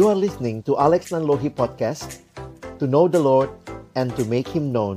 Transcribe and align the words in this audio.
You 0.00 0.08
are 0.08 0.16
listening 0.16 0.64
to 0.64 0.80
Alex 0.80 1.12
Nanlohi 1.12 1.52
Podcast 1.52 2.24
To 2.80 2.88
know 2.88 3.04
the 3.04 3.20
Lord 3.20 3.52
and 3.92 4.08
to 4.16 4.24
make 4.24 4.48
Him 4.48 4.72
known 4.72 4.96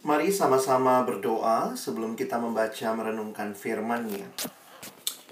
Mari 0.00 0.32
sama-sama 0.32 1.04
berdoa 1.04 1.76
sebelum 1.76 2.16
kita 2.16 2.40
membaca 2.40 2.88
merenungkan 2.96 3.52
firman-Nya. 3.52 4.32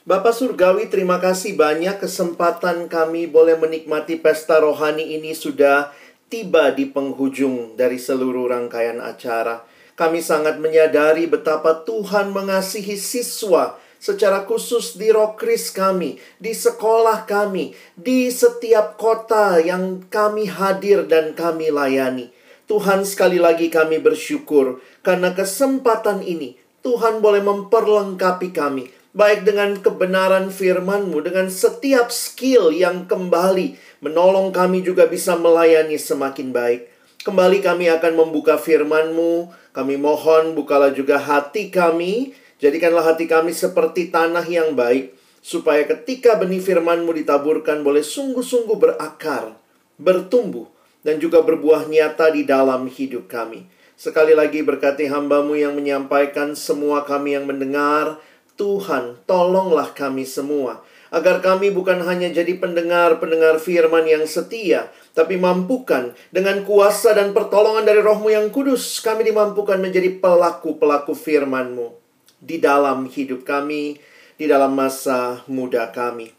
Bapak 0.05 0.37
Surgawi, 0.37 0.93
terima 0.93 1.17
kasih 1.17 1.57
banyak 1.57 1.97
kesempatan 1.97 2.93
kami 2.93 3.25
boleh 3.25 3.57
menikmati 3.57 4.21
pesta 4.21 4.61
rohani 4.61 5.17
ini 5.17 5.33
sudah 5.33 5.89
tiba 6.29 6.69
di 6.69 6.85
penghujung 6.93 7.81
dari 7.81 7.97
seluruh 7.97 8.45
rangkaian 8.53 9.01
acara. 9.01 9.65
Kami 9.97 10.21
sangat 10.21 10.61
menyadari 10.61 11.25
betapa 11.25 11.81
Tuhan 11.89 12.37
mengasihi 12.37 13.01
siswa 13.01 13.86
secara 13.99 14.45
khusus 14.45 14.97
di 14.97 15.13
Rokris 15.13 15.73
kami, 15.73 16.21
di 16.41 16.53
sekolah 16.53 17.25
kami, 17.25 17.77
di 17.97 18.29
setiap 18.33 19.01
kota 19.01 19.61
yang 19.61 20.07
kami 20.09 20.49
hadir 20.49 21.05
dan 21.05 21.37
kami 21.37 21.69
layani. 21.73 22.33
Tuhan 22.67 23.07
sekali 23.07 23.39
lagi 23.39 23.71
kami 23.71 24.03
bersyukur 24.03 24.83
karena 25.07 25.31
kesempatan 25.31 26.27
ini 26.27 26.59
Tuhan 26.83 27.23
boleh 27.23 27.39
memperlengkapi 27.43 28.51
kami 28.51 28.91
baik 29.17 29.49
dengan 29.49 29.81
kebenaran 29.81 30.53
firman-Mu 30.53 31.25
dengan 31.25 31.49
setiap 31.49 32.13
skill 32.13 32.69
yang 32.69 33.09
kembali 33.09 33.81
menolong 34.05 34.53
kami 34.53 34.85
juga 34.85 35.09
bisa 35.09 35.41
melayani 35.41 35.97
semakin 35.97 36.53
baik. 36.53 36.93
Kembali 37.25 37.59
kami 37.65 37.91
akan 37.91 38.13
membuka 38.13 38.61
firman-Mu, 38.61 39.51
kami 39.73 39.99
mohon 39.99 40.55
bukalah 40.55 40.95
juga 40.95 41.19
hati 41.19 41.73
kami, 41.73 42.37
jadikanlah 42.63 43.05
hati 43.15 43.29
kami 43.29 43.53
seperti 43.53 44.09
tanah 44.09 44.45
yang 44.49 44.73
baik 44.73 45.17
supaya 45.47 45.87
ketika 45.87 46.35
benih 46.35 46.59
firman-Mu 46.59 47.15
ditaburkan 47.23 47.87
boleh 47.87 48.03
sungguh-sungguh 48.03 48.75
berakar, 48.75 49.55
bertumbuh 49.95 50.67
dan 51.07 51.23
juga 51.23 51.39
berbuah 51.47 51.87
nyata 51.87 52.35
di 52.35 52.43
dalam 52.43 52.91
hidup 52.91 53.31
kami. 53.31 53.71
Sekali 53.95 54.35
lagi 54.35 54.61
berkati 54.61 55.07
hambamu 55.07 55.55
yang 55.55 55.79
menyampaikan 55.79 56.59
semua 56.59 57.07
kami 57.07 57.39
yang 57.39 57.47
mendengar. 57.47 58.19
Tuhan, 58.59 59.21
tolonglah 59.25 59.95
kami 59.95 60.27
semua. 60.27 60.83
Agar 61.15 61.41
kami 61.41 61.71
bukan 61.71 62.03
hanya 62.05 62.29
jadi 62.29 62.59
pendengar-pendengar 62.59 63.63
firman 63.63 64.05
yang 64.05 64.27
setia. 64.27 64.91
Tapi 65.15 65.41
mampukan 65.41 66.13
dengan 66.29 66.61
kuasa 66.67 67.17
dan 67.17 67.33
pertolongan 67.33 67.89
dari 67.89 68.03
rohmu 68.03 68.29
yang 68.29 68.53
kudus. 68.53 69.01
Kami 69.01 69.25
dimampukan 69.25 69.81
menjadi 69.81 70.13
pelaku-pelaku 70.21 71.17
firmanmu. 71.17 72.06
Di 72.41 72.61
dalam 72.61 73.09
hidup 73.09 73.49
kami, 73.49 73.97
di 74.37 74.45
dalam 74.45 74.77
masa 74.77 75.45
muda 75.49 75.89
kami. 75.93 76.33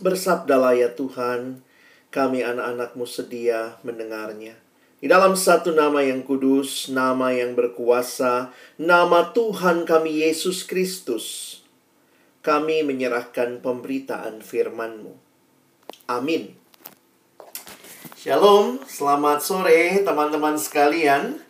Bersabdalah 0.00 0.72
ya 0.76 0.96
Tuhan, 0.96 1.60
kami 2.08 2.40
anak-anakmu 2.40 3.04
sedia 3.04 3.76
mendengarnya. 3.84 4.56
Di 5.00 5.08
dalam 5.08 5.32
satu 5.32 5.72
nama 5.72 6.04
yang 6.04 6.20
kudus, 6.24 6.92
nama 6.92 7.32
yang 7.32 7.56
berkuasa, 7.56 8.52
nama 8.76 9.32
Tuhan 9.32 9.88
kami 9.88 10.24
Yesus 10.24 10.64
Kristus, 10.68 11.56
kami 12.44 12.84
menyerahkan 12.84 13.64
pemberitaan 13.64 14.44
firman-Mu. 14.44 15.16
Amin. 16.04 16.52
Shalom, 18.20 18.76
selamat 18.84 19.40
sore 19.40 20.04
teman-teman 20.04 20.60
sekalian. 20.60 21.40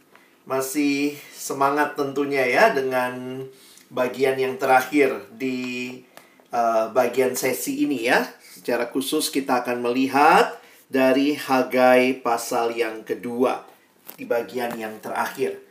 Masih 0.50 1.14
semangat 1.30 1.94
tentunya 1.94 2.42
ya 2.42 2.74
dengan 2.74 3.46
bagian 3.86 4.34
yang 4.34 4.58
terakhir 4.58 5.30
di 5.30 6.02
uh, 6.50 6.90
bagian 6.90 7.38
sesi 7.38 7.86
ini 7.86 8.10
ya. 8.10 8.26
Secara 8.42 8.90
khusus 8.90 9.30
kita 9.30 9.62
akan 9.62 9.78
melihat 9.78 10.58
dari 10.90 11.38
Hagai 11.38 12.18
pasal 12.18 12.74
yang 12.74 13.06
kedua 13.06 13.62
di 14.18 14.26
bagian 14.26 14.74
yang 14.74 14.98
terakhir. 14.98 15.62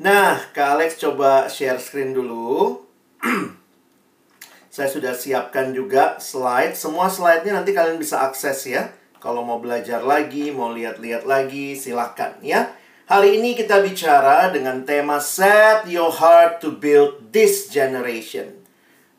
Nah, 0.00 0.40
Kak 0.56 0.80
Alex 0.80 0.96
coba 0.96 1.52
share 1.52 1.76
screen 1.76 2.16
dulu. 2.16 2.80
Saya 4.72 4.88
sudah 4.88 5.12
siapkan 5.12 5.76
juga 5.76 6.16
slide. 6.16 6.72
Semua 6.72 7.12
slide-nya 7.12 7.60
nanti 7.60 7.76
kalian 7.76 8.00
bisa 8.00 8.24
akses 8.24 8.72
ya. 8.72 8.88
Kalau 9.20 9.44
mau 9.44 9.60
belajar 9.60 10.00
lagi, 10.00 10.48
mau 10.54 10.70
lihat-lihat 10.72 11.28
lagi, 11.28 11.74
silakan 11.74 12.38
ya. 12.40 12.77
Hari 13.08 13.40
ini 13.40 13.56
kita 13.56 13.80
bicara 13.80 14.52
dengan 14.52 14.84
tema 14.84 15.16
Set 15.16 15.88
Your 15.88 16.12
Heart 16.12 16.60
to 16.60 16.76
Build 16.76 17.32
This 17.32 17.72
Generation. 17.72 18.52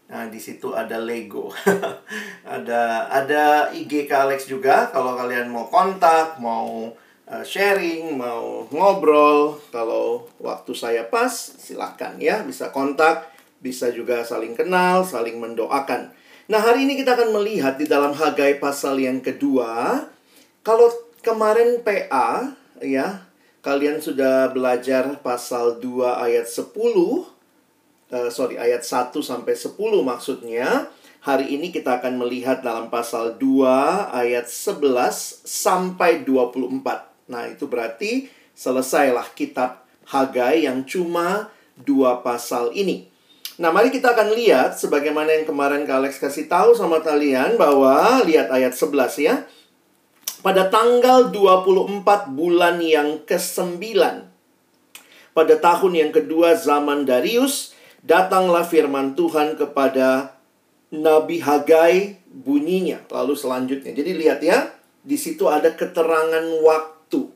Nah, 0.06 0.30
di 0.30 0.38
situ 0.38 0.78
ada 0.78 1.02
Lego. 1.02 1.50
ada 2.46 3.10
ada 3.10 3.74
IG 3.74 4.06
Kak 4.06 4.30
Alex 4.30 4.46
juga 4.46 4.94
kalau 4.94 5.18
kalian 5.18 5.50
mau 5.50 5.66
kontak, 5.74 6.38
mau 6.38 6.94
uh, 7.26 7.42
sharing, 7.42 8.14
mau 8.14 8.70
ngobrol, 8.70 9.58
kalau 9.74 10.30
waktu 10.38 10.70
saya 10.78 11.10
pas 11.10 11.34
silakan 11.34 12.22
ya, 12.22 12.46
bisa 12.46 12.70
kontak, 12.70 13.26
bisa 13.58 13.90
juga 13.90 14.22
saling 14.22 14.54
kenal, 14.54 15.02
saling 15.02 15.42
mendoakan. 15.42 16.14
Nah, 16.46 16.62
hari 16.62 16.86
ini 16.86 16.94
kita 16.94 17.18
akan 17.18 17.34
melihat 17.42 17.82
di 17.82 17.90
dalam 17.90 18.14
Hagai 18.14 18.62
pasal 18.62 19.02
yang 19.02 19.18
kedua, 19.18 20.06
kalau 20.62 20.94
kemarin 21.26 21.82
PA 21.82 22.54
ya, 22.86 23.29
kalian 23.60 24.00
sudah 24.00 24.52
belajar 24.52 25.20
pasal 25.20 25.80
2 25.84 26.06
ayat 26.26 26.48
10 26.48 26.72
uh, 28.10 28.30
sorry 28.30 28.56
ayat 28.58 28.82
1 28.84 29.14
sampai 29.22 29.54
10 29.56 29.76
maksudnya. 30.02 30.90
Hari 31.20 31.52
ini 31.52 31.68
kita 31.76 32.00
akan 32.00 32.16
melihat 32.16 32.64
dalam 32.64 32.88
pasal 32.88 33.36
2 33.36 34.16
ayat 34.16 34.48
11 34.48 35.44
sampai 35.44 36.24
24. 36.24 36.80
Nah, 37.28 37.44
itu 37.52 37.68
berarti 37.68 38.32
selesailah 38.56 39.36
kitab 39.36 39.84
Hagai 40.10 40.66
yang 40.66 40.88
cuma 40.90 41.54
dua 41.78 42.26
pasal 42.26 42.74
ini. 42.74 43.06
Nah, 43.62 43.70
mari 43.70 43.94
kita 43.94 44.18
akan 44.18 44.34
lihat 44.34 44.80
sebagaimana 44.80 45.30
yang 45.30 45.46
kemarin 45.46 45.86
Kak 45.86 46.02
Alex 46.02 46.18
kasih 46.18 46.50
tahu 46.50 46.74
sama 46.74 47.04
kalian 47.04 47.60
bahwa 47.62 48.24
lihat 48.26 48.50
ayat 48.50 48.74
11 48.74 49.22
ya. 49.22 49.46
Pada 50.40 50.72
tanggal 50.72 51.36
24 51.36 52.32
bulan 52.32 52.80
yang 52.80 53.24
ke-9 53.28 53.76
pada 55.40 55.56
tahun 55.56 55.94
yang 55.96 56.12
kedua 56.12 56.58
zaman 56.60 57.08
Darius 57.08 57.72
datanglah 58.04 58.68
firman 58.68 59.16
Tuhan 59.16 59.56
kepada 59.56 60.36
Nabi 60.92 61.40
Hagai 61.40 62.20
bunyinya. 62.28 63.06
Lalu 63.08 63.40
selanjutnya. 63.40 63.96
Jadi 63.96 64.12
lihat 64.20 64.40
ya, 64.44 64.74
di 65.00 65.16
situ 65.16 65.48
ada 65.48 65.72
keterangan 65.72 66.44
waktu. 66.60 67.30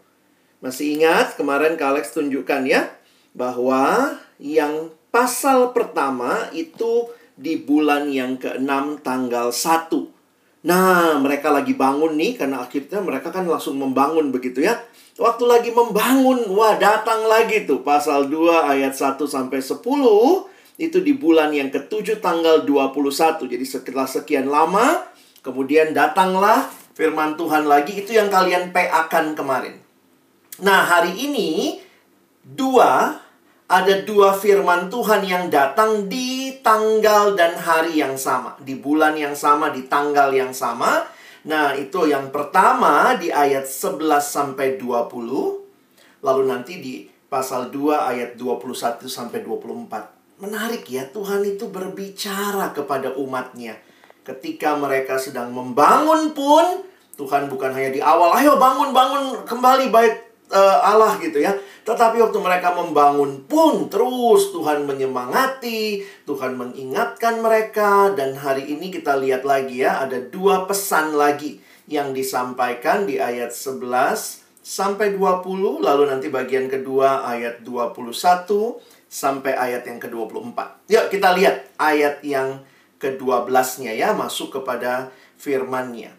Masih 0.59 0.99
ingat 0.99 1.39
kemarin 1.39 1.79
Kak 1.79 1.95
Alex 1.95 2.11
tunjukkan 2.11 2.67
ya 2.67 2.91
bahwa 3.31 4.15
yang 4.39 4.91
pasal 5.07 5.71
pertama 5.71 6.51
itu 6.51 7.07
di 7.39 7.55
bulan 7.55 8.11
yang 8.11 8.35
ke-6 8.35 8.99
tanggal 8.99 9.51
1. 9.51 10.22
Nah, 10.63 11.19
mereka 11.19 11.51
lagi 11.51 11.75
bangun 11.75 12.15
nih 12.15 12.39
karena 12.39 12.63
akhirnya 12.63 13.03
mereka 13.03 13.35
kan 13.35 13.43
langsung 13.43 13.75
membangun 13.75 14.31
begitu 14.31 14.63
ya. 14.63 14.79
Waktu 15.19 15.43
lagi 15.45 15.69
membangun, 15.69 16.47
wah 16.55 16.79
datang 16.79 17.27
lagi 17.27 17.67
tuh 17.67 17.83
pasal 17.83 18.31
2 18.31 18.71
ayat 18.71 18.95
1 18.95 19.19
sampai 19.27 19.59
10 19.59 19.83
itu 20.81 20.97
di 21.03 21.13
bulan 21.13 21.53
yang 21.53 21.69
ketujuh 21.69 22.23
tanggal 22.23 22.65
21. 22.65 23.45
Jadi 23.45 23.65
setelah 23.67 24.07
sekian 24.09 24.49
lama 24.49 25.03
kemudian 25.43 25.91
datanglah 25.91 26.71
firman 26.95 27.35
Tuhan 27.35 27.67
lagi 27.67 27.99
itu 27.99 28.15
yang 28.15 28.31
kalian 28.31 28.71
PA-kan 28.71 29.35
kemarin. 29.35 29.77
Nah, 30.63 30.85
hari 30.85 31.13
ini 31.17 31.81
dua 32.43 33.22
ada 33.67 34.03
dua 34.03 34.35
firman 34.35 34.91
Tuhan 34.91 35.23
yang 35.23 35.45
datang 35.47 36.11
di 36.11 36.59
tanggal 36.59 37.33
dan 37.33 37.55
hari 37.55 38.03
yang 38.03 38.19
sama, 38.19 38.59
di 38.59 38.75
bulan 38.75 39.15
yang 39.15 39.33
sama, 39.33 39.71
di 39.71 39.87
tanggal 39.87 40.35
yang 40.35 40.51
sama. 40.51 41.07
Nah, 41.43 41.75
itu 41.75 42.07
yang 42.07 42.31
pertama 42.31 43.15
di 43.19 43.27
ayat 43.31 43.67
11 43.67 44.23
sampai 44.23 44.79
20. 44.79 46.23
Lalu 46.23 46.41
nanti 46.47 46.73
di 46.79 47.03
pasal 47.27 47.67
2 47.67 48.11
ayat 48.15 48.39
21 48.39 49.07
sampai 49.11 49.43
24. 49.43 50.39
Menarik 50.39 50.87
ya, 50.87 51.03
Tuhan 51.07 51.43
itu 51.43 51.67
berbicara 51.67 52.71
kepada 52.71 53.15
umatnya. 53.19 53.75
Ketika 54.23 54.79
mereka 54.79 55.19
sedang 55.19 55.51
membangun 55.51 56.31
pun, 56.31 56.87
Tuhan 57.19 57.51
bukan 57.51 57.75
hanya 57.75 57.91
di 57.91 57.99
awal, 57.99 58.39
ayo 58.39 58.55
bangun-bangun 58.55 59.43
kembali 59.43 59.91
baik 59.91 60.32
uh, 60.53 60.77
Allah 60.85 61.17
gitu 61.17 61.41
ya. 61.41 61.57
Tetapi 61.83 62.21
waktu 62.21 62.39
mereka 62.39 62.71
membangun 62.71 63.43
pun 63.43 63.91
terus 63.91 64.55
Tuhan 64.55 64.87
menyemangati, 64.87 66.05
Tuhan 66.23 66.55
mengingatkan 66.55 67.43
mereka 67.43 68.13
dan 68.15 68.37
hari 68.39 68.71
ini 68.71 68.93
kita 68.93 69.19
lihat 69.19 69.43
lagi 69.43 69.83
ya 69.83 69.99
ada 70.05 70.21
dua 70.21 70.63
pesan 70.63 71.17
lagi 71.17 71.59
yang 71.91 72.15
disampaikan 72.15 73.03
di 73.03 73.19
ayat 73.19 73.51
11 73.51 73.83
sampai 74.63 75.19
20, 75.19 75.83
lalu 75.83 76.03
nanti 76.07 76.31
bagian 76.31 76.71
kedua 76.71 77.27
ayat 77.27 77.67
21 77.67 77.99
sampai 79.11 79.51
ayat 79.51 79.83
yang 79.83 79.99
ke-24. 79.99 80.57
Yuk 80.87 81.05
kita 81.11 81.35
lihat 81.35 81.67
ayat 81.75 82.23
yang 82.23 82.63
ke-12-nya 83.03 83.91
ya, 83.91 84.15
masuk 84.15 84.55
kepada 84.63 85.11
firman-Nya. 85.35 86.15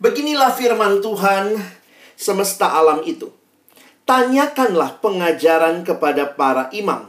Beginilah 0.00 0.56
firman 0.56 1.04
Tuhan 1.04 1.60
semesta 2.14 2.74
alam 2.74 3.02
itu. 3.04 3.30
Tanyakanlah 4.04 5.00
pengajaran 5.00 5.82
kepada 5.82 6.36
para 6.36 6.68
imam. 6.76 7.08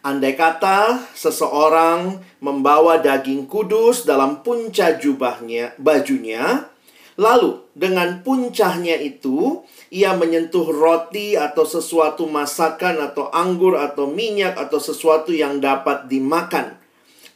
Andai 0.00 0.32
kata 0.32 1.12
seseorang 1.12 2.24
membawa 2.40 2.96
daging 3.00 3.44
kudus 3.44 4.08
dalam 4.08 4.40
punca 4.40 4.96
jubahnya, 4.96 5.76
bajunya, 5.76 6.72
lalu 7.20 7.60
dengan 7.76 8.24
puncahnya 8.24 8.96
itu 8.96 9.60
ia 9.92 10.16
menyentuh 10.16 10.72
roti 10.72 11.36
atau 11.36 11.68
sesuatu 11.68 12.24
masakan 12.24 13.12
atau 13.12 13.28
anggur 13.28 13.76
atau 13.76 14.08
minyak 14.08 14.56
atau 14.56 14.80
sesuatu 14.80 15.36
yang 15.36 15.60
dapat 15.60 16.08
dimakan. 16.08 16.80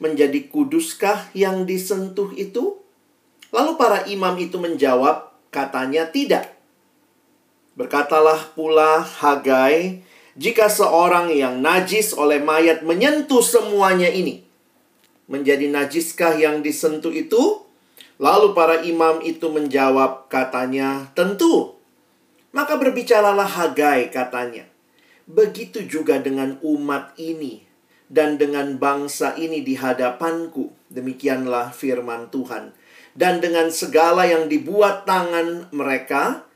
Menjadi 0.01 0.49
kuduskah 0.49 1.29
yang 1.37 1.69
disentuh 1.69 2.33
itu? 2.33 2.81
Lalu 3.53 3.77
para 3.77 4.09
imam 4.09 4.35
itu 4.41 4.57
menjawab, 4.57 5.37
katanya 5.53 6.09
tidak. 6.09 6.54
Berkatalah 7.75 8.55
pula 8.55 9.03
Hagai, 9.03 10.07
jika 10.39 10.71
seorang 10.71 11.31
yang 11.35 11.59
najis 11.59 12.15
oleh 12.15 12.39
mayat 12.39 12.87
menyentuh 12.87 13.43
semuanya 13.43 14.07
ini, 14.07 14.47
menjadi 15.27 15.67
najiskah 15.71 16.39
yang 16.39 16.63
disentuh 16.63 17.11
itu? 17.11 17.67
Lalu 18.23 18.55
para 18.55 18.79
imam 18.87 19.19
itu 19.27 19.51
menjawab 19.51 20.31
katanya, 20.31 21.11
tentu. 21.19 21.75
Maka 22.55 22.79
berbicaralah 22.79 23.51
Hagai 23.51 24.15
katanya, 24.15 24.71
begitu 25.27 25.83
juga 25.83 26.23
dengan 26.23 26.63
umat 26.63 27.19
ini 27.19 27.67
dan 28.07 28.39
dengan 28.39 28.79
bangsa 28.79 29.35
ini 29.35 29.67
di 29.67 29.75
hadapanku. 29.75 30.71
Demikianlah 30.95 31.75
firman 31.75 32.31
Tuhan. 32.31 32.71
Dan 33.19 33.43
dengan 33.43 33.75
segala 33.75 34.31
yang 34.31 34.47
dibuat 34.47 35.07
tangan 35.07 35.71
mereka, 35.75 36.47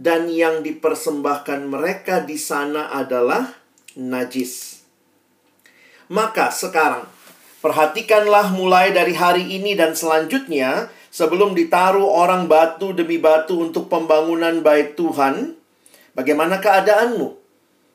dan 0.00 0.32
yang 0.32 0.64
dipersembahkan 0.64 1.68
mereka 1.68 2.24
di 2.24 2.40
sana 2.40 2.88
adalah 2.88 3.52
najis. 4.00 4.80
Maka 6.08 6.48
sekarang, 6.48 7.04
perhatikanlah 7.60 8.48
mulai 8.56 8.96
dari 8.96 9.12
hari 9.12 9.60
ini 9.60 9.76
dan 9.76 9.92
selanjutnya, 9.92 10.88
sebelum 11.12 11.52
ditaruh 11.52 12.08
orang 12.08 12.48
batu 12.48 12.96
demi 12.96 13.20
batu 13.20 13.60
untuk 13.60 13.92
pembangunan 13.92 14.64
bait 14.64 14.96
Tuhan, 14.96 15.60
bagaimana 16.16 16.64
keadaanmu? 16.64 17.36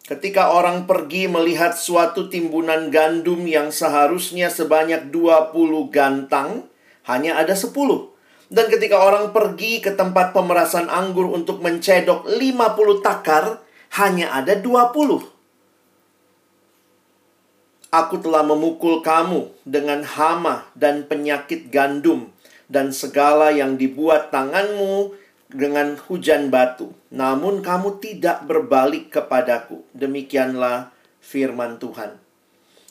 Ketika 0.06 0.54
orang 0.54 0.86
pergi 0.86 1.26
melihat 1.26 1.74
suatu 1.74 2.30
timbunan 2.30 2.94
gandum 2.94 3.42
yang 3.50 3.74
seharusnya 3.74 4.54
sebanyak 4.54 5.10
20 5.10 5.90
gantang, 5.90 6.70
hanya 7.10 7.42
ada 7.42 7.58
10 7.58 8.15
dan 8.46 8.70
ketika 8.70 9.02
orang 9.02 9.34
pergi 9.34 9.82
ke 9.82 9.98
tempat 9.98 10.30
pemerasan 10.30 10.86
anggur 10.86 11.34
untuk 11.34 11.66
mencedok 11.66 12.30
50 12.30 13.02
takar, 13.02 13.66
hanya 13.98 14.38
ada 14.38 14.54
20. 14.54 15.34
Aku 17.90 18.16
telah 18.20 18.44
memukul 18.44 19.00
kamu 19.00 19.50
dengan 19.64 20.04
hama 20.04 20.68
dan 20.76 21.08
penyakit 21.08 21.72
gandum 21.72 22.30
dan 22.68 22.92
segala 22.92 23.56
yang 23.56 23.80
dibuat 23.80 24.30
tanganmu 24.36 25.16
dengan 25.50 25.96
hujan 26.06 26.52
batu. 26.52 26.92
Namun 27.10 27.64
kamu 27.64 28.04
tidak 28.04 28.44
berbalik 28.46 29.10
kepadaku. 29.10 29.88
Demikianlah 29.96 30.92
firman 31.24 31.80
Tuhan. 31.80 32.20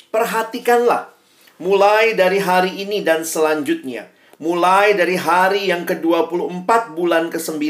Perhatikanlah 0.08 1.12
mulai 1.60 2.16
dari 2.16 2.40
hari 2.40 2.80
ini 2.80 3.04
dan 3.04 3.28
selanjutnya 3.28 4.13
Mulai 4.42 4.98
dari 4.98 5.14
hari 5.14 5.70
yang 5.70 5.86
ke-24 5.86 6.96
bulan 6.98 7.31
ke-9. 7.31 7.62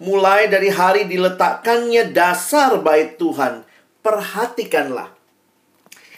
Mulai 0.00 0.48
dari 0.48 0.72
hari 0.72 1.04
diletakkannya 1.04 2.16
dasar 2.16 2.80
bait 2.80 3.20
Tuhan. 3.20 3.68
Perhatikanlah. 4.00 5.12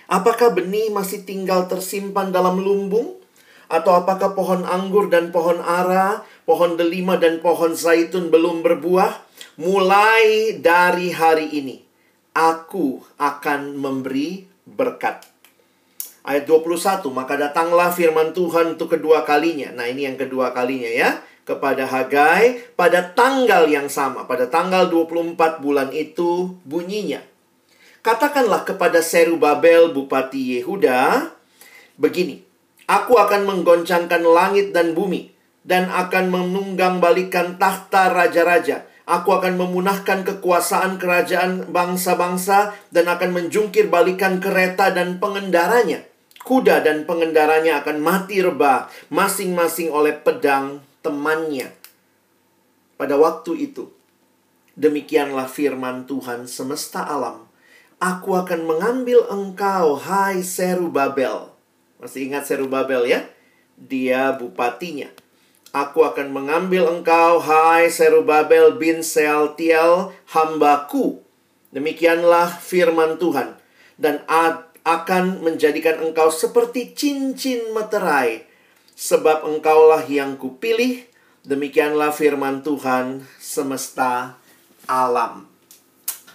Apakah 0.07 0.55
benih 0.55 0.95
masih 0.95 1.27
tinggal 1.27 1.67
tersimpan 1.67 2.31
dalam 2.31 2.63
lumbung? 2.63 3.19
Atau 3.71 3.95
apakah 3.95 4.35
pohon 4.35 4.67
anggur 4.67 5.07
dan 5.07 5.31
pohon 5.31 5.63
ara, 5.63 6.27
pohon 6.43 6.75
delima 6.75 7.15
dan 7.15 7.39
pohon 7.39 7.75
zaitun 7.79 8.27
belum 8.27 8.67
berbuah? 8.67 9.23
Mulai 9.63 10.59
dari 10.59 11.15
hari 11.15 11.55
ini, 11.55 11.79
aku 12.35 12.99
akan 13.19 13.79
memberi 13.79 14.51
berkat. 14.67 15.30
Ayat 16.21 16.45
21, 16.45 17.09
maka 17.17 17.41
datanglah 17.41 17.89
firman 17.89 18.37
Tuhan 18.37 18.77
untuk 18.77 18.93
kedua 18.93 19.25
kalinya. 19.25 19.73
Nah, 19.73 19.89
ini 19.89 20.05
yang 20.05 20.21
kedua 20.21 20.53
kalinya 20.53 20.89
ya. 20.89 21.11
Kepada 21.41 21.89
Hagai 21.89 22.77
pada 22.77 23.11
tanggal 23.17 23.67
yang 23.67 23.89
sama. 23.89 24.29
Pada 24.29 24.47
tanggal 24.47 24.87
24 24.93 25.59
bulan 25.65 25.89
itu 25.91 26.55
bunyinya. 26.69 27.25
Katakanlah 28.05 28.63
kepada 28.69 29.01
Serubabel 29.01 29.91
Bupati 29.91 30.61
Yehuda, 30.61 31.33
begini. 31.97 32.45
Aku 32.87 33.17
akan 33.17 33.49
menggoncangkan 33.49 34.23
langit 34.23 34.77
dan 34.77 34.93
bumi. 34.93 35.33
Dan 35.61 35.93
akan 35.93 36.33
menunggang 36.33 37.05
balikan 37.05 37.61
tahta 37.61 38.09
raja-raja 38.09 38.89
Aku 39.11 39.35
akan 39.35 39.59
memunahkan 39.59 40.23
kekuasaan 40.23 40.95
kerajaan 40.95 41.75
bangsa-bangsa 41.75 42.79
dan 42.95 43.11
akan 43.11 43.35
menjungkir 43.35 43.91
balikan 43.91 44.39
kereta 44.39 44.95
dan 44.95 45.19
pengendaranya. 45.19 46.07
Kuda 46.41 46.81
dan 46.81 47.05
pengendaranya 47.05 47.85
akan 47.85 48.01
mati 48.01 48.41
rebah 48.41 48.89
masing-masing 49.13 49.93
oleh 49.93 50.17
pedang 50.17 50.81
temannya. 51.05 51.71
Pada 52.97 53.17
waktu 53.17 53.71
itu, 53.71 53.93
demikianlah 54.77 55.49
firman 55.49 56.09
Tuhan 56.09 56.49
semesta 56.49 57.05
alam. 57.05 57.49
Aku 58.01 58.33
akan 58.33 58.65
mengambil 58.65 59.29
engkau, 59.29 60.01
hai 60.01 60.41
Serubabel. 60.41 61.53
Masih 62.01 62.33
ingat 62.33 62.49
Serubabel 62.49 63.05
ya? 63.05 63.21
Dia 63.77 64.33
bupatinya 64.37 65.13
Aku 65.71 66.03
akan 66.03 66.35
mengambil 66.35 66.91
engkau, 66.91 67.39
hai 67.39 67.87
Serubabel 67.95 68.75
bin 68.75 69.07
Sealtiel, 69.07 70.11
hambaku. 70.35 71.23
Demikianlah 71.71 72.59
firman 72.59 73.23
Tuhan. 73.23 73.55
Dan 73.95 74.27
akan 74.85 75.45
menjadikan 75.45 76.01
engkau 76.01 76.33
seperti 76.33 76.97
cincin 76.97 77.73
meterai. 77.77 78.49
Sebab 78.97 79.49
engkaulah 79.49 80.05
yang 80.09 80.37
kupilih. 80.37 81.09
Demikianlah 81.41 82.13
firman 82.13 82.61
Tuhan 82.61 83.25
semesta 83.41 84.37
alam. 84.85 85.49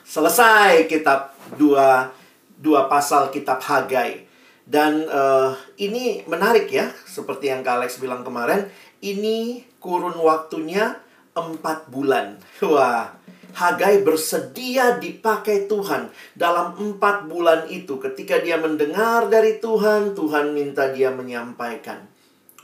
Selesai 0.02 0.90
kitab 0.90 1.38
dua, 1.62 2.10
dua 2.58 2.90
pasal 2.90 3.30
kitab 3.30 3.62
Hagai. 3.62 4.25
Dan 4.66 5.06
uh, 5.06 5.54
ini 5.78 6.25
menarik 6.25 6.66
ya, 6.74 6.90
seperti 7.06 7.54
yang 7.54 7.62
Kak 7.62 7.86
Alex 7.86 8.02
bilang 8.02 8.25
kemarin 8.25 8.66
ini 9.06 9.62
kurun 9.78 10.18
waktunya 10.18 10.98
empat 11.38 11.94
bulan. 11.94 12.42
Wah, 12.66 13.14
Hagai 13.56 14.04
bersedia 14.04 15.00
dipakai 15.00 15.72
Tuhan 15.72 16.12
dalam 16.36 16.76
empat 16.76 17.32
bulan 17.32 17.72
itu. 17.72 17.96
Ketika 18.04 18.44
dia 18.44 18.60
mendengar 18.60 19.32
dari 19.32 19.64
Tuhan, 19.64 20.12
Tuhan 20.12 20.52
minta 20.52 20.92
dia 20.92 21.16
menyampaikan. 21.16 22.04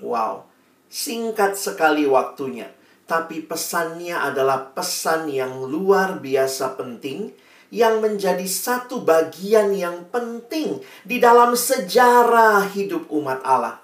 Wow, 0.04 0.52
singkat 0.92 1.56
sekali 1.56 2.04
waktunya. 2.04 2.68
Tapi 3.08 3.44
pesannya 3.44 4.20
adalah 4.20 4.76
pesan 4.76 5.32
yang 5.32 5.64
luar 5.64 6.20
biasa 6.20 6.76
penting 6.76 7.32
yang 7.72 8.04
menjadi 8.04 8.44
satu 8.44 9.08
bagian 9.08 9.72
yang 9.72 10.12
penting 10.12 10.84
di 11.08 11.24
dalam 11.24 11.56
sejarah 11.56 12.68
hidup 12.76 13.08
umat 13.08 13.40
Allah. 13.48 13.80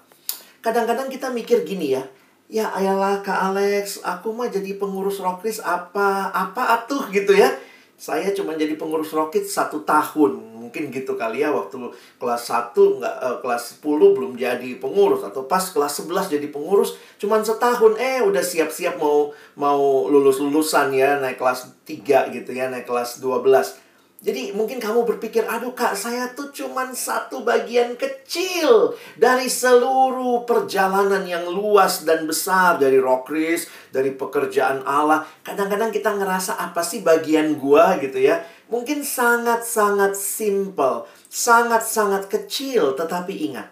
Kadang-kadang 0.60 1.08
kita 1.08 1.32
mikir 1.32 1.64
gini 1.64 1.96
ya, 1.96 2.04
ya 2.48 2.72
ayalah 2.72 3.20
Kak 3.20 3.52
Alex, 3.52 4.00
aku 4.00 4.32
mah 4.32 4.48
jadi 4.48 4.80
pengurus 4.80 5.20
Rokris 5.20 5.60
apa, 5.60 6.32
apa 6.32 6.80
atuh 6.80 7.12
gitu 7.12 7.36
ya. 7.36 7.52
Saya 8.00 8.32
cuma 8.32 8.56
jadi 8.56 8.72
pengurus 8.80 9.12
Rokris 9.12 9.52
satu 9.52 9.84
tahun. 9.84 10.58
Mungkin 10.68 10.92
gitu 10.92 11.16
kali 11.16 11.40
ya 11.40 11.48
waktu 11.48 11.80
kelas 12.20 12.42
1 12.52 12.76
nggak 12.76 13.14
eh, 13.24 13.36
kelas 13.40 13.80
10 13.80 13.88
belum 13.88 14.36
jadi 14.36 14.76
pengurus 14.76 15.24
atau 15.24 15.48
pas 15.48 15.64
kelas 15.64 16.04
11 16.04 16.28
jadi 16.28 16.44
pengurus 16.52 17.00
cuma 17.16 17.40
setahun 17.40 17.96
eh 17.96 18.20
udah 18.20 18.44
siap-siap 18.44 19.00
mau 19.00 19.32
mau 19.56 20.12
lulus-lulusan 20.12 20.92
ya 20.92 21.16
naik 21.24 21.40
kelas 21.40 21.72
3 21.88 22.36
gitu 22.36 22.50
ya, 22.52 22.68
naik 22.68 22.84
kelas 22.84 23.24
12. 23.24 23.87
Jadi 24.18 24.50
mungkin 24.50 24.82
kamu 24.82 25.06
berpikir, 25.06 25.46
aduh 25.46 25.78
kak 25.78 25.94
saya 25.94 26.34
tuh 26.34 26.50
cuman 26.50 26.90
satu 26.90 27.46
bagian 27.46 27.94
kecil 27.94 28.98
dari 29.14 29.46
seluruh 29.46 30.42
perjalanan 30.42 31.22
yang 31.22 31.46
luas 31.46 32.02
dan 32.02 32.26
besar 32.26 32.82
dari 32.82 32.98
Rockris, 32.98 33.70
dari 33.94 34.10
pekerjaan 34.10 34.82
Allah. 34.82 35.22
Kadang-kadang 35.46 35.94
kita 35.94 36.18
ngerasa 36.18 36.58
apa 36.58 36.82
sih 36.82 37.06
bagian 37.06 37.62
gua 37.62 37.94
gitu 38.02 38.18
ya. 38.18 38.42
Mungkin 38.66 39.06
sangat-sangat 39.06 40.18
simple, 40.18 41.06
sangat-sangat 41.30 42.26
kecil, 42.26 42.98
tetapi 42.98 43.54
ingat. 43.54 43.70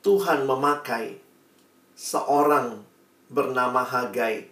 Tuhan 0.00 0.48
memakai 0.48 1.20
seorang 1.92 2.80
bernama 3.28 3.84
Hagai 3.84 4.48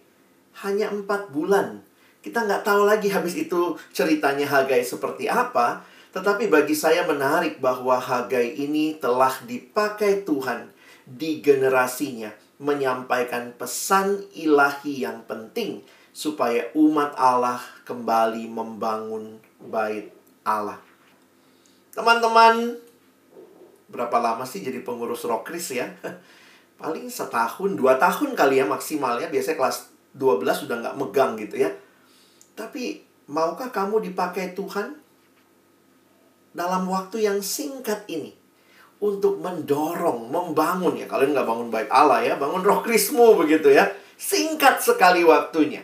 hanya 0.61 0.93
empat 0.93 1.33
bulan 1.33 1.81
kita 2.21 2.45
nggak 2.45 2.61
tahu 2.61 2.85
lagi 2.85 3.09
habis 3.09 3.33
itu 3.33 3.73
ceritanya 3.89 4.45
Hagai 4.45 4.85
seperti 4.85 5.25
apa. 5.25 5.81
Tetapi 6.13 6.51
bagi 6.53 6.77
saya 6.77 7.01
menarik 7.07 7.57
bahwa 7.57 7.97
Hagai 7.97 8.53
ini 8.61 8.93
telah 9.01 9.33
dipakai 9.47 10.21
Tuhan 10.21 10.69
di 11.07 11.41
generasinya 11.41 12.29
menyampaikan 12.61 13.57
pesan 13.57 14.21
ilahi 14.37 15.01
yang 15.01 15.25
penting 15.25 15.81
supaya 16.13 16.69
umat 16.77 17.17
Allah 17.17 17.57
kembali 17.89 18.45
membangun 18.53 19.41
bait 19.57 20.13
Allah. 20.45 20.77
Teman-teman, 21.91 22.77
berapa 23.89 24.17
lama 24.21 24.45
sih 24.45 24.61
jadi 24.61 24.85
pengurus 24.85 25.25
Rokris 25.25 25.73
ya? 25.73 25.89
Paling 26.81 27.09
setahun, 27.09 27.73
dua 27.73 27.97
tahun 27.97 28.37
kali 28.37 28.61
ya 28.61 28.65
maksimalnya. 28.69 29.31
Biasanya 29.33 29.57
kelas 29.57 29.77
12 30.13 30.67
sudah 30.67 30.75
nggak 30.85 30.97
megang 31.01 31.33
gitu 31.39 31.65
ya. 31.65 31.71
Tapi 32.55 33.01
maukah 33.31 33.71
kamu 33.71 34.11
dipakai 34.11 34.53
Tuhan 34.53 34.99
dalam 36.51 36.83
waktu 36.91 37.23
yang 37.23 37.39
singkat 37.39 38.03
ini 38.11 38.35
untuk 39.01 39.41
mendorong, 39.41 40.29
membangun 40.29 40.99
ya. 40.99 41.09
Kalian 41.09 41.33
nggak 41.33 41.47
bangun 41.47 41.69
baik 41.73 41.89
Allah 41.89 42.21
ya, 42.21 42.33
bangun 42.37 42.61
roh 42.61 42.85
krismu 42.85 43.33
begitu 43.39 43.73
ya. 43.73 43.89
Singkat 44.21 44.85
sekali 44.85 45.25
waktunya. 45.25 45.81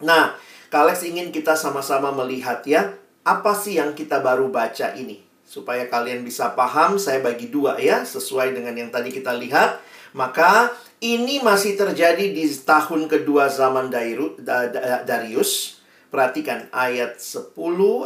Nah, 0.00 0.32
Kalex 0.72 1.04
ingin 1.04 1.28
kita 1.28 1.52
sama-sama 1.54 2.08
melihat 2.10 2.64
ya, 2.64 2.96
apa 3.22 3.52
sih 3.52 3.76
yang 3.76 3.92
kita 3.92 4.24
baru 4.24 4.48
baca 4.48 4.96
ini. 4.96 5.20
Supaya 5.44 5.84
kalian 5.92 6.24
bisa 6.24 6.56
paham, 6.56 6.96
saya 6.96 7.20
bagi 7.20 7.52
dua 7.52 7.76
ya, 7.76 8.02
sesuai 8.02 8.56
dengan 8.56 8.72
yang 8.72 8.88
tadi 8.88 9.12
kita 9.12 9.36
lihat. 9.36 9.84
Maka 10.16 10.72
ini 11.04 11.44
masih 11.44 11.76
terjadi 11.76 12.32
di 12.32 12.48
tahun 12.48 13.12
kedua 13.12 13.52
zaman 13.52 13.92
Darius. 15.04 15.84
Perhatikan 16.08 16.70
ayat 16.72 17.20
10, 17.20 17.52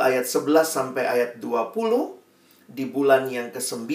ayat 0.02 0.26
11 0.26 0.66
sampai 0.66 1.04
ayat 1.06 1.38
20 1.38 2.16
di 2.66 2.88
bulan 2.88 3.30
yang 3.30 3.54
ke-9. 3.54 3.86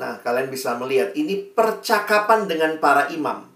Nah, 0.00 0.18
kalian 0.24 0.48
bisa 0.48 0.74
melihat 0.80 1.12
ini 1.14 1.44
percakapan 1.44 2.48
dengan 2.48 2.80
para 2.82 3.12
imam. 3.12 3.46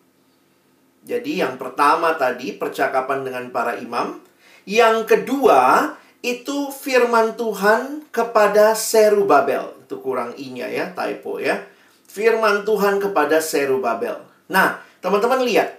Jadi 1.09 1.41
yang 1.41 1.57
pertama 1.57 2.15
tadi 2.21 2.53
percakapan 2.53 3.25
dengan 3.25 3.49
para 3.49 3.81
imam, 3.81 4.21
yang 4.69 5.09
kedua 5.09 5.95
itu 6.21 6.69
firman 6.69 7.35
Tuhan 7.41 8.12
kepada 8.12 8.76
Serubabel. 8.76 9.73
Itu 9.88 10.05
kurang 10.05 10.37
inya 10.37 10.69
ya, 10.69 10.93
typo 10.93 11.41
ya. 11.41 11.65
Firman 12.11 12.69
Tuhan 12.69 13.00
kepada 13.00 13.41
Serubabel. 13.41 14.25
Nah, 14.50 14.83
teman-teman 15.03 15.43
lihat. 15.47 15.79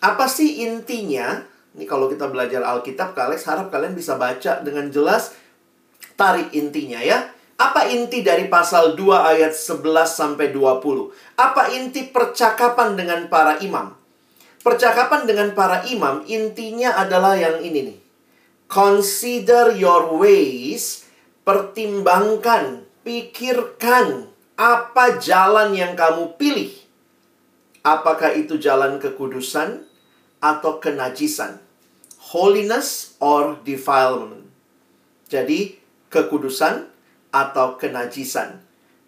Apa 0.00 0.24
sih 0.24 0.64
intinya 0.64 1.44
ini 1.70 1.86
kalau 1.86 2.10
kita 2.10 2.26
belajar 2.26 2.66
Alkitab, 2.66 3.14
kalian 3.14 3.38
harap 3.38 3.66
kalian 3.70 3.94
bisa 3.94 4.18
baca 4.18 4.58
dengan 4.58 4.90
jelas 4.90 5.38
tarik 6.18 6.50
intinya 6.50 6.98
ya. 6.98 7.30
Apa 7.60 7.92
inti 7.92 8.24
dari 8.24 8.48
pasal 8.48 8.96
2 8.96 9.36
ayat 9.36 9.52
11 9.52 9.84
sampai 10.08 10.48
20? 10.48 11.12
Apa 11.36 11.68
inti 11.76 12.08
percakapan 12.08 12.96
dengan 12.96 13.28
para 13.28 13.60
imam? 13.60 13.92
Percakapan 14.64 15.28
dengan 15.28 15.52
para 15.52 15.84
imam 15.84 16.24
intinya 16.24 16.96
adalah 16.96 17.36
yang 17.36 17.60
ini 17.60 17.92
nih. 17.92 17.98
Consider 18.64 19.76
your 19.76 20.08
ways, 20.16 21.04
pertimbangkan, 21.44 22.88
pikirkan 23.04 24.32
apa 24.56 25.20
jalan 25.20 25.76
yang 25.76 25.92
kamu 25.92 26.40
pilih. 26.40 26.72
Apakah 27.80 28.36
itu 28.36 28.60
jalan 28.60 29.00
kekudusan, 29.00 29.90
atau 30.40 30.80
kenajisan. 30.80 31.60
Holiness 32.32 33.16
or 33.20 33.60
defilement. 33.62 34.48
Jadi, 35.28 35.78
kekudusan 36.10 36.88
atau 37.30 37.78
kenajisan. 37.78 38.64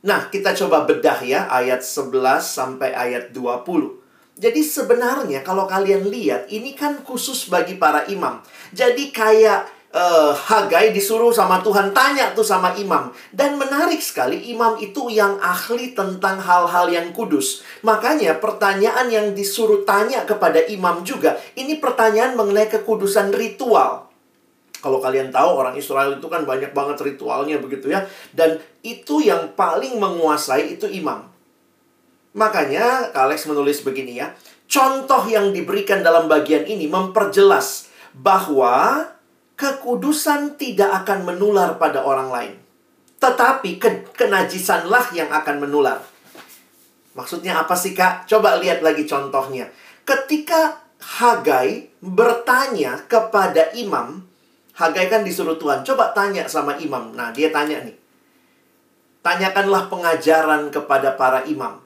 Nah, 0.06 0.30
kita 0.30 0.54
coba 0.54 0.86
bedah 0.86 1.18
ya 1.24 1.50
ayat 1.50 1.82
11 1.82 2.46
sampai 2.46 2.94
ayat 2.94 3.34
20. 3.34 3.98
Jadi 4.32 4.64
sebenarnya 4.64 5.44
kalau 5.44 5.68
kalian 5.68 6.08
lihat 6.08 6.48
ini 6.48 6.72
kan 6.72 7.04
khusus 7.04 7.52
bagi 7.52 7.76
para 7.76 8.08
imam. 8.08 8.40
Jadi 8.72 9.12
kayak 9.12 9.68
uh, 9.92 10.32
Hagai 10.32 10.90
disuruh 10.96 11.30
sama 11.30 11.60
Tuhan 11.60 11.92
tanya 11.92 12.32
tuh 12.32 12.44
sama 12.44 12.74
imam. 12.74 13.12
Dan 13.30 13.60
menarik 13.60 14.00
sekali, 14.00 14.50
imam 14.50 14.80
itu 14.80 15.12
yang 15.12 15.38
ahli 15.38 15.92
tentang 15.92 16.40
hal-hal 16.40 16.88
yang 16.88 17.12
kudus. 17.12 17.62
Makanya 17.84 18.40
pertanyaan 18.40 19.12
yang 19.12 19.26
disuruh 19.36 19.84
tanya 19.84 20.24
kepada 20.24 20.64
imam 20.66 21.04
juga, 21.04 21.38
ini 21.54 21.78
pertanyaan 21.78 22.34
mengenai 22.34 22.68
kekudusan 22.72 23.30
ritual. 23.30 24.08
Kalau 24.82 24.98
kalian 24.98 25.30
tahu 25.30 25.62
orang 25.62 25.78
Israel 25.78 26.18
itu 26.18 26.26
kan 26.26 26.42
banyak 26.42 26.74
banget 26.74 26.98
ritualnya 26.98 27.62
begitu 27.62 27.86
ya. 27.86 28.02
Dan 28.34 28.58
itu 28.82 29.22
yang 29.22 29.54
paling 29.54 29.94
menguasai 30.02 30.74
itu 30.74 30.90
imam. 30.90 31.30
Makanya 32.34 33.14
Alex 33.14 33.46
menulis 33.46 33.86
begini 33.86 34.18
ya. 34.18 34.34
Contoh 34.66 35.22
yang 35.30 35.54
diberikan 35.54 36.02
dalam 36.02 36.26
bagian 36.26 36.66
ini 36.66 36.90
memperjelas 36.90 37.92
bahwa 38.16 39.06
kekudusan 39.56 40.58
tidak 40.58 41.04
akan 41.04 41.28
menular 41.28 41.76
pada 41.76 42.02
orang 42.02 42.28
lain. 42.28 42.54
Tetapi 43.22 43.78
ke 43.78 43.90
kenajisanlah 44.18 45.14
yang 45.14 45.30
akan 45.30 45.62
menular. 45.62 46.02
Maksudnya 47.14 47.60
apa 47.60 47.76
sih 47.78 47.94
kak? 47.94 48.26
Coba 48.26 48.58
lihat 48.58 48.82
lagi 48.82 49.06
contohnya. 49.06 49.70
Ketika 50.02 50.82
Hagai 51.02 51.90
bertanya 52.02 53.06
kepada 53.06 53.74
imam, 53.78 54.22
Hagai 54.74 55.06
kan 55.06 55.22
disuruh 55.22 55.58
Tuhan, 55.58 55.86
coba 55.86 56.10
tanya 56.14 56.46
sama 56.50 56.78
imam. 56.78 57.14
Nah, 57.14 57.30
dia 57.30 57.54
tanya 57.54 57.82
nih. 57.84 57.94
Tanyakanlah 59.22 59.86
pengajaran 59.86 60.74
kepada 60.74 61.14
para 61.14 61.46
imam. 61.46 61.78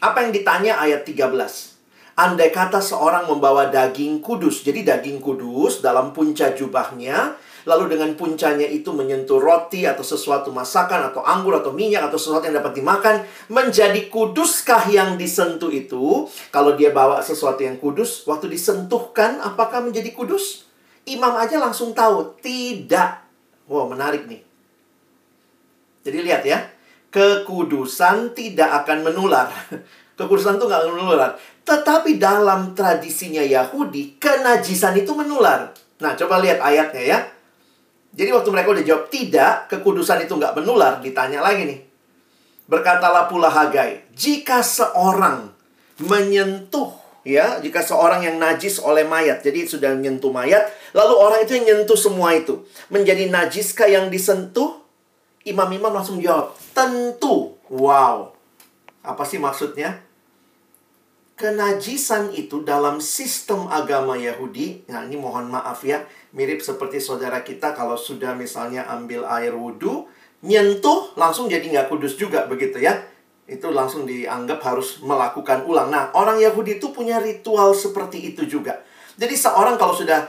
Apa 0.00 0.24
yang 0.24 0.32
ditanya 0.32 0.80
ayat 0.80 1.04
13? 1.04 1.75
Andai 2.16 2.48
kata 2.48 2.80
seorang 2.80 3.28
membawa 3.28 3.68
daging 3.68 4.24
kudus, 4.24 4.64
jadi 4.64 4.96
daging 4.96 5.20
kudus 5.20 5.84
dalam 5.84 6.16
punca 6.16 6.48
jubahnya, 6.56 7.36
lalu 7.68 7.92
dengan 7.92 8.16
puncanya 8.16 8.64
itu 8.64 8.88
menyentuh 8.96 9.36
roti 9.36 9.84
atau 9.84 10.00
sesuatu 10.00 10.48
masakan 10.48 11.12
atau 11.12 11.20
anggur 11.20 11.60
atau 11.60 11.76
minyak 11.76 12.08
atau 12.08 12.16
sesuatu 12.16 12.48
yang 12.48 12.56
dapat 12.56 12.80
dimakan, 12.80 13.20
menjadi 13.52 14.08
kuduskah 14.08 14.88
yang 14.88 15.20
disentuh 15.20 15.68
itu? 15.68 16.24
Kalau 16.48 16.72
dia 16.72 16.88
bawa 16.88 17.20
sesuatu 17.20 17.60
yang 17.60 17.76
kudus, 17.76 18.24
waktu 18.24 18.48
disentuhkan 18.48 19.36
apakah 19.44 19.84
menjadi 19.84 20.08
kudus? 20.16 20.64
Imam 21.04 21.36
aja 21.36 21.60
langsung 21.60 21.92
tahu, 21.92 22.32
tidak. 22.40 23.28
Wow, 23.68 23.92
menarik 23.92 24.24
nih. 24.24 24.40
Jadi 26.00 26.18
lihat 26.24 26.42
ya, 26.48 26.64
kekudusan 27.12 28.32
tidak 28.32 28.88
akan 28.88 29.04
menular. 29.04 29.52
Kekudusan 30.16 30.56
itu 30.56 30.64
nggak 30.64 30.84
menular. 30.88 31.36
Tetapi 31.62 32.16
dalam 32.16 32.72
tradisinya 32.72 33.44
Yahudi, 33.44 34.16
kenajisan 34.16 34.96
itu 34.96 35.12
menular. 35.12 35.76
Nah, 36.00 36.12
coba 36.16 36.40
lihat 36.40 36.64
ayatnya 36.64 37.02
ya. 37.04 37.18
Jadi 38.16 38.32
waktu 38.32 38.48
mereka 38.48 38.72
udah 38.72 38.84
jawab 38.84 39.04
tidak, 39.12 39.68
kekudusan 39.68 40.24
itu 40.24 40.32
nggak 40.32 40.56
menular, 40.56 41.04
ditanya 41.04 41.44
lagi 41.44 41.68
nih. 41.68 41.80
Berkatalah 42.64 43.28
pula 43.28 43.52
Hagai, 43.52 44.08
jika 44.16 44.64
seorang 44.64 45.52
menyentuh 46.00 46.96
ya, 47.28 47.60
jika 47.60 47.84
seorang 47.84 48.24
yang 48.24 48.40
najis 48.40 48.80
oleh 48.80 49.04
mayat, 49.04 49.44
jadi 49.44 49.68
sudah 49.68 49.92
menyentuh 49.92 50.32
mayat, 50.32 50.64
lalu 50.96 51.12
orang 51.12 51.44
itu 51.44 51.60
yang 51.60 51.68
menyentuh 51.68 51.98
semua 51.98 52.32
itu, 52.32 52.64
menjadi 52.88 53.28
najiskah 53.28 53.90
yang 53.90 54.08
disentuh? 54.08 54.80
Imam-imam 55.46 55.94
langsung 55.94 56.18
jawab, 56.18 56.56
tentu. 56.74 57.54
Wow. 57.70 58.34
Apa 59.06 59.22
sih 59.22 59.38
maksudnya? 59.38 60.05
Kenajisan 61.36 62.32
itu 62.32 62.64
dalam 62.64 62.98
sistem 62.98 63.68
agama 63.68 64.16
Yahudi, 64.16 64.88
nah 64.88 65.04
ini 65.04 65.20
mohon 65.20 65.52
maaf 65.52 65.84
ya, 65.84 66.08
mirip 66.32 66.64
seperti 66.64 66.96
saudara 66.96 67.44
kita 67.44 67.76
kalau 67.76 68.00
sudah 68.00 68.32
misalnya 68.32 68.88
ambil 68.88 69.28
air 69.28 69.52
wudhu, 69.52 70.08
nyentuh 70.40 71.12
langsung 71.14 71.52
jadi 71.52 71.62
nggak 71.62 71.92
kudus 71.92 72.16
juga 72.16 72.48
begitu 72.48 72.80
ya. 72.80 73.04
Itu 73.46 73.70
langsung 73.70 74.08
dianggap 74.08 74.58
harus 74.64 74.98
melakukan 75.04 75.68
ulang. 75.70 75.92
Nah, 75.92 76.10
orang 76.18 76.42
Yahudi 76.42 76.82
itu 76.82 76.90
punya 76.90 77.22
ritual 77.22 77.78
seperti 77.78 78.34
itu 78.34 78.42
juga. 78.48 78.82
Jadi 79.14 79.38
seorang 79.38 79.78
kalau 79.78 79.94
sudah 79.94 80.26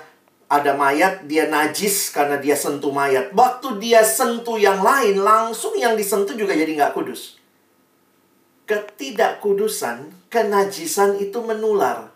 ada 0.48 0.78
mayat, 0.78 1.26
dia 1.26 1.50
najis 1.50 2.14
karena 2.14 2.38
dia 2.38 2.54
sentuh 2.54 2.94
mayat. 2.94 3.34
Waktu 3.34 3.82
dia 3.82 4.06
sentuh 4.06 4.62
yang 4.62 4.86
lain, 4.86 5.24
langsung 5.24 5.74
yang 5.74 5.98
disentuh 5.98 6.38
juga 6.38 6.54
jadi 6.54 6.70
nggak 6.78 6.94
kudus. 6.94 7.42
Ketidakkudusan, 8.70 10.14
kenajisan 10.28 11.20
itu 11.20 11.40
menular. 11.44 12.12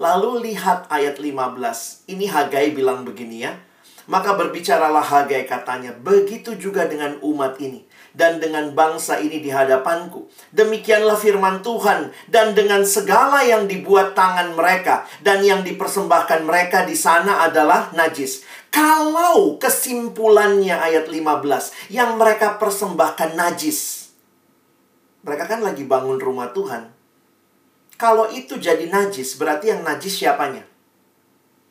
Lalu 0.00 0.50
lihat 0.50 0.90
ayat 0.90 1.22
15. 1.22 2.10
Ini 2.10 2.26
Hagai 2.26 2.74
bilang 2.74 3.06
begini 3.06 3.46
ya. 3.46 3.54
Maka 4.10 4.34
berbicaralah 4.34 5.04
Hagai 5.04 5.46
katanya, 5.46 5.94
begitu 5.94 6.58
juga 6.58 6.90
dengan 6.90 7.22
umat 7.22 7.62
ini 7.62 7.86
dan 8.12 8.42
dengan 8.42 8.74
bangsa 8.74 9.22
ini 9.22 9.38
di 9.38 9.48
hadapanku. 9.48 10.26
Demikianlah 10.50 11.14
firman 11.14 11.62
Tuhan 11.62 12.10
dan 12.26 12.52
dengan 12.52 12.82
segala 12.82 13.46
yang 13.46 13.70
dibuat 13.70 14.18
tangan 14.18 14.58
mereka 14.58 15.06
dan 15.22 15.40
yang 15.46 15.62
dipersembahkan 15.62 16.42
mereka 16.42 16.82
di 16.82 16.98
sana 16.98 17.46
adalah 17.46 17.94
najis. 17.94 18.42
Kalau 18.74 19.60
kesimpulannya 19.60 20.76
ayat 20.76 21.06
15 21.06 21.94
yang 21.94 22.18
mereka 22.18 22.58
persembahkan 22.58 23.38
najis. 23.38 24.01
Mereka 25.22 25.44
kan 25.46 25.60
lagi 25.62 25.86
bangun 25.86 26.18
rumah 26.18 26.50
Tuhan. 26.50 26.90
Kalau 27.94 28.26
itu 28.34 28.58
jadi 28.58 28.90
najis, 28.90 29.38
berarti 29.38 29.70
yang 29.70 29.86
najis 29.86 30.18
siapanya? 30.18 30.66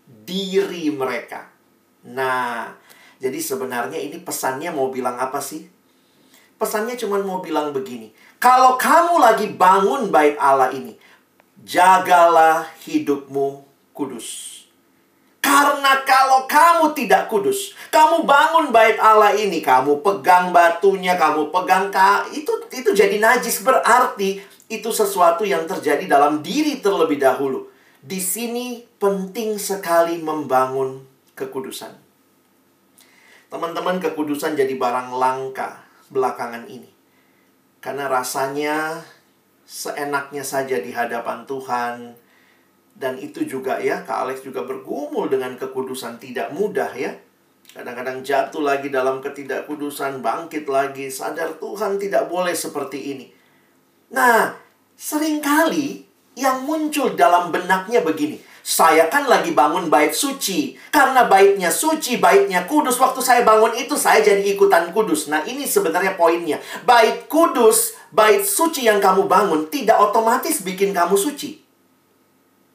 Diri 0.07 0.87
mereka. 0.91 1.51
Nah, 2.07 2.71
jadi 3.19 3.37
sebenarnya 3.37 3.99
ini 3.99 4.17
pesannya 4.23 4.71
mau 4.71 4.89
bilang 4.89 5.19
apa 5.19 5.43
sih? 5.43 5.67
Pesannya 6.55 6.95
cuma 6.95 7.19
mau 7.21 7.43
bilang 7.43 7.75
begini. 7.75 8.15
Kalau 8.41 8.79
kamu 8.79 9.21
lagi 9.21 9.47
bangun 9.53 10.09
bait 10.09 10.39
Allah 10.39 10.73
ini, 10.73 10.97
jagalah 11.61 12.65
hidupmu 12.85 13.61
kudus. 13.93 14.50
Karena 15.41 16.05
kalau 16.05 16.45
kamu 16.45 16.93
tidak 16.93 17.25
kudus, 17.25 17.73
kamu 17.89 18.23
bangun 18.29 18.69
bait 18.69 19.01
Allah 19.01 19.33
ini, 19.33 19.57
kamu 19.57 20.05
pegang 20.05 20.53
batunya, 20.53 21.17
kamu 21.17 21.49
pegang 21.49 21.89
ka, 21.89 22.29
itu 22.29 22.53
itu 22.69 22.93
jadi 22.93 23.17
najis 23.17 23.65
berarti 23.65 24.37
itu 24.71 24.89
sesuatu 24.93 25.43
yang 25.43 25.65
terjadi 25.65 26.05
dalam 26.07 26.39
diri 26.45 26.79
terlebih 26.79 27.17
dahulu. 27.17 27.67
Di 27.99 28.21
sini 28.21 28.85
penting 29.01 29.57
sekali 29.57 30.21
membangun 30.21 31.03
kekudusan. 31.33 31.91
Teman-teman, 33.51 33.99
kekudusan 33.99 34.55
jadi 34.55 34.77
barang 34.79 35.11
langka 35.11 35.83
belakangan 36.07 36.69
ini. 36.71 36.87
Karena 37.83 38.07
rasanya 38.07 39.03
seenaknya 39.67 40.45
saja 40.45 40.79
di 40.79 40.95
hadapan 40.95 41.43
Tuhan. 41.43 42.15
Dan 42.91 43.17
itu 43.17 43.41
juga 43.47 43.81
ya, 43.81 44.05
Kak 44.05 44.29
Alex 44.29 44.45
juga 44.45 44.61
bergumul 44.61 45.31
dengan 45.31 45.57
kekudusan 45.57 46.21
tidak 46.21 46.53
mudah 46.53 46.93
ya. 46.93 47.17
Kadang-kadang 47.71 48.19
jatuh 48.19 48.59
lagi 48.59 48.91
dalam 48.91 49.23
ketidakkudusan, 49.23 50.19
bangkit 50.19 50.67
lagi, 50.67 51.07
sadar 51.07 51.55
Tuhan 51.55 51.95
tidak 51.95 52.27
boleh 52.27 52.51
seperti 52.51 53.15
ini. 53.15 53.31
Nah, 54.11 54.51
sering 54.99 55.39
kali 55.39 56.03
yang 56.35 56.67
muncul 56.67 57.15
dalam 57.15 57.47
benaknya 57.47 58.03
begini. 58.03 58.43
Saya 58.61 59.09
kan 59.09 59.25
lagi 59.25 59.55
bangun 59.55 59.87
bait 59.87 60.11
suci. 60.11 60.75
Karena 60.93 61.25
baitnya 61.25 61.71
suci, 61.71 62.19
baitnya 62.19 62.67
kudus. 62.67 62.99
Waktu 62.99 63.23
saya 63.23 63.41
bangun 63.41 63.73
itu, 63.73 63.95
saya 63.97 64.19
jadi 64.21 64.43
ikutan 64.51 64.91
kudus. 64.91 65.31
Nah, 65.31 65.41
ini 65.47 65.63
sebenarnya 65.65 66.19
poinnya. 66.19 66.59
Bait 66.83 67.25
kudus, 67.31 67.97
bait 68.11 68.43
suci 68.43 68.85
yang 68.85 68.99
kamu 68.99 69.25
bangun, 69.31 69.71
tidak 69.71 69.97
otomatis 69.97 70.61
bikin 70.61 70.93
kamu 70.93 71.17
suci. 71.17 71.60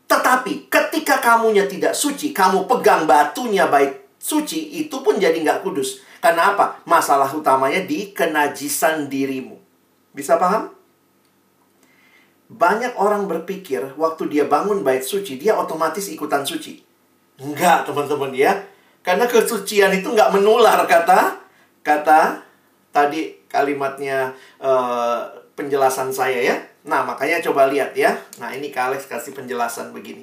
Tetapi, 0.07 0.71
ketika 0.71 1.19
kamunya 1.19 1.67
tidak 1.67 1.95
suci, 1.99 2.31
kamu 2.31 2.71
pegang 2.71 3.11
batunya 3.11 3.67
bait 3.67 4.07
suci, 4.23 4.79
itu 4.87 5.03
pun 5.03 5.19
jadi 5.19 5.35
nggak 5.35 5.67
kudus. 5.67 6.03
Karena 6.23 6.55
apa? 6.55 6.83
Masalah 6.87 7.31
utamanya 7.35 7.83
di 7.83 8.15
kenajisan 8.15 9.11
dirimu. 9.11 9.59
Bisa 10.15 10.39
paham? 10.39 10.71
Banyak 12.47 12.95
orang 12.95 13.27
berpikir 13.27 13.99
waktu 13.99 14.31
dia 14.31 14.47
bangun 14.47 14.87
bait 14.87 15.03
suci, 15.03 15.35
dia 15.35 15.59
otomatis 15.59 16.07
ikutan 16.07 16.47
suci. 16.47 16.79
Enggak, 17.43 17.91
teman-teman 17.91 18.31
ya. 18.31 18.63
Karena 19.03 19.27
kesucian 19.27 19.91
itu 19.95 20.11
enggak 20.15 20.35
menular 20.35 20.83
kata 20.87 21.43
kata 21.83 22.43
tadi 22.91 23.39
kalimatnya 23.47 24.35
uh, 24.63 25.27
penjelasan 25.59 26.15
saya 26.15 26.39
ya. 26.43 26.57
Nah, 26.87 27.03
makanya 27.03 27.43
coba 27.43 27.67
lihat 27.67 27.99
ya. 27.99 28.15
Nah, 28.39 28.55
ini 28.55 28.71
Kak 28.71 28.95
Alex 28.95 29.11
kasih 29.11 29.35
penjelasan 29.35 29.91
begini. 29.91 30.23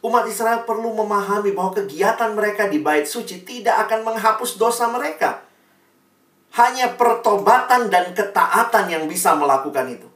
Umat 0.00 0.24
Israel 0.24 0.64
perlu 0.64 0.96
memahami 0.96 1.52
bahwa 1.52 1.76
kegiatan 1.76 2.32
mereka 2.32 2.64
di 2.70 2.80
bait 2.80 3.04
suci 3.04 3.44
tidak 3.44 3.86
akan 3.86 4.08
menghapus 4.08 4.56
dosa 4.56 4.88
mereka. 4.88 5.44
Hanya 6.56 6.96
pertobatan 6.96 7.92
dan 7.92 8.16
ketaatan 8.16 8.88
yang 8.88 9.04
bisa 9.04 9.36
melakukan 9.36 9.84
itu. 9.92 10.08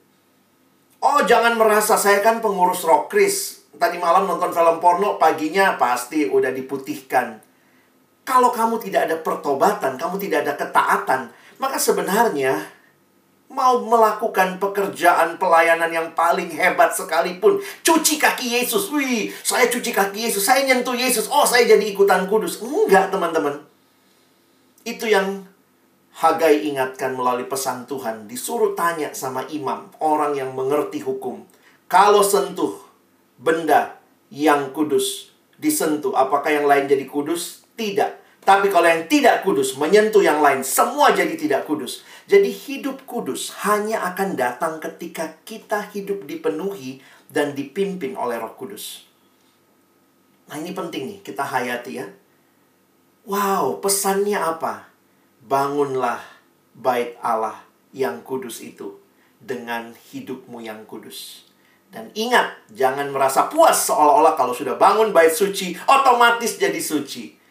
Oh, 1.02 1.20
jangan 1.28 1.58
merasa 1.60 1.98
saya 2.00 2.24
kan 2.24 2.40
pengurus 2.40 2.86
rock 2.88 3.12
Chris. 3.12 3.66
Tadi 3.76 3.98
malam 3.98 4.24
nonton 4.24 4.54
film 4.54 4.78
porno, 4.78 5.20
paginya 5.20 5.76
pasti 5.76 6.24
udah 6.24 6.54
diputihkan. 6.54 7.42
Kalau 8.22 8.54
kamu 8.54 8.78
tidak 8.78 9.10
ada 9.10 9.16
pertobatan, 9.18 9.98
kamu 9.98 10.16
tidak 10.22 10.46
ada 10.46 10.54
ketaatan, 10.54 11.20
maka 11.58 11.76
sebenarnya 11.82 12.70
mau 13.52 13.84
melakukan 13.84 14.56
pekerjaan 14.56 15.36
pelayanan 15.36 15.92
yang 15.92 16.08
paling 16.16 16.48
hebat 16.48 16.96
sekalipun, 16.96 17.60
cuci 17.84 18.16
kaki 18.16 18.56
Yesus. 18.56 18.88
Wih, 18.88 19.28
saya 19.44 19.68
cuci 19.68 19.92
kaki 19.92 20.26
Yesus, 20.26 20.42
saya 20.42 20.64
nyentuh 20.64 20.96
Yesus. 20.96 21.28
Oh, 21.28 21.44
saya 21.44 21.68
jadi 21.68 21.84
ikutan 21.92 22.24
kudus. 22.26 22.64
Enggak, 22.64 23.12
teman-teman. 23.12 23.60
Itu 24.82 25.06
yang 25.06 25.52
Hagai 26.12 26.68
ingatkan 26.68 27.16
melalui 27.16 27.48
pesan 27.48 27.88
Tuhan, 27.88 28.28
disuruh 28.28 28.76
tanya 28.76 29.16
sama 29.16 29.48
imam, 29.48 29.88
orang 29.96 30.36
yang 30.36 30.52
mengerti 30.52 31.00
hukum. 31.00 31.40
Kalau 31.88 32.20
sentuh 32.20 32.84
benda 33.40 33.96
yang 34.28 34.76
kudus, 34.76 35.32
disentuh, 35.56 36.12
apakah 36.12 36.52
yang 36.52 36.68
lain 36.68 36.84
jadi 36.84 37.08
kudus? 37.08 37.64
Tidak. 37.72 38.44
Tapi 38.44 38.68
kalau 38.68 38.90
yang 38.90 39.08
tidak 39.08 39.40
kudus 39.40 39.78
menyentuh 39.80 40.20
yang 40.20 40.44
lain, 40.44 40.60
semua 40.60 41.16
jadi 41.16 41.32
tidak 41.32 41.64
kudus. 41.64 42.04
Jadi 42.32 42.48
hidup 42.48 43.04
kudus 43.04 43.52
hanya 43.68 44.08
akan 44.08 44.40
datang 44.40 44.80
ketika 44.80 45.36
kita 45.44 45.84
hidup 45.92 46.24
dipenuhi 46.24 47.04
dan 47.28 47.52
dipimpin 47.52 48.16
oleh 48.16 48.40
Roh 48.40 48.56
Kudus. 48.56 49.04
Nah, 50.48 50.56
ini 50.56 50.72
penting 50.72 51.12
nih 51.12 51.18
kita 51.20 51.44
hayati 51.44 52.00
ya. 52.00 52.08
Wow, 53.28 53.84
pesannya 53.84 54.40
apa? 54.40 54.92
bangunlah 55.42 56.22
bait 56.72 57.18
Allah 57.18 57.58
yang 57.90 58.22
kudus 58.22 58.62
itu 58.62 59.02
dengan 59.42 59.90
hidupmu 60.14 60.62
yang 60.62 60.86
kudus. 60.86 61.50
Dan 61.92 62.08
ingat, 62.16 62.56
jangan 62.72 63.12
merasa 63.12 63.52
puas 63.52 63.76
seolah-olah 63.84 64.32
kalau 64.32 64.56
sudah 64.56 64.80
bangun 64.80 65.12
bait 65.12 65.28
suci, 65.28 65.76
otomatis 65.84 66.56
jadi 66.56 66.78
suci. 66.80 67.41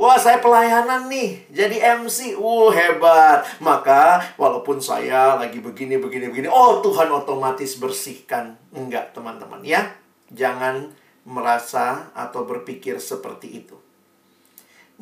Wah, 0.00 0.16
saya 0.16 0.40
pelayanan 0.40 1.12
nih, 1.12 1.44
jadi 1.52 2.00
MC. 2.00 2.32
Uh, 2.32 2.72
hebat. 2.72 3.44
Maka, 3.60 4.32
walaupun 4.40 4.80
saya 4.80 5.36
lagi 5.36 5.60
begini, 5.60 6.00
begini, 6.00 6.32
begini, 6.32 6.48
oh 6.48 6.80
Tuhan 6.80 7.12
otomatis 7.12 7.76
bersihkan. 7.76 8.56
Enggak, 8.72 9.12
teman-teman 9.12 9.60
ya. 9.60 9.92
Jangan 10.32 10.96
merasa 11.28 12.08
atau 12.16 12.48
berpikir 12.48 12.96
seperti 12.96 13.60
itu. 13.60 13.76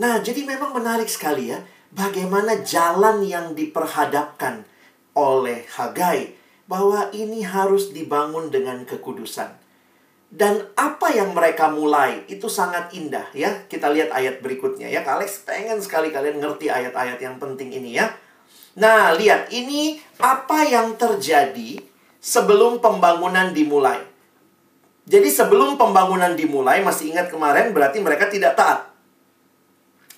Nah, 0.03 0.19
jadi 0.19 0.43
memang 0.43 0.75
menarik 0.75 1.07
sekali 1.07 1.55
ya 1.55 1.63
bagaimana 1.95 2.67
jalan 2.67 3.23
yang 3.23 3.55
diperhadapkan 3.55 4.67
oleh 5.15 5.63
Hagai 5.79 6.35
bahwa 6.67 7.07
ini 7.15 7.47
harus 7.47 7.95
dibangun 7.95 8.51
dengan 8.51 8.83
kekudusan. 8.83 9.68
Dan 10.29 10.61
apa 10.77 11.09
yang 11.09 11.33
mereka 11.33 11.73
mulai 11.73 12.29
itu 12.29 12.53
sangat 12.53 12.93
indah 12.93 13.33
ya. 13.33 13.65
Kita 13.65 13.89
lihat 13.89 14.13
ayat 14.13 14.45
berikutnya 14.45 14.93
ya. 14.93 15.01
Alex 15.01 15.49
pengen 15.49 15.81
sekali 15.81 16.13
kalian 16.13 16.37
ngerti 16.37 16.69
ayat-ayat 16.69 17.17
yang 17.17 17.41
penting 17.41 17.73
ini 17.73 17.97
ya. 17.97 18.13
Nah, 18.77 19.17
lihat 19.17 19.49
ini 19.51 19.99
apa 20.21 20.69
yang 20.69 21.01
terjadi 21.01 21.81
sebelum 22.21 22.79
pembangunan 22.79 23.51
dimulai. 23.57 24.05
Jadi 25.09 25.33
sebelum 25.33 25.81
pembangunan 25.81 26.37
dimulai, 26.37 26.85
masih 26.85 27.17
ingat 27.17 27.33
kemarin 27.33 27.73
berarti 27.73 27.97
mereka 27.97 28.29
tidak 28.29 28.53
taat. 28.61 28.93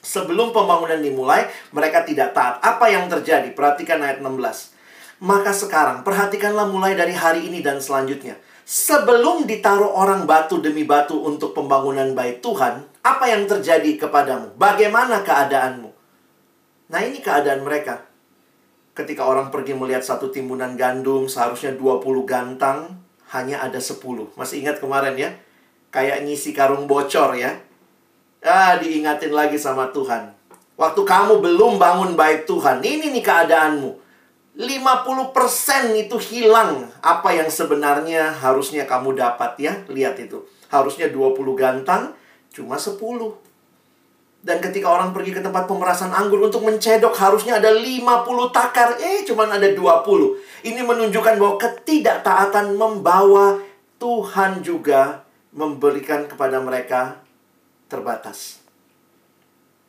Sebelum 0.02 0.50
pembangunan 0.50 0.98
dimulai, 0.98 1.46
mereka 1.70 2.02
tidak 2.02 2.34
taat. 2.34 2.58
Apa 2.58 2.90
yang 2.90 3.06
terjadi? 3.06 3.54
Perhatikan 3.54 4.02
ayat 4.02 4.18
16. 4.18 4.74
Maka 5.22 5.54
sekarang, 5.54 6.02
perhatikanlah 6.02 6.66
mulai 6.66 6.98
dari 6.98 7.14
hari 7.14 7.46
ini 7.46 7.62
dan 7.62 7.78
selanjutnya. 7.78 8.34
Sebelum 8.70 9.50
ditaruh 9.50 9.98
orang 9.98 10.30
batu 10.30 10.62
demi 10.62 10.87
batu 10.87 11.18
untuk 11.26 11.59
pembangunan 11.59 12.14
bait 12.14 12.38
Tuhan, 12.38 12.87
apa 13.02 13.26
yang 13.26 13.50
terjadi 13.50 13.98
kepadamu? 13.98 14.54
Bagaimana 14.54 15.26
keadaanmu? 15.26 15.90
Nah 16.94 17.00
ini 17.02 17.18
keadaan 17.18 17.66
mereka. 17.66 18.06
Ketika 18.94 19.26
orang 19.26 19.50
pergi 19.50 19.74
melihat 19.74 20.06
satu 20.06 20.30
timbunan 20.30 20.78
gandum, 20.78 21.26
seharusnya 21.26 21.74
20 21.74 22.22
gantang, 22.22 22.94
hanya 23.35 23.59
ada 23.59 23.83
10. 23.83 24.30
Masih 24.38 24.62
ingat 24.62 24.78
kemarin 24.78 25.18
ya? 25.18 25.35
Kayak 25.90 26.22
ngisi 26.22 26.54
karung 26.54 26.87
bocor 26.87 27.35
ya 27.35 27.59
Ah, 28.40 28.78
diingatin 28.78 29.35
lagi 29.35 29.59
sama 29.59 29.90
Tuhan. 29.92 30.33
Waktu 30.78 31.02
kamu 31.04 31.44
belum 31.44 31.76
bangun 31.76 32.16
baik 32.16 32.48
Tuhan, 32.48 32.80
ini 32.80 33.12
nih 33.12 33.20
keadaanmu. 33.20 33.90
50% 34.60 35.96
itu 35.96 36.16
hilang 36.20 36.84
apa 37.00 37.32
yang 37.32 37.48
sebenarnya 37.48 38.28
harusnya 38.28 38.84
kamu 38.84 39.16
dapat 39.16 39.56
ya. 39.56 39.72
Lihat 39.88 40.20
itu. 40.20 40.44
Harusnya 40.68 41.08
20 41.08 41.56
gantang, 41.56 42.12
cuma 42.52 42.76
10. 42.76 43.00
Dan 44.40 44.60
ketika 44.60 44.92
orang 44.92 45.16
pergi 45.16 45.32
ke 45.36 45.40
tempat 45.40 45.64
pemerasan 45.64 46.12
anggur 46.12 46.44
untuk 46.44 46.64
mencedok 46.64 47.12
harusnya 47.16 47.56
ada 47.56 47.72
50 47.72 48.52
takar. 48.52 49.00
Eh, 49.00 49.24
cuma 49.24 49.48
ada 49.48 49.64
20. 49.64 50.36
Ini 50.60 50.80
menunjukkan 50.84 51.40
bahwa 51.40 51.56
ketidaktaatan 51.56 52.76
membawa 52.76 53.56
Tuhan 53.96 54.60
juga 54.60 55.24
memberikan 55.56 56.28
kepada 56.28 56.60
mereka 56.60 57.20
terbatas. 57.88 58.60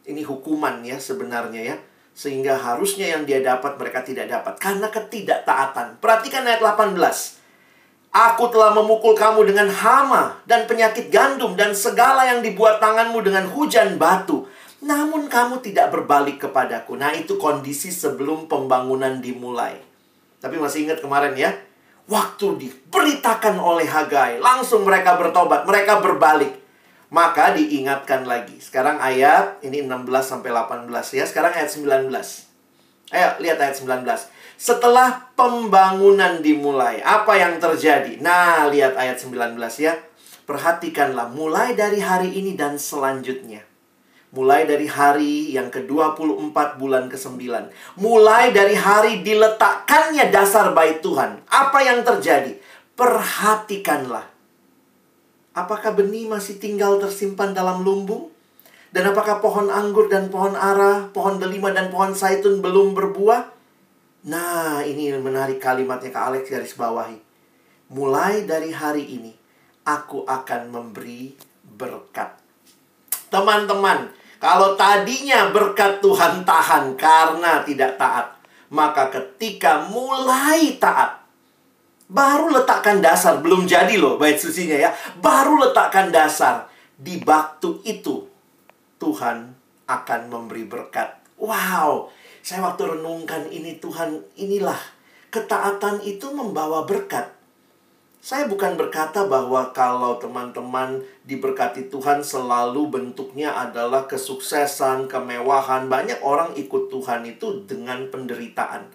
Ini 0.07 0.23
hukuman 0.23 0.79
ya 0.87 0.95
sebenarnya 0.95 1.75
ya. 1.75 1.77
Sehingga 2.11 2.59
harusnya 2.59 3.17
yang 3.17 3.23
dia 3.23 3.39
dapat 3.39 3.79
mereka 3.79 4.03
tidak 4.03 4.27
dapat. 4.27 4.59
Karena 4.59 4.87
ketidaktaatan. 4.91 5.97
Perhatikan 5.97 6.43
ayat 6.45 6.61
18. 6.61 6.95
Aku 8.11 8.51
telah 8.51 8.75
memukul 8.75 9.15
kamu 9.15 9.47
dengan 9.47 9.71
hama 9.71 10.35
dan 10.43 10.67
penyakit 10.67 11.07
gandum 11.07 11.55
dan 11.55 11.71
segala 11.71 12.27
yang 12.27 12.43
dibuat 12.43 12.83
tanganmu 12.83 13.23
dengan 13.23 13.47
hujan 13.47 13.95
batu. 13.95 14.43
Namun 14.83 15.31
kamu 15.31 15.63
tidak 15.63 15.95
berbalik 15.95 16.43
kepadaku. 16.43 16.99
Nah 16.99 17.15
itu 17.15 17.39
kondisi 17.39 17.87
sebelum 17.87 18.51
pembangunan 18.51 19.23
dimulai. 19.23 19.79
Tapi 20.41 20.59
masih 20.59 20.89
ingat 20.89 20.99
kemarin 20.99 21.37
ya? 21.39 21.55
Waktu 22.09 22.59
diberitakan 22.59 23.61
oleh 23.61 23.87
Hagai, 23.87 24.41
langsung 24.41 24.83
mereka 24.83 25.15
bertobat, 25.15 25.63
mereka 25.63 26.01
berbalik. 26.03 26.60
Maka 27.11 27.51
diingatkan 27.59 28.23
lagi. 28.23 28.55
Sekarang 28.63 28.95
ayat 28.95 29.59
ini 29.67 29.83
16 29.83 30.07
sampai 30.23 30.55
18 30.55 30.87
ya. 31.11 31.27
Sekarang 31.27 31.51
ayat 31.51 31.67
19. 31.67 32.07
Ayo 33.11 33.29
lihat 33.43 33.59
ayat 33.59 33.75
19. 33.75 34.07
Setelah 34.55 35.35
pembangunan 35.35 36.39
dimulai, 36.39 37.03
apa 37.03 37.35
yang 37.35 37.59
terjadi? 37.59 38.15
Nah, 38.23 38.71
lihat 38.71 38.95
ayat 38.95 39.19
19 39.19 39.59
ya. 39.83 39.99
Perhatikanlah 40.47 41.27
mulai 41.35 41.75
dari 41.75 41.99
hari 41.99 42.31
ini 42.31 42.55
dan 42.55 42.79
selanjutnya. 42.79 43.67
Mulai 44.31 44.63
dari 44.63 44.87
hari 44.87 45.51
yang 45.51 45.67
ke-24 45.67 46.79
bulan 46.79 47.11
ke-9. 47.11 47.43
Mulai 47.99 48.55
dari 48.55 48.79
hari 48.79 49.19
diletakkannya 49.27 50.31
dasar 50.31 50.71
bait 50.71 51.03
Tuhan. 51.03 51.43
Apa 51.51 51.83
yang 51.83 52.07
terjadi? 52.07 52.55
Perhatikanlah. 52.95 54.30
Apakah 55.51 55.91
benih 55.91 56.31
masih 56.31 56.59
tinggal 56.63 56.95
tersimpan 56.95 57.51
dalam 57.51 57.83
lumbung? 57.83 58.31
Dan 58.91 59.11
apakah 59.11 59.39
pohon 59.39 59.71
anggur 59.71 60.11
dan 60.11 60.27
pohon 60.27 60.55
ara, 60.55 61.07
pohon 61.11 61.39
delima 61.39 61.71
dan 61.71 61.91
pohon 61.91 62.11
saitun 62.11 62.59
belum 62.59 62.91
berbuah? 62.95 63.51
Nah, 64.27 64.83
ini 64.83 65.15
menarik 65.15 65.63
kalimatnya 65.63 66.11
ke 66.11 66.19
Alex 66.19 66.43
garis 66.51 66.75
bawahi. 66.75 67.19
Mulai 67.91 68.43
dari 68.47 68.71
hari 68.71 69.03
ini, 69.15 69.31
aku 69.87 70.27
akan 70.27 70.71
memberi 70.71 71.35
berkat. 71.63 72.35
Teman-teman, 73.31 74.11
kalau 74.43 74.75
tadinya 74.75 75.51
berkat 75.55 76.03
Tuhan 76.03 76.43
tahan 76.43 76.99
karena 76.99 77.63
tidak 77.63 77.95
taat, 77.95 78.39
maka 78.71 79.07
ketika 79.07 79.87
mulai 79.87 80.75
taat, 80.79 81.20
baru 82.11 82.51
letakkan 82.51 82.99
dasar, 82.99 83.39
belum 83.39 83.63
jadi 83.63 83.95
loh 83.95 84.19
bait 84.19 84.35
susinya 84.35 84.75
ya, 84.75 84.91
baru 85.23 85.63
letakkan 85.63 86.11
dasar. 86.11 86.67
Di 86.99 87.23
waktu 87.23 87.81
itu, 87.87 88.27
Tuhan 88.99 89.55
akan 89.87 90.21
memberi 90.27 90.67
berkat. 90.67 91.17
Wow, 91.39 92.11
saya 92.43 92.61
waktu 92.61 92.99
renungkan 92.99 93.49
ini 93.49 93.79
Tuhan, 93.79 94.21
inilah 94.37 94.77
ketaatan 95.31 96.03
itu 96.03 96.29
membawa 96.35 96.83
berkat. 96.85 97.31
Saya 98.21 98.45
bukan 98.45 98.77
berkata 98.77 99.25
bahwa 99.25 99.73
kalau 99.73 100.21
teman-teman 100.21 101.01
diberkati 101.25 101.89
Tuhan 101.89 102.21
selalu 102.21 102.93
bentuknya 102.93 103.57
adalah 103.57 104.05
kesuksesan, 104.05 105.09
kemewahan. 105.09 105.89
Banyak 105.89 106.21
orang 106.21 106.53
ikut 106.53 106.93
Tuhan 106.93 107.25
itu 107.25 107.65
dengan 107.65 108.13
penderitaan. 108.13 108.85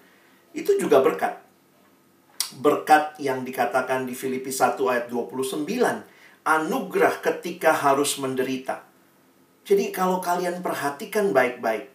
Itu 0.55 0.79
juga 0.79 1.03
berkat. 1.03 1.46
Berkat 2.55 3.19
yang 3.19 3.43
dikatakan 3.43 4.07
di 4.07 4.15
Filipi 4.15 4.55
1 4.55 4.79
ayat 4.87 5.11
29. 5.11 5.67
Anugerah 6.47 7.19
ketika 7.19 7.75
harus 7.75 8.23
menderita. 8.23 8.87
Jadi 9.67 9.91
kalau 9.91 10.23
kalian 10.23 10.63
perhatikan 10.63 11.35
baik-baik, 11.35 11.91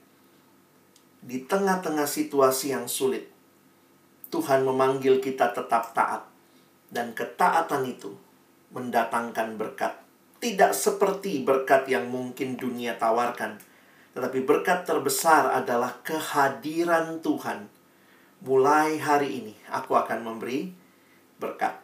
di 1.23 1.47
tengah-tengah 1.47 2.03
situasi 2.03 2.75
yang 2.75 2.91
sulit, 2.91 3.31
Tuhan 4.27 4.67
memanggil 4.67 5.23
kita 5.23 5.55
tetap 5.55 5.95
taat. 5.95 6.27
Dan 6.91 7.15
ketaatan 7.15 7.87
itu 7.87 8.11
mendatangkan 8.75 9.55
berkat. 9.55 9.95
Tidak 10.43 10.75
seperti 10.75 11.39
berkat 11.39 11.87
yang 11.87 12.11
mungkin 12.11 12.59
dunia 12.59 12.99
tawarkan. 12.99 13.61
Tetapi 14.11 14.39
berkat 14.43 14.83
terbesar 14.83 15.55
adalah 15.55 16.03
kehadiran 16.03 17.23
Tuhan. 17.23 17.71
Mulai 18.41 18.97
hari 18.97 19.30
ini 19.41 19.54
aku 19.69 19.93
akan 19.93 20.25
memberi 20.25 20.73
berkat. 21.38 21.77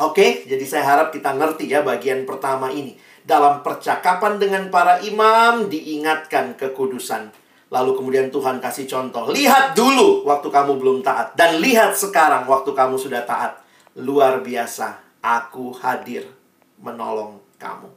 Oke, 0.00 0.44
jadi 0.48 0.64
saya 0.64 0.84
harap 0.96 1.08
kita 1.12 1.36
ngerti 1.36 1.68
ya 1.68 1.84
bagian 1.84 2.24
pertama 2.24 2.72
ini. 2.72 2.96
Dalam 3.22 3.62
percakapan 3.62 4.40
dengan 4.40 4.66
para 4.72 4.98
imam 5.04 5.70
diingatkan 5.70 6.58
kekudusan 6.58 7.30
Lalu 7.72 7.96
kemudian 7.96 8.28
Tuhan 8.28 8.60
kasih 8.60 8.84
contoh. 8.84 9.32
Lihat 9.32 9.72
dulu 9.72 10.28
waktu 10.28 10.52
kamu 10.52 10.76
belum 10.76 11.00
taat. 11.00 11.32
Dan 11.32 11.56
lihat 11.64 11.96
sekarang 11.96 12.44
waktu 12.44 12.68
kamu 12.76 13.00
sudah 13.00 13.24
taat. 13.24 13.64
Luar 13.96 14.44
biasa. 14.44 15.00
Aku 15.24 15.72
hadir 15.80 16.28
menolong 16.76 17.40
kamu. 17.56 17.88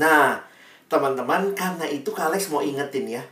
Nah, 0.00 0.40
teman-teman, 0.88 1.52
karena 1.52 1.84
itu 1.92 2.08
Kalex 2.08 2.48
mau 2.48 2.64
ingetin 2.64 3.20
ya. 3.20 3.22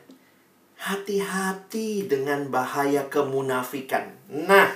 Hati-hati 0.86 2.06
dengan 2.06 2.46
bahaya 2.46 3.10
kemunafikan. 3.10 4.06
Nah, 4.30 4.70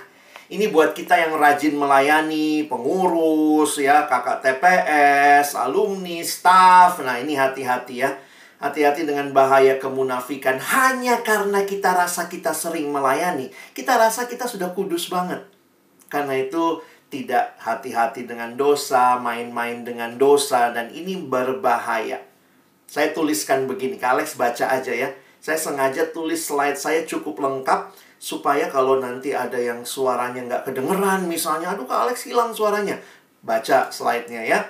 ini 0.50 0.66
buat 0.74 0.90
kita 0.90 1.14
yang 1.14 1.38
rajin 1.38 1.78
melayani, 1.78 2.66
pengurus, 2.66 3.78
ya, 3.78 4.10
kakak 4.10 4.42
TPS, 4.42 5.54
alumni, 5.54 6.18
staff. 6.26 6.98
Nah, 7.06 7.22
ini 7.22 7.38
hati-hati 7.38 8.02
ya 8.02 8.10
Hati-hati 8.60 9.08
dengan 9.08 9.32
bahaya 9.32 9.80
kemunafikan 9.80 10.60
hanya 10.60 11.24
karena 11.24 11.64
kita 11.64 11.96
rasa 11.96 12.28
kita 12.28 12.52
sering 12.52 12.92
melayani. 12.92 13.48
Kita 13.72 13.96
rasa 13.96 14.28
kita 14.28 14.44
sudah 14.44 14.76
kudus 14.76 15.08
banget. 15.08 15.40
Karena 16.12 16.36
itu 16.36 16.84
tidak 17.08 17.56
hati-hati 17.56 18.28
dengan 18.28 18.60
dosa, 18.60 19.16
main-main 19.16 19.80
dengan 19.80 20.20
dosa, 20.20 20.76
dan 20.76 20.92
ini 20.92 21.24
berbahaya. 21.24 22.20
Saya 22.84 23.16
tuliskan 23.16 23.64
begini, 23.64 23.96
Kak 23.96 24.20
Alex 24.20 24.36
baca 24.36 24.68
aja 24.68 24.92
ya. 24.92 25.08
Saya 25.40 25.56
sengaja 25.56 26.12
tulis 26.12 26.44
slide 26.44 26.76
saya 26.76 27.08
cukup 27.08 27.40
lengkap 27.40 27.96
supaya 28.20 28.68
kalau 28.68 29.00
nanti 29.00 29.32
ada 29.32 29.56
yang 29.56 29.80
suaranya 29.88 30.44
nggak 30.44 30.62
kedengeran 30.68 31.24
misalnya, 31.24 31.72
aduh 31.72 31.88
Kak 31.88 32.08
Alex 32.08 32.28
hilang 32.28 32.52
suaranya. 32.52 33.00
Baca 33.40 33.88
slide-nya 33.88 34.44
ya. 34.44 34.60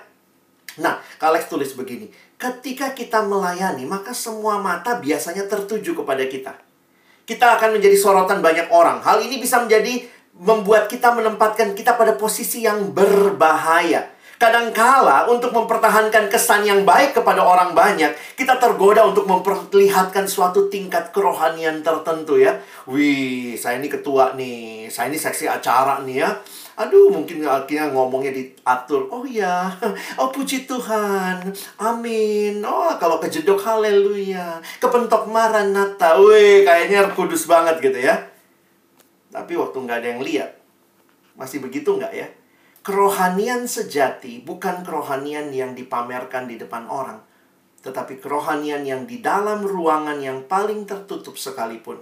Nah, 0.79 1.03
Kak 1.19 1.35
Alex 1.35 1.51
tulis 1.51 1.75
begini, 1.75 2.07
ketika 2.39 2.95
kita 2.95 3.27
melayani, 3.27 3.83
maka 3.83 4.15
semua 4.15 4.63
mata 4.63 5.03
biasanya 5.03 5.51
tertuju 5.51 5.99
kepada 5.99 6.23
kita. 6.31 6.55
Kita 7.27 7.59
akan 7.59 7.79
menjadi 7.79 7.99
sorotan 7.99 8.39
banyak 8.39 8.71
orang. 8.71 9.03
Hal 9.03 9.27
ini 9.27 9.43
bisa 9.43 9.59
menjadi 9.59 10.07
membuat 10.39 10.87
kita 10.87 11.11
menempatkan 11.11 11.75
kita 11.75 11.99
pada 11.99 12.15
posisi 12.15 12.63
yang 12.63 12.95
berbahaya. 12.95 14.07
Kadangkala 14.41 15.29
untuk 15.29 15.53
mempertahankan 15.53 16.33
kesan 16.33 16.65
yang 16.65 16.89
baik 16.89 17.13
kepada 17.13 17.45
orang 17.45 17.77
banyak, 17.77 18.09
kita 18.41 18.57
tergoda 18.57 19.05
untuk 19.05 19.29
memperlihatkan 19.29 20.25
suatu 20.25 20.73
tingkat 20.73 21.13
kerohanian 21.13 21.85
tertentu 21.85 22.41
ya. 22.41 22.57
Wih, 22.89 23.61
saya 23.61 23.77
ini 23.77 23.93
ketua 23.93 24.33
nih, 24.33 24.89
saya 24.89 25.13
ini 25.13 25.21
seksi 25.21 25.45
acara 25.45 26.01
nih 26.09 26.25
ya. 26.25 26.33
Aduh, 26.81 27.13
mungkin 27.13 27.45
akhirnya 27.45 27.93
ngomongnya 27.93 28.33
diatur. 28.33 29.13
Oh 29.13 29.29
ya, 29.29 29.69
oh 30.25 30.33
puji 30.33 30.65
Tuhan. 30.65 31.53
Amin. 31.77 32.65
Oh, 32.65 32.97
kalau 32.97 33.21
kejedok 33.21 33.61
haleluya. 33.61 34.57
Kepentok 34.81 35.29
maranata. 35.29 36.17
Wih, 36.17 36.65
kayaknya 36.65 37.13
kudus 37.13 37.45
banget 37.45 37.77
gitu 37.85 38.01
ya. 38.01 38.17
Tapi 39.29 39.53
waktu 39.53 39.77
nggak 39.85 40.01
ada 40.01 40.09
yang 40.17 40.25
lihat. 40.25 40.57
Masih 41.37 41.61
begitu 41.61 42.01
nggak 42.01 42.17
ya? 42.17 42.40
Kerohanian 42.81 43.69
sejati 43.69 44.41
bukan 44.41 44.81
kerohanian 44.81 45.53
yang 45.53 45.77
dipamerkan 45.77 46.49
di 46.49 46.57
depan 46.57 46.89
orang. 46.89 47.21
Tetapi 47.85 48.21
kerohanian 48.21 48.89
yang 48.89 49.05
di 49.05 49.21
dalam 49.21 49.65
ruangan 49.65 50.17
yang 50.21 50.49
paling 50.49 50.89
tertutup 50.89 51.37
sekalipun. 51.37 52.01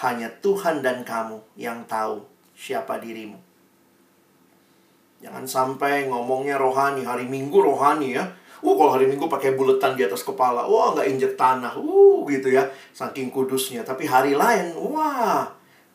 Hanya 0.00 0.30
Tuhan 0.38 0.86
dan 0.86 1.02
kamu 1.02 1.42
yang 1.58 1.82
tahu 1.90 2.22
siapa 2.54 3.02
dirimu. 3.02 3.50
Jangan 5.20 5.44
sampai 5.44 6.08
ngomongnya 6.08 6.56
rohani, 6.56 7.04
hari 7.04 7.28
Minggu 7.28 7.60
rohani 7.60 8.16
ya. 8.16 8.24
Uh, 8.60 8.76
kalau 8.76 8.96
hari 8.96 9.08
Minggu 9.08 9.28
pakai 9.28 9.56
buletan 9.56 9.96
di 9.96 10.04
atas 10.04 10.24
kepala. 10.24 10.64
Wah, 10.64 10.96
nggak 10.96 11.08
injek 11.08 11.32
tanah. 11.36 11.76
Uh, 11.76 12.24
gitu 12.28 12.52
ya. 12.52 12.64
Saking 12.96 13.28
kudusnya. 13.28 13.84
Tapi 13.84 14.08
hari 14.08 14.32
lain, 14.32 14.72
wah. 14.76 15.48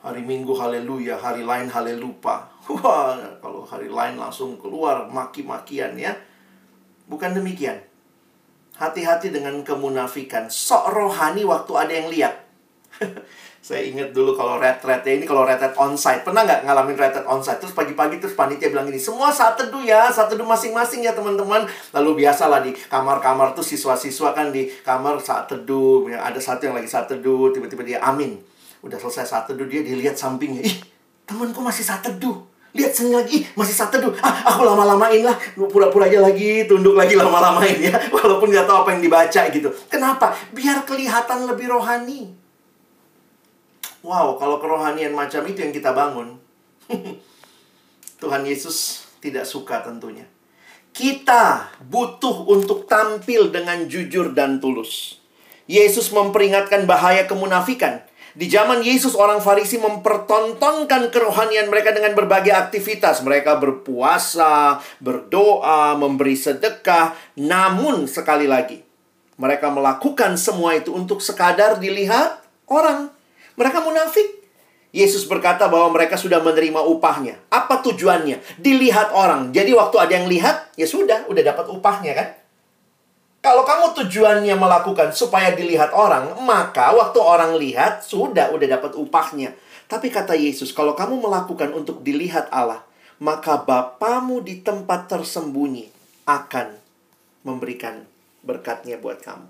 Hari 0.06 0.22
Minggu 0.22 0.54
haleluya, 0.54 1.18
hari 1.18 1.42
lain 1.42 1.66
halelupa. 1.74 2.46
Wah, 2.66 3.14
kalau 3.38 3.62
hari 3.62 3.86
lain 3.86 4.18
langsung 4.18 4.58
keluar 4.58 5.06
maki-makian 5.06 5.94
ya. 5.94 6.18
Bukan 7.06 7.38
demikian. 7.38 7.78
Hati-hati 8.76 9.30
dengan 9.30 9.62
kemunafikan. 9.62 10.50
Sok 10.50 10.90
rohani 10.90 11.46
waktu 11.46 11.72
ada 11.78 11.94
yang 11.94 12.10
lihat. 12.10 12.36
Saya 13.66 13.82
ingat 13.82 14.14
dulu 14.14 14.38
kalau 14.38 14.62
retret 14.62 15.02
ya 15.02 15.14
ini 15.18 15.26
kalau 15.26 15.42
retret 15.42 15.74
onsite. 15.74 16.22
Pernah 16.22 16.46
nggak 16.46 16.70
ngalamin 16.70 16.98
retret 16.98 17.26
onsite? 17.26 17.58
Terus 17.58 17.74
pagi-pagi 17.74 18.22
terus 18.22 18.38
panitia 18.38 18.70
bilang 18.70 18.86
gini, 18.86 19.02
semua 19.02 19.34
saat 19.34 19.58
teduh 19.58 19.82
ya, 19.82 20.06
saat 20.14 20.30
teduh 20.30 20.46
masing-masing 20.46 21.02
ya 21.02 21.18
teman-teman. 21.18 21.66
Lalu 21.90 22.26
biasalah 22.26 22.62
di 22.62 22.78
kamar-kamar 22.78 23.58
tuh 23.58 23.66
siswa-siswa 23.66 24.38
kan 24.38 24.54
di 24.54 24.70
kamar 24.86 25.18
saat 25.18 25.50
teduh. 25.50 26.06
Ya, 26.14 26.22
ada 26.22 26.38
satu 26.38 26.70
yang 26.70 26.78
lagi 26.78 26.86
saat 26.86 27.10
teduh, 27.10 27.50
tiba-tiba 27.50 27.82
dia 27.82 27.98
amin. 28.06 28.38
Udah 28.86 29.02
selesai 29.02 29.26
saat 29.26 29.46
teduh 29.50 29.66
dia 29.66 29.82
dilihat 29.82 30.14
sampingnya. 30.14 30.62
Ih, 30.62 30.86
temanku 31.26 31.58
masih 31.58 31.82
saat 31.82 32.06
teduh. 32.06 32.55
Lihat 32.76 32.92
sini 32.92 33.16
lagi, 33.16 33.40
Ih, 33.40 33.44
masih 33.56 33.72
saat 33.72 33.88
teduh. 33.88 34.12
Ah, 34.20 34.52
aku 34.52 34.68
lama-lamain 34.68 35.24
lah. 35.24 35.40
Pura-pura 35.56 36.12
aja 36.12 36.20
lagi, 36.20 36.68
tunduk 36.68 37.00
lagi 37.00 37.16
lama-lamain 37.16 37.80
ya. 37.80 37.96
Walaupun 38.16 38.52
nggak 38.52 38.68
tahu 38.68 38.78
apa 38.84 38.90
yang 39.00 39.02
dibaca 39.08 39.42
gitu. 39.48 39.70
Kenapa? 39.88 40.36
Biar 40.52 40.84
kelihatan 40.84 41.48
lebih 41.48 41.72
rohani. 41.72 42.36
Wow, 44.04 44.36
kalau 44.36 44.60
kerohanian 44.60 45.16
macam 45.16 45.48
itu 45.48 45.64
yang 45.64 45.72
kita 45.72 45.96
bangun, 45.96 46.36
Tuhan 48.22 48.44
Yesus 48.44 49.08
tidak 49.24 49.48
suka 49.48 49.80
tentunya. 49.82 50.28
Kita 50.92 51.74
butuh 51.80 52.44
untuk 52.46 52.92
tampil 52.92 53.56
dengan 53.56 53.88
jujur 53.88 54.36
dan 54.36 54.60
tulus. 54.60 55.24
Yesus 55.66 56.12
memperingatkan 56.12 56.84
bahaya 56.86 57.26
kemunafikan. 57.26 58.04
Di 58.36 58.52
zaman 58.52 58.84
Yesus, 58.84 59.16
orang 59.16 59.40
Farisi 59.40 59.80
mempertontonkan 59.80 61.08
kerohanian 61.08 61.72
mereka 61.72 61.96
dengan 61.96 62.12
berbagai 62.12 62.52
aktivitas. 62.52 63.24
Mereka 63.24 63.56
berpuasa, 63.64 64.84
berdoa, 65.00 65.96
memberi 65.96 66.36
sedekah. 66.36 67.16
Namun, 67.40 68.12
sekali 68.12 68.44
lagi, 68.44 68.84
mereka 69.40 69.72
melakukan 69.72 70.36
semua 70.36 70.76
itu 70.76 70.92
untuk 70.92 71.24
sekadar 71.24 71.80
dilihat 71.80 72.44
orang. 72.68 73.08
Mereka 73.56 73.80
munafik. 73.80 74.44
Yesus 74.92 75.24
berkata 75.28 75.72
bahwa 75.72 75.96
mereka 75.96 76.20
sudah 76.20 76.44
menerima 76.44 76.84
upahnya. 76.84 77.40
Apa 77.48 77.84
tujuannya? 77.88 78.60
Dilihat 78.60 79.16
orang. 79.16 79.56
Jadi 79.56 79.72
waktu 79.72 79.96
ada 79.96 80.12
yang 80.12 80.28
lihat, 80.28 80.76
ya 80.76 80.84
sudah, 80.84 81.24
udah 81.32 81.44
dapat 81.44 81.72
upahnya 81.72 82.12
kan? 82.12 82.28
Kalau 83.46 83.62
kamu 83.62 83.94
tujuannya 83.94 84.58
melakukan 84.58 85.14
supaya 85.14 85.54
dilihat 85.54 85.94
orang, 85.94 86.34
maka 86.42 86.90
waktu 86.98 87.22
orang 87.22 87.54
lihat, 87.62 88.02
sudah, 88.02 88.50
udah 88.50 88.66
dapat 88.66 88.98
upahnya. 88.98 89.54
Tapi 89.86 90.10
kata 90.10 90.34
Yesus, 90.34 90.74
kalau 90.74 90.98
kamu 90.98 91.22
melakukan 91.22 91.70
untuk 91.78 92.02
dilihat 92.02 92.50
Allah, 92.50 92.82
maka 93.22 93.62
Bapamu 93.62 94.42
di 94.42 94.66
tempat 94.66 95.06
tersembunyi 95.14 95.94
akan 96.26 96.74
memberikan 97.46 98.10
berkatnya 98.42 98.98
buat 98.98 99.22
kamu. 99.22 99.46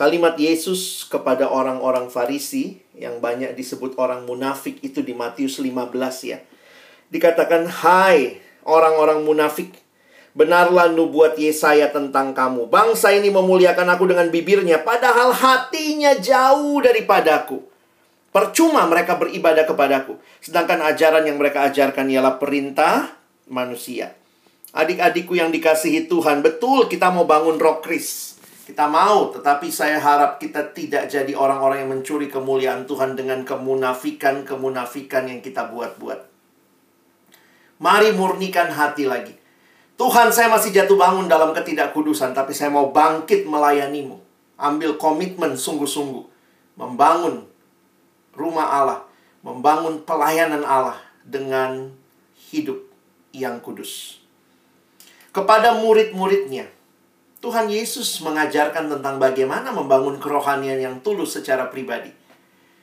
Kalimat 0.00 0.40
Yesus 0.40 1.04
kepada 1.04 1.52
orang-orang 1.52 2.08
Farisi 2.08 2.80
yang 2.96 3.20
banyak 3.20 3.52
disebut 3.52 4.00
orang 4.00 4.24
munafik 4.24 4.80
itu 4.80 5.04
di 5.04 5.12
Matius 5.12 5.60
15 5.60 6.24
ya. 6.24 6.40
Dikatakan, 7.12 7.68
"Hai 7.84 8.40
orang-orang 8.64 9.20
munafik, 9.20 9.76
benarlah 10.38 10.86
nubuat 10.94 11.34
Yesaya 11.34 11.90
tentang 11.90 12.30
kamu. 12.30 12.70
Bangsa 12.70 13.10
ini 13.10 13.26
memuliakan 13.26 13.90
aku 13.90 14.06
dengan 14.06 14.30
bibirnya, 14.30 14.86
padahal 14.86 15.34
hatinya 15.34 16.14
jauh 16.14 16.78
daripadaku. 16.78 17.58
Percuma 18.30 18.86
mereka 18.86 19.18
beribadah 19.18 19.66
kepadaku, 19.66 20.14
sedangkan 20.38 20.86
ajaran 20.94 21.26
yang 21.26 21.42
mereka 21.42 21.66
ajarkan 21.66 22.06
ialah 22.06 22.38
perintah 22.38 23.18
manusia." 23.50 24.14
Adik-adikku 24.68 25.34
yang 25.34 25.50
dikasihi 25.50 26.06
Tuhan, 26.06 26.44
betul 26.44 26.86
kita 26.86 27.10
mau 27.10 27.24
bangun 27.26 27.58
rock 27.58 27.88
Chris. 27.88 28.38
Kita 28.68 28.84
mau, 28.84 29.32
tetapi 29.32 29.72
saya 29.72 29.96
harap 29.96 30.36
kita 30.36 30.76
tidak 30.76 31.08
jadi 31.08 31.32
orang-orang 31.32 31.88
yang 31.88 31.90
mencuri 31.96 32.28
kemuliaan 32.28 32.84
Tuhan 32.84 33.16
dengan 33.16 33.40
kemunafikan-kemunafikan 33.48 35.24
yang 35.24 35.40
kita 35.40 35.72
buat-buat. 35.72 36.20
Mari 37.80 38.12
murnikan 38.12 38.68
hati 38.68 39.08
lagi. 39.08 39.37
Tuhan, 39.98 40.30
saya 40.30 40.46
masih 40.46 40.70
jatuh 40.70 40.94
bangun 40.94 41.26
dalam 41.26 41.50
ketidakkudusan, 41.50 42.30
tapi 42.30 42.54
saya 42.54 42.70
mau 42.70 42.94
bangkit 42.94 43.50
melayanimu. 43.50 44.22
Ambil 44.54 44.94
komitmen 44.94 45.58
sungguh-sungguh. 45.58 46.22
Membangun 46.78 47.42
rumah 48.30 48.78
Allah. 48.78 49.00
Membangun 49.42 50.06
pelayanan 50.06 50.62
Allah 50.62 51.02
dengan 51.26 51.90
hidup 52.54 52.78
yang 53.34 53.58
kudus. 53.58 54.22
Kepada 55.34 55.74
murid-muridnya, 55.82 56.70
Tuhan 57.42 57.66
Yesus 57.66 58.22
mengajarkan 58.22 58.90
tentang 58.90 59.18
bagaimana 59.18 59.74
membangun 59.74 60.22
kerohanian 60.22 60.78
yang 60.78 60.96
tulus 61.02 61.34
secara 61.34 61.70
pribadi. 61.74 62.14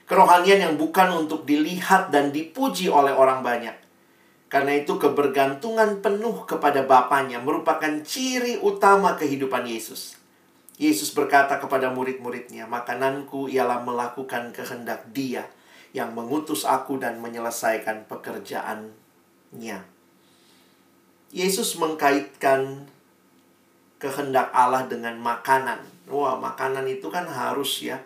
Kerohanian 0.03 0.59
yang 0.67 0.75
bukan 0.75 1.15
untuk 1.15 1.47
dilihat 1.47 2.11
dan 2.11 2.35
dipuji 2.35 2.91
oleh 2.91 3.15
orang 3.15 3.39
banyak. 3.39 3.84
Karena 4.45 4.77
itu 4.77 5.01
kebergantungan 5.01 6.05
penuh 6.05 6.45
kepada 6.45 6.85
Bapaknya 6.85 7.41
merupakan 7.41 7.91
ciri 8.05 8.61
utama 8.61 9.17
kehidupan 9.17 9.65
Yesus. 9.65 10.15
Yesus 10.75 11.15
berkata 11.15 11.57
kepada 11.57 11.89
murid-muridnya, 11.89 12.67
makananku 12.67 13.47
ialah 13.47 13.81
melakukan 13.81 14.51
kehendak 14.51 15.07
dia 15.15 15.47
yang 15.95 16.11
mengutus 16.11 16.67
aku 16.67 16.99
dan 16.99 17.23
menyelesaikan 17.23 18.05
pekerjaannya. 18.11 19.79
Yesus 21.31 21.79
mengkaitkan 21.79 22.85
kehendak 23.97 24.51
Allah 24.51 24.85
dengan 24.85 25.15
makanan. 25.17 25.79
Wah, 26.11 26.35
makanan 26.35 26.85
itu 26.85 27.07
kan 27.07 27.25
harus 27.25 27.81
ya. 27.81 27.97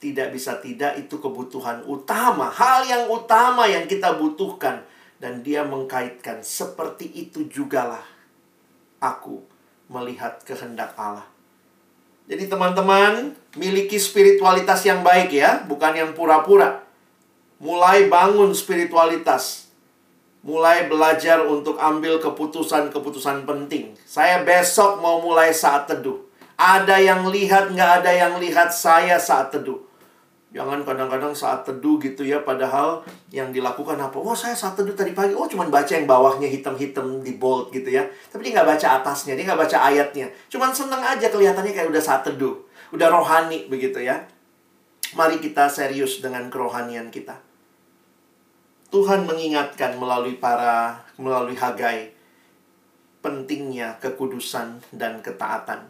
Tidak 0.00 0.32
bisa 0.32 0.60
tidak 0.60 0.96
itu 0.96 1.20
kebutuhan 1.20 1.84
utama, 1.84 2.48
hal 2.48 2.88
yang 2.88 3.04
utama 3.08 3.68
yang 3.68 3.84
kita 3.84 4.16
butuhkan 4.16 4.80
dan 5.20 5.44
dia 5.44 5.62
mengkaitkan 5.62 6.40
seperti 6.40 7.06
itu 7.12 7.46
jugalah 7.46 8.02
aku 8.98 9.44
melihat 9.86 10.40
kehendak 10.42 10.96
Allah. 10.96 11.28
Jadi 12.30 12.46
teman-teman, 12.46 13.34
miliki 13.58 13.98
spiritualitas 13.98 14.86
yang 14.86 15.04
baik 15.04 15.34
ya, 15.34 15.66
bukan 15.66 15.92
yang 15.92 16.10
pura-pura. 16.16 16.86
Mulai 17.60 18.08
bangun 18.08 18.54
spiritualitas 18.54 19.70
mulai 20.40 20.88
belajar 20.88 21.44
untuk 21.44 21.76
ambil 21.76 22.16
keputusan-keputusan 22.20 23.44
penting. 23.44 23.92
Saya 24.08 24.40
besok 24.40 25.00
mau 25.00 25.20
mulai 25.20 25.52
saat 25.52 25.88
teduh. 25.88 26.24
Ada 26.56 27.00
yang 27.00 27.28
lihat, 27.28 27.72
nggak 27.72 28.04
ada 28.04 28.12
yang 28.12 28.34
lihat 28.40 28.72
saya 28.72 29.16
saat 29.20 29.52
teduh. 29.52 29.80
Jangan 30.50 30.82
kadang-kadang 30.82 31.30
saat 31.30 31.62
teduh 31.62 32.02
gitu 32.02 32.26
ya, 32.26 32.42
padahal 32.42 33.06
yang 33.30 33.54
dilakukan 33.54 33.94
apa? 33.94 34.18
Wah, 34.18 34.34
saya 34.34 34.50
saat 34.50 34.74
teduh 34.74 34.98
tadi 34.98 35.14
pagi, 35.14 35.30
oh 35.30 35.46
cuman 35.46 35.70
baca 35.70 35.94
yang 35.94 36.10
bawahnya 36.10 36.50
hitam-hitam 36.50 37.22
di 37.22 37.38
bold 37.38 37.70
gitu 37.70 37.86
ya. 37.86 38.02
Tapi 38.34 38.50
dia 38.50 38.58
nggak 38.58 38.74
baca 38.74 38.86
atasnya, 38.98 39.38
dia 39.38 39.46
nggak 39.46 39.62
baca 39.62 39.78
ayatnya. 39.78 40.26
Cuman 40.50 40.74
seneng 40.74 40.98
aja 40.98 41.30
kelihatannya 41.30 41.70
kayak 41.70 41.94
udah 41.94 42.02
saat 42.02 42.26
teduh. 42.26 42.58
Udah 42.90 43.14
rohani 43.14 43.70
begitu 43.70 44.02
ya. 44.02 44.26
Mari 45.14 45.38
kita 45.38 45.70
serius 45.70 46.18
dengan 46.18 46.50
kerohanian 46.50 47.14
kita. 47.14 47.38
Tuhan 48.90 49.30
mengingatkan 49.30 49.94
melalui 50.02 50.34
para 50.42 51.06
melalui 51.14 51.54
Hagai 51.54 52.10
pentingnya 53.22 54.02
kekudusan 54.02 54.82
dan 54.90 55.22
ketaatan. 55.22 55.86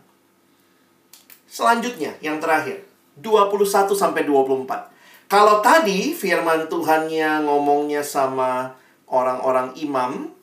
Selanjutnya 1.48 2.12
yang 2.20 2.36
terakhir 2.36 2.89
21 3.22 3.92
sampai 3.94 4.26
24. 4.26 5.30
Kalau 5.30 5.62
tadi 5.62 6.10
firman 6.16 6.66
Tuhannya 6.66 7.46
ngomongnya 7.46 8.02
sama 8.02 8.74
orang-orang 9.06 9.76
imam, 9.78 10.34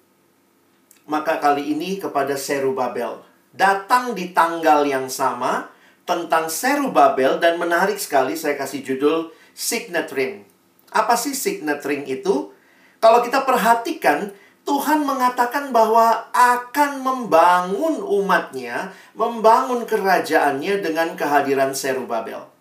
maka 1.09 1.43
kali 1.43 1.75
ini 1.75 1.99
kepada 1.99 2.39
Serubabel. 2.39 3.19
Datang 3.51 4.15
di 4.15 4.31
tanggal 4.31 4.87
yang 4.87 5.11
sama 5.11 5.67
tentang 6.07 6.47
Serubabel 6.47 7.41
dan 7.43 7.59
menarik 7.59 7.99
sekali 7.99 8.39
saya 8.39 8.55
kasih 8.55 8.85
judul 8.85 9.33
Signet 9.51 10.13
Ring. 10.15 10.47
Apa 10.91 11.19
sih 11.19 11.35
signet 11.35 11.83
ring 11.83 12.07
itu? 12.07 12.55
Kalau 13.03 13.19
kita 13.21 13.43
perhatikan, 13.43 14.31
Tuhan 14.63 15.03
mengatakan 15.07 15.71
bahwa 15.71 16.27
akan 16.31 16.99
membangun 16.99 18.03
umatnya, 18.03 18.91
membangun 19.15 19.87
kerajaannya 19.87 20.83
dengan 20.83 21.15
kehadiran 21.15 21.71
Serubabel. 21.71 22.56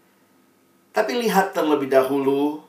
Tapi 0.96 1.12
lihat 1.12 1.52
terlebih 1.52 1.92
dahulu 1.92 2.64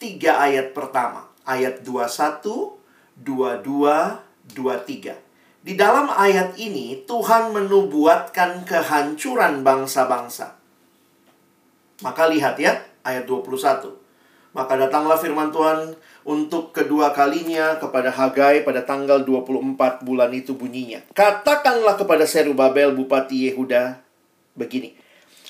tiga 0.00 0.40
ayat 0.40 0.72
pertama. 0.72 1.28
Ayat 1.44 1.84
21, 1.84 2.80
22, 3.20 4.56
23. 4.56 5.12
Di 5.68 5.76
dalam 5.76 6.08
ayat 6.08 6.56
ini 6.56 7.04
Tuhan 7.04 7.52
menubuatkan 7.52 8.64
kehancuran 8.64 9.60
bangsa-bangsa. 9.60 10.56
Maka 12.00 12.24
lihat 12.32 12.56
ya, 12.56 12.80
ayat 13.04 13.28
21. 13.28 14.00
Maka 14.56 14.72
datanglah 14.80 15.20
firman 15.20 15.52
Tuhan 15.52 15.92
untuk 16.24 16.72
kedua 16.72 17.12
kalinya 17.12 17.76
kepada 17.76 18.08
Hagai 18.08 18.64
pada 18.64 18.80
tanggal 18.80 19.20
24 19.28 20.08
bulan 20.08 20.32
itu 20.32 20.56
bunyinya. 20.56 21.04
Katakanlah 21.12 22.00
kepada 22.00 22.24
Serubabel 22.24 22.96
bupati 22.96 23.52
Yehuda 23.52 24.00
begini. 24.56 25.07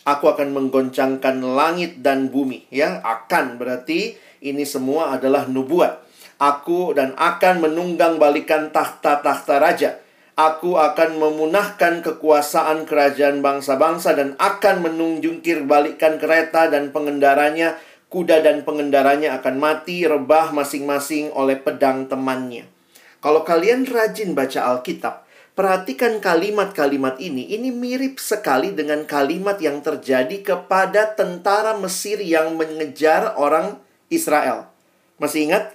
Aku 0.09 0.33
akan 0.33 0.57
menggoncangkan 0.57 1.45
langit 1.45 2.01
dan 2.01 2.33
bumi. 2.33 2.65
Ya, 2.73 3.05
akan 3.05 3.61
berarti 3.61 4.17
ini 4.41 4.65
semua 4.65 5.13
adalah 5.13 5.45
nubuat. 5.45 6.01
Aku 6.41 6.97
dan 6.97 7.13
akan 7.21 7.61
menunggang 7.61 8.17
balikan 8.17 8.73
tahta-tahta 8.73 9.61
raja 9.61 10.01
Aku 10.39 10.79
akan 10.79 11.19
memunahkan 11.19 11.99
kekuasaan 11.99 12.87
kerajaan 12.87 13.43
bangsa-bangsa 13.43 14.15
dan 14.15 14.39
akan 14.39 14.87
menunjukir 14.87 15.67
balikkan 15.67 16.23
kereta 16.23 16.71
dan 16.71 16.95
pengendaranya. 16.95 17.75
Kuda 18.07 18.47
dan 18.47 18.63
pengendaranya 18.63 19.43
akan 19.43 19.59
mati 19.59 20.07
rebah 20.07 20.55
masing-masing 20.55 21.35
oleh 21.35 21.59
pedang 21.59 22.07
temannya. 22.07 22.71
Kalau 23.19 23.43
kalian 23.43 23.83
rajin 23.85 24.39
baca 24.39 24.79
Alkitab, 24.79 25.28
perhatikan 25.59 26.23
kalimat-kalimat 26.23 27.19
ini. 27.19 27.51
Ini 27.51 27.75
mirip 27.75 28.23
sekali 28.23 28.71
dengan 28.71 29.03
kalimat 29.03 29.59
yang 29.59 29.83
terjadi 29.83 30.39
kepada 30.47 31.19
tentara 31.19 31.75
Mesir 31.83 32.23
yang 32.23 32.55
mengejar 32.55 33.35
orang 33.35 33.75
Israel. 34.07 34.71
Masih 35.19 35.51
ingat? 35.51 35.75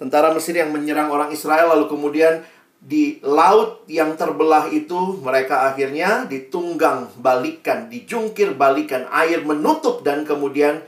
Tentara 0.00 0.32
Mesir 0.32 0.56
yang 0.56 0.72
menyerang 0.72 1.12
orang 1.12 1.28
Israel 1.28 1.76
lalu 1.76 1.92
kemudian 1.92 2.40
di 2.80 3.20
laut 3.20 3.84
yang 3.84 4.16
terbelah 4.16 4.72
itu 4.72 5.20
mereka 5.20 5.68
akhirnya 5.68 6.24
ditunggang 6.24 7.12
balikan, 7.20 7.92
dijungkir 7.92 8.56
balikan, 8.56 9.04
air 9.12 9.44
menutup 9.44 10.00
dan 10.08 10.24
kemudian 10.24 10.80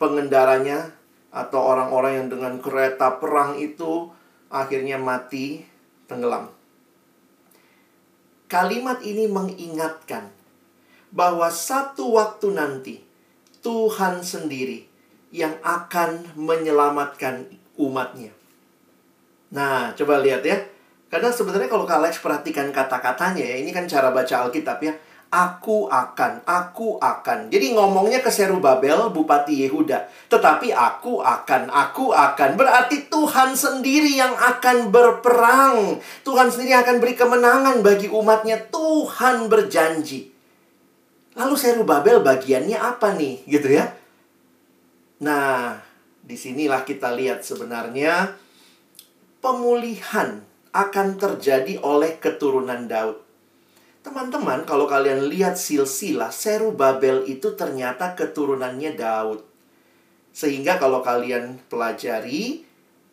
pengendaranya 0.00 0.96
atau 1.28 1.60
orang-orang 1.60 2.24
yang 2.24 2.28
dengan 2.32 2.56
kereta 2.56 3.20
perang 3.20 3.60
itu 3.60 4.08
akhirnya 4.48 4.96
mati 4.96 5.66
tenggelam. 6.08 6.61
Kalimat 8.52 9.00
ini 9.00 9.24
mengingatkan 9.24 10.28
bahwa 11.08 11.48
satu 11.48 12.12
waktu 12.12 12.52
nanti 12.52 13.00
Tuhan 13.64 14.20
sendiri 14.20 14.84
yang 15.32 15.56
akan 15.64 16.36
menyelamatkan 16.36 17.48
umatnya. 17.80 18.36
Nah, 19.56 19.96
coba 19.96 20.20
lihat 20.20 20.44
ya 20.44 20.60
karena 21.12 21.28
sebenarnya 21.28 21.68
kalau 21.68 21.84
Kak 21.84 22.00
Alex 22.00 22.24
perhatikan 22.24 22.72
kata-katanya 22.72 23.44
ya, 23.44 23.56
ini 23.60 23.68
kan 23.68 23.84
cara 23.84 24.08
baca 24.08 24.48
Alkitab 24.48 24.80
ya. 24.80 24.96
Aku 25.32 25.88
akan, 25.88 26.44
aku 26.44 27.00
akan. 27.00 27.48
Jadi 27.48 27.72
ngomongnya 27.72 28.20
ke 28.20 28.28
Serubabel, 28.28 29.08
Bupati 29.08 29.64
Yehuda. 29.64 30.04
Tetapi 30.28 30.76
aku 30.76 31.24
akan, 31.24 31.72
aku 31.72 32.12
akan. 32.12 32.60
Berarti 32.60 33.08
Tuhan 33.08 33.56
sendiri 33.56 34.12
yang 34.12 34.36
akan 34.36 34.92
berperang. 34.92 35.96
Tuhan 36.20 36.52
sendiri 36.52 36.76
akan 36.76 37.00
beri 37.00 37.16
kemenangan 37.16 37.80
bagi 37.80 38.12
umatnya. 38.12 38.60
Tuhan 38.68 39.48
berjanji. 39.48 40.28
Lalu 41.32 41.54
Serubabel 41.56 42.20
bagiannya 42.20 42.76
apa 42.76 43.16
nih? 43.16 43.40
Gitu 43.48 43.72
ya. 43.72 43.88
Nah, 45.24 45.80
di 46.20 46.36
sinilah 46.36 46.84
kita 46.84 47.08
lihat 47.16 47.40
sebenarnya 47.40 48.36
pemulihan 49.40 50.44
akan 50.76 51.16
terjadi 51.16 51.80
oleh 51.80 52.20
keturunan 52.20 52.84
Daud. 52.84 53.21
Teman-teman, 54.02 54.66
kalau 54.66 54.90
kalian 54.90 55.30
lihat 55.30 55.54
silsilah, 55.54 56.34
Serubabel 56.34 57.22
itu 57.30 57.54
ternyata 57.54 58.18
keturunannya 58.18 58.98
Daud. 58.98 59.46
Sehingga 60.34 60.82
kalau 60.82 61.06
kalian 61.06 61.62
pelajari, 61.70 62.66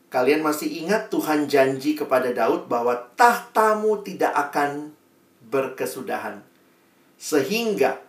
kalian 0.09 0.41
masih 0.41 0.81
ingat 0.81 1.13
Tuhan 1.13 1.45
janji 1.45 1.93
kepada 1.93 2.33
Daud 2.33 2.65
bahwa 2.65 2.97
tahtamu 3.13 4.01
tidak 4.01 4.33
akan 4.33 4.89
berkesudahan. 5.45 6.41
Sehingga 7.21 8.01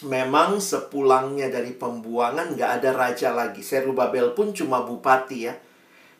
memang 0.00 0.56
sepulangnya 0.56 1.52
dari 1.52 1.76
pembuangan 1.76 2.56
nggak 2.56 2.70
ada 2.80 2.90
raja 2.96 3.28
lagi. 3.36 3.60
Serubabel 3.60 4.32
pun 4.32 4.56
cuma 4.56 4.80
bupati 4.88 5.52
ya. 5.52 5.54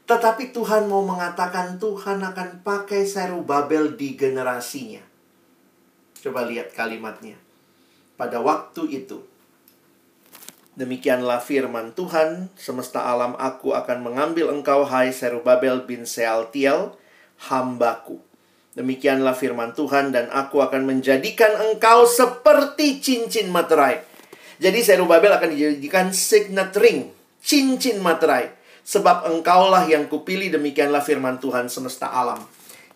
Tetapi 0.05 0.53
Tuhan 0.53 0.93
mau 0.93 1.01
mengatakan 1.09 1.81
Tuhan 1.81 2.21
akan 2.21 2.61
pakai 2.61 3.09
Serubabel 3.09 3.97
di 3.97 4.13
generasinya. 4.19 5.10
Coba 6.21 6.45
lihat 6.45 6.77
kalimatnya. 6.77 7.37
Pada 8.15 8.41
waktu 8.41 8.87
itu, 8.93 9.25
Demikianlah 10.71 11.43
firman 11.45 11.93
Tuhan, 11.93 12.49
semesta 12.57 13.05
alam 13.05 13.37
aku 13.37 13.75
akan 13.75 14.01
mengambil 14.01 14.49
engkau 14.55 14.87
hai 14.89 15.13
Serubabel 15.13 15.85
bin 15.85 16.09
Sealtiel, 16.09 16.97
hambaku. 17.51 18.23
Demikianlah 18.79 19.37
firman 19.37 19.77
Tuhan 19.77 20.15
dan 20.15 20.31
aku 20.33 20.63
akan 20.63 20.89
menjadikan 20.89 21.53
engkau 21.69 22.09
seperti 22.09 23.03
cincin 23.03 23.53
materai. 23.53 24.01
Jadi 24.63 24.81
Serubabel 24.81 25.37
akan 25.37 25.53
dijadikan 25.53 26.15
signet 26.17 26.73
ring, 26.79 27.13
cincin 27.43 28.01
materai 28.01 28.61
Sebab 28.91 29.29
engkaulah 29.29 29.87
yang 29.87 30.09
kupilih 30.09 30.51
demikianlah 30.51 31.05
firman 31.05 31.39
Tuhan 31.39 31.69
semesta 31.71 32.11
alam. 32.11 32.43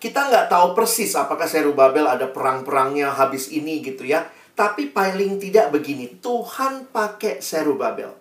Kita 0.04 0.28
nggak 0.28 0.52
tahu 0.52 0.76
persis 0.76 1.16
apakah 1.16 1.48
Serubabel 1.48 2.04
ada 2.04 2.28
perang-perangnya 2.28 3.16
habis 3.16 3.48
ini 3.48 3.80
gitu 3.80 4.04
ya. 4.04 4.28
Tapi 4.52 4.92
paling 4.92 5.40
tidak 5.40 5.72
begini, 5.72 6.20
Tuhan 6.20 6.92
pakai 6.92 7.40
Serubabel. 7.40 8.12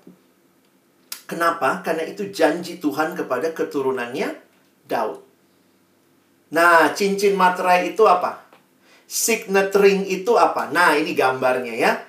Kenapa? 1.28 1.84
Karena 1.84 2.08
itu 2.08 2.32
janji 2.32 2.80
Tuhan 2.80 3.20
kepada 3.20 3.52
keturunannya 3.52 4.32
Daud. 4.88 5.20
Nah, 6.56 6.96
cincin 6.96 7.36
materai 7.36 7.92
itu 7.92 8.08
apa? 8.08 8.48
Signet 9.04 9.76
ring 9.76 10.08
itu 10.08 10.40
apa? 10.40 10.72
Nah, 10.72 10.96
ini 10.96 11.12
gambarnya 11.12 11.76
ya. 11.76 12.00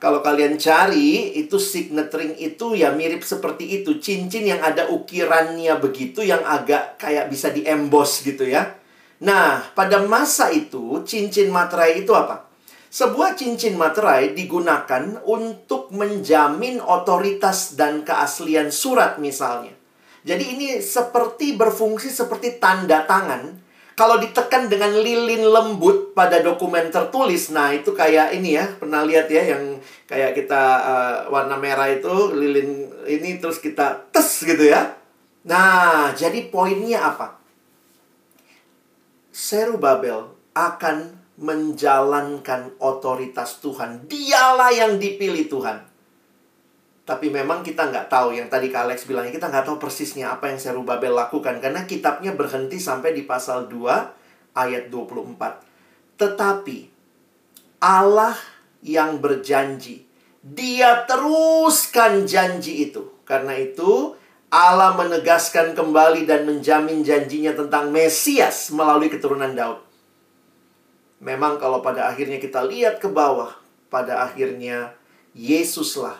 Kalau 0.00 0.24
kalian 0.24 0.56
cari, 0.56 1.36
itu 1.36 1.60
signet 1.60 2.08
ring 2.16 2.32
itu 2.40 2.72
ya 2.72 2.96
mirip 2.96 3.20
seperti 3.20 3.84
itu. 3.84 4.00
Cincin 4.00 4.48
yang 4.48 4.64
ada 4.64 4.88
ukirannya 4.88 5.76
begitu, 5.84 6.24
yang 6.24 6.40
agak 6.48 6.96
kayak 6.96 7.28
bisa 7.28 7.52
diembos 7.52 8.24
gitu 8.24 8.48
ya. 8.48 8.78
Nah, 9.18 9.66
pada 9.74 9.98
masa 10.06 10.54
itu, 10.54 11.02
cincin 11.02 11.50
materai 11.50 12.02
itu 12.02 12.14
apa? 12.14 12.46
Sebuah 12.88 13.36
cincin 13.36 13.76
materai 13.76 14.32
digunakan 14.32 15.20
untuk 15.26 15.92
menjamin 15.92 16.80
otoritas 16.80 17.76
dan 17.76 18.06
keaslian 18.06 18.72
surat 18.72 19.20
misalnya. 19.20 19.74
Jadi 20.24 20.44
ini 20.56 20.66
seperti 20.78 21.58
berfungsi 21.58 22.08
seperti 22.08 22.56
tanda 22.56 23.04
tangan 23.04 23.68
kalau 23.98 24.22
ditekan 24.22 24.70
dengan 24.70 24.94
lilin 24.94 25.42
lembut 25.50 26.14
pada 26.14 26.38
dokumen 26.38 26.86
tertulis, 26.86 27.50
nah 27.50 27.74
itu 27.74 27.90
kayak 27.90 28.30
ini 28.30 28.54
ya, 28.54 28.70
pernah 28.78 29.02
lihat 29.02 29.26
ya 29.26 29.42
yang 29.42 29.82
kayak 30.06 30.38
kita 30.38 30.62
uh, 30.78 31.16
warna 31.34 31.58
merah 31.58 31.90
itu 31.90 32.30
lilin 32.30 32.86
ini 33.10 33.42
terus 33.42 33.58
kita 33.58 34.06
tes 34.14 34.46
gitu 34.46 34.70
ya. 34.70 34.94
Nah, 35.50 36.14
jadi 36.14 36.46
poinnya 36.46 37.10
apa? 37.10 37.42
Serubabel 39.38 40.34
akan 40.50 41.14
menjalankan 41.38 42.74
otoritas 42.82 43.62
Tuhan. 43.62 44.10
Dialah 44.10 44.74
yang 44.74 44.98
dipilih 44.98 45.46
Tuhan. 45.46 45.78
Tapi 47.06 47.30
memang 47.30 47.62
kita 47.62 47.86
nggak 47.86 48.10
tahu 48.10 48.34
yang 48.34 48.50
tadi 48.50 48.66
Kak 48.66 48.90
Alex 48.90 49.06
bilang 49.06 49.30
kita 49.30 49.46
nggak 49.46 49.62
tahu 49.62 49.78
persisnya 49.78 50.34
apa 50.34 50.50
yang 50.50 50.58
Serubabel 50.58 51.14
lakukan 51.14 51.62
karena 51.62 51.86
kitabnya 51.86 52.34
berhenti 52.34 52.82
sampai 52.82 53.14
di 53.14 53.22
pasal 53.22 53.70
2 53.70 54.58
ayat 54.58 54.90
24. 54.90 56.18
Tetapi 56.18 56.78
Allah 57.78 58.34
yang 58.82 59.22
berjanji, 59.22 60.02
dia 60.42 61.06
teruskan 61.06 62.26
janji 62.26 62.90
itu. 62.90 63.22
Karena 63.22 63.54
itu 63.54 64.17
Allah 64.48 64.96
menegaskan 64.96 65.76
kembali 65.76 66.24
dan 66.24 66.48
menjamin 66.48 67.04
janjinya 67.04 67.52
tentang 67.52 67.92
Mesias 67.92 68.72
melalui 68.72 69.12
keturunan 69.12 69.52
Daud. 69.52 69.84
Memang 71.20 71.60
kalau 71.60 71.84
pada 71.84 72.08
akhirnya 72.08 72.40
kita 72.40 72.64
lihat 72.64 72.96
ke 72.96 73.12
bawah, 73.12 73.52
pada 73.92 74.24
akhirnya 74.24 74.96
Yesuslah 75.36 76.16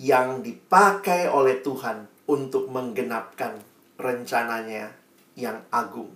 yang 0.00 0.40
dipakai 0.40 1.28
oleh 1.28 1.60
Tuhan 1.60 2.08
untuk 2.24 2.72
menggenapkan 2.72 3.60
rencananya 4.00 4.96
yang 5.36 5.60
agung. 5.68 6.08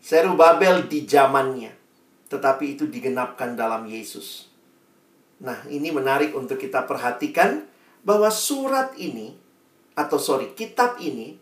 Serubabel 0.00 0.88
di 0.88 1.04
zamannya, 1.04 1.76
tetapi 2.32 2.78
itu 2.78 2.88
digenapkan 2.88 3.52
dalam 3.52 3.84
Yesus. 3.84 4.48
Nah, 5.44 5.60
ini 5.68 5.92
menarik 5.92 6.32
untuk 6.32 6.56
kita 6.56 6.88
perhatikan 6.88 7.68
bahwa 8.00 8.32
surat 8.32 8.96
ini 8.96 9.47
atau 9.98 10.14
sorry, 10.22 10.54
kitab 10.54 11.02
ini 11.02 11.34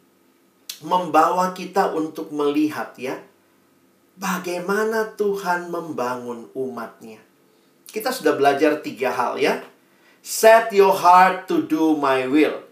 membawa 0.80 1.52
kita 1.52 1.92
untuk 1.92 2.32
melihat 2.32 2.96
ya 2.96 3.20
bagaimana 4.16 5.12
Tuhan 5.14 5.68
membangun 5.68 6.48
umatnya. 6.56 7.20
Kita 7.84 8.08
sudah 8.08 8.32
belajar 8.36 8.80
tiga 8.80 9.12
hal 9.12 9.36
ya. 9.36 9.60
Set 10.24 10.72
your 10.74 10.96
heart 10.96 11.46
to 11.46 11.68
do 11.68 11.94
my 12.00 12.26
will. 12.26 12.64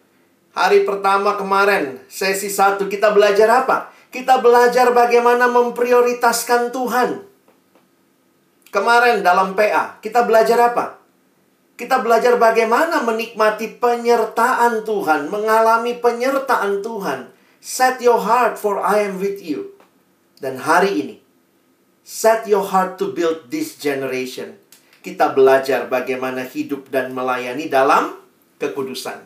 Hari 0.57 0.82
pertama 0.82 1.39
kemarin, 1.39 2.03
sesi 2.11 2.51
satu, 2.51 2.91
kita 2.91 3.14
belajar 3.14 3.47
apa? 3.62 3.95
Kita 4.11 4.43
belajar 4.43 4.91
bagaimana 4.91 5.51
memprioritaskan 5.51 6.70
Tuhan. 6.70 7.22
Kemarin 8.70 9.22
dalam 9.22 9.55
PA, 9.55 9.99
kita 10.03 10.26
belajar 10.26 10.59
apa? 10.74 11.03
Kita 11.75 12.01
belajar 12.01 12.39
bagaimana 12.39 13.03
menikmati 13.03 13.83
penyertaan 13.83 14.87
Tuhan, 14.87 15.27
mengalami 15.27 15.99
penyertaan 15.99 16.87
Tuhan. 16.87 17.35
Set 17.59 17.99
your 17.99 18.22
heart 18.22 18.55
for 18.61 18.79
I 18.79 19.11
am 19.11 19.18
with 19.18 19.43
you. 19.43 19.75
Dan 20.39 20.62
hari 20.62 21.03
ini, 21.03 21.16
set 22.07 22.47
your 22.47 22.62
heart 22.62 23.01
to 23.03 23.11
build 23.11 23.51
this 23.51 23.75
generation 23.81 24.62
kita 25.05 25.37
belajar 25.37 25.85
bagaimana 25.93 26.49
hidup 26.49 26.89
dan 26.89 27.12
melayani 27.12 27.68
dalam 27.68 28.16
kekudusan. 28.57 29.20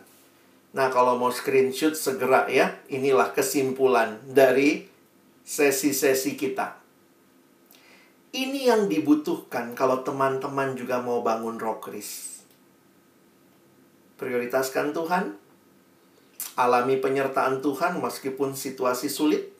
Nah, 0.75 0.91
kalau 0.91 1.15
mau 1.15 1.31
screenshot 1.31 1.95
segera 1.95 2.51
ya. 2.51 2.75
Inilah 2.91 3.31
kesimpulan 3.31 4.19
dari 4.27 4.91
sesi-sesi 5.47 6.35
kita. 6.35 6.83
Ini 8.35 8.75
yang 8.75 8.91
dibutuhkan 8.91 9.73
kalau 9.79 10.03
teman-teman 10.03 10.75
juga 10.75 10.99
mau 10.99 11.23
bangun 11.23 11.57
rokris. 11.57 12.38
Prioritaskan 14.19 14.91
Tuhan, 14.91 15.39
alami 16.59 16.99
penyertaan 16.99 17.63
Tuhan 17.63 18.03
meskipun 18.03 18.53
situasi 18.59 19.07
sulit, 19.07 19.55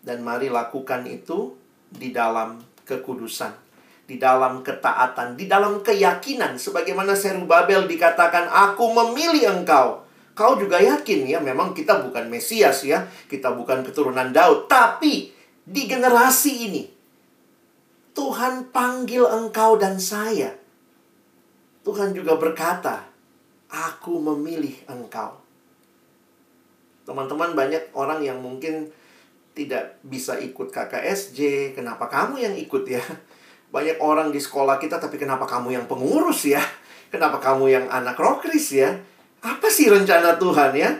dan 0.00 0.24
mari 0.24 0.48
lakukan 0.48 1.04
itu 1.04 1.52
di 1.92 2.10
dalam 2.10 2.64
kekudusan 2.88 3.64
di 4.04 4.20
dalam 4.20 4.60
ketaatan, 4.60 5.36
di 5.36 5.48
dalam 5.48 5.80
keyakinan. 5.80 6.60
Sebagaimana 6.60 7.16
Serubabel 7.16 7.88
dikatakan 7.88 8.52
aku 8.52 8.92
memilih 8.92 9.60
engkau. 9.60 10.04
Kau 10.34 10.58
juga 10.58 10.82
yakin 10.82 11.30
ya, 11.30 11.38
memang 11.38 11.72
kita 11.72 12.02
bukan 12.02 12.26
Mesias 12.26 12.82
ya, 12.82 13.06
kita 13.30 13.54
bukan 13.54 13.86
keturunan 13.86 14.34
Daud, 14.34 14.66
tapi 14.66 15.30
di 15.62 15.82
generasi 15.86 16.52
ini 16.68 16.82
Tuhan 18.12 18.74
panggil 18.74 19.22
engkau 19.30 19.78
dan 19.78 20.02
saya. 20.02 20.58
Tuhan 21.86 22.10
juga 22.18 22.34
berkata, 22.34 23.13
aku 23.74 24.22
memilih 24.22 24.78
engkau. 24.86 25.34
Teman-teman 27.02 27.58
banyak 27.58 27.90
orang 27.98 28.22
yang 28.22 28.38
mungkin 28.38 28.94
tidak 29.54 29.98
bisa 30.06 30.38
ikut 30.38 30.70
KKSJ, 30.70 31.72
kenapa 31.74 32.06
kamu 32.06 32.38
yang 32.38 32.54
ikut 32.54 32.86
ya? 32.86 33.02
banyak 33.74 33.98
orang 33.98 34.30
di 34.30 34.38
sekolah 34.38 34.78
kita, 34.78 35.02
tapi 35.02 35.18
kenapa 35.18 35.50
kamu 35.50 35.74
yang 35.74 35.84
pengurus 35.90 36.46
ya? 36.46 36.62
Kenapa 37.10 37.42
kamu 37.42 37.70
yang 37.70 37.86
anak 37.90 38.14
rokris 38.18 38.74
ya? 38.74 38.94
Apa 39.42 39.66
sih 39.70 39.90
rencana 39.90 40.38
Tuhan 40.38 40.72
ya? 40.74 40.90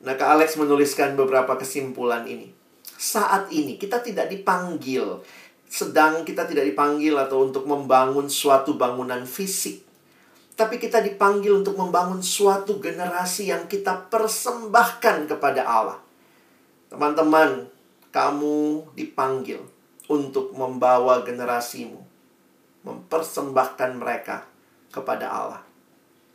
Nah, 0.00 0.16
Kak 0.16 0.36
Alex 0.36 0.56
menuliskan 0.56 1.12
beberapa 1.12 1.60
kesimpulan 1.60 2.24
ini. 2.24 2.52
Saat 2.96 3.52
ini 3.52 3.76
kita 3.76 4.00
tidak 4.00 4.32
dipanggil, 4.32 5.20
sedang 5.68 6.24
kita 6.24 6.48
tidak 6.48 6.68
dipanggil 6.68 7.16
atau 7.16 7.44
untuk 7.44 7.64
membangun 7.68 8.28
suatu 8.28 8.76
bangunan 8.80 9.24
fisik. 9.24 9.89
Tapi 10.60 10.76
kita 10.76 11.00
dipanggil 11.00 11.64
untuk 11.64 11.80
membangun 11.80 12.20
suatu 12.20 12.76
generasi 12.84 13.48
yang 13.48 13.64
kita 13.64 14.12
persembahkan 14.12 15.24
kepada 15.24 15.64
Allah. 15.64 15.96
Teman-teman, 16.92 17.64
kamu 18.12 18.92
dipanggil 18.92 19.64
untuk 20.12 20.52
membawa 20.52 21.24
generasimu, 21.24 21.96
mempersembahkan 22.84 23.90
mereka 23.96 24.44
kepada 24.92 25.32
Allah. 25.32 25.64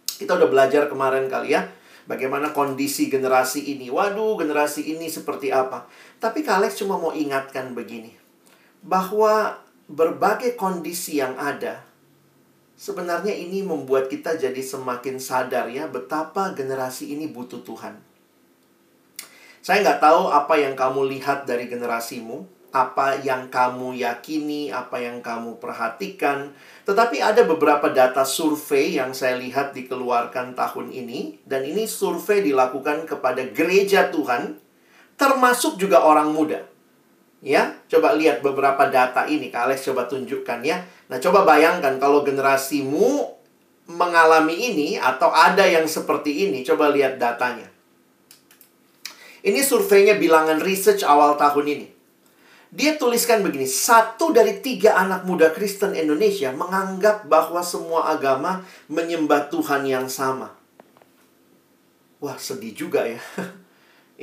Kita 0.09 0.33
udah 0.41 0.49
belajar 0.49 0.89
kemarin 0.89 1.29
kali 1.29 1.53
ya, 1.53 1.69
bagaimana 2.09 2.49
kondisi 2.49 3.13
generasi 3.13 3.77
ini. 3.77 3.93
Waduh, 3.93 4.41
generasi 4.41 4.89
ini 4.89 5.05
seperti 5.05 5.53
apa. 5.53 5.85
Tapi 6.17 6.41
Kak 6.41 6.73
cuma 6.73 6.97
mau 6.97 7.13
ingatkan 7.13 7.77
begini, 7.77 8.17
bahwa 8.81 9.61
berbagai 9.85 10.57
kondisi 10.57 11.21
yang 11.21 11.37
ada, 11.37 11.85
sebenarnya 12.75 13.35
ini 13.35 13.63
membuat 13.63 14.11
kita 14.11 14.35
jadi 14.39 14.59
semakin 14.59 15.19
sadar 15.19 15.71
ya, 15.71 15.87
betapa 15.87 16.51
generasi 16.55 17.15
ini 17.15 17.27
butuh 17.31 17.63
Tuhan. 17.63 17.99
Saya 19.65 19.81
nggak 19.81 19.97
tahu 19.97 20.29
apa 20.29 20.61
yang 20.61 20.77
kamu 20.77 21.09
lihat 21.17 21.49
dari 21.49 21.65
generasimu, 21.65 22.45
apa 22.75 23.17
yang 23.23 23.47
kamu 23.47 23.95
yakini, 23.97 24.67
apa 24.67 24.99
yang 24.99 25.23
kamu 25.23 25.57
perhatikan. 25.63 26.51
Tetapi 26.83 27.23
ada 27.23 27.47
beberapa 27.47 27.87
data 27.87 28.27
survei 28.27 28.99
yang 28.99 29.15
saya 29.15 29.39
lihat 29.39 29.71
dikeluarkan 29.71 30.59
tahun 30.59 30.91
ini 30.91 31.39
dan 31.47 31.63
ini 31.63 31.87
survei 31.87 32.43
dilakukan 32.43 33.07
kepada 33.07 33.47
gereja 33.55 34.11
Tuhan 34.11 34.59
termasuk 35.15 35.79
juga 35.79 36.03
orang 36.03 36.35
muda. 36.35 36.67
Ya, 37.39 37.79
coba 37.87 38.17
lihat 38.17 38.43
beberapa 38.43 38.89
data 38.91 39.23
ini. 39.29 39.53
Kak 39.53 39.71
Alex 39.71 39.87
coba 39.87 40.09
tunjukkan 40.11 40.59
ya. 40.65 40.83
Nah, 41.05 41.17
coba 41.21 41.45
bayangkan 41.45 42.01
kalau 42.01 42.25
generasimu 42.25 43.35
mengalami 43.85 44.57
ini 44.73 44.89
atau 44.97 45.29
ada 45.29 45.61
yang 45.65 45.85
seperti 45.85 46.49
ini, 46.49 46.65
coba 46.65 46.89
lihat 46.89 47.21
datanya. 47.21 47.69
Ini 49.45 49.61
surveinya 49.61 50.17
bilangan 50.17 50.57
research 50.57 51.05
awal 51.05 51.37
tahun 51.37 51.65
ini. 51.69 51.87
Dia 52.73 52.97
tuliskan 52.97 53.45
begini, 53.45 53.69
satu 53.69 54.33
dari 54.33 54.57
tiga 54.59 54.97
anak 54.97 55.23
muda 55.29 55.53
Kristen 55.53 55.93
Indonesia 55.93 56.49
menganggap 56.49 57.29
bahwa 57.29 57.61
semua 57.61 58.09
agama 58.09 58.65
menyembah 58.89 59.53
Tuhan 59.53 59.85
yang 59.85 60.09
sama. 60.09 60.51
Wah, 62.19 62.41
sedih 62.41 62.73
juga 62.73 63.05
ya. 63.05 63.21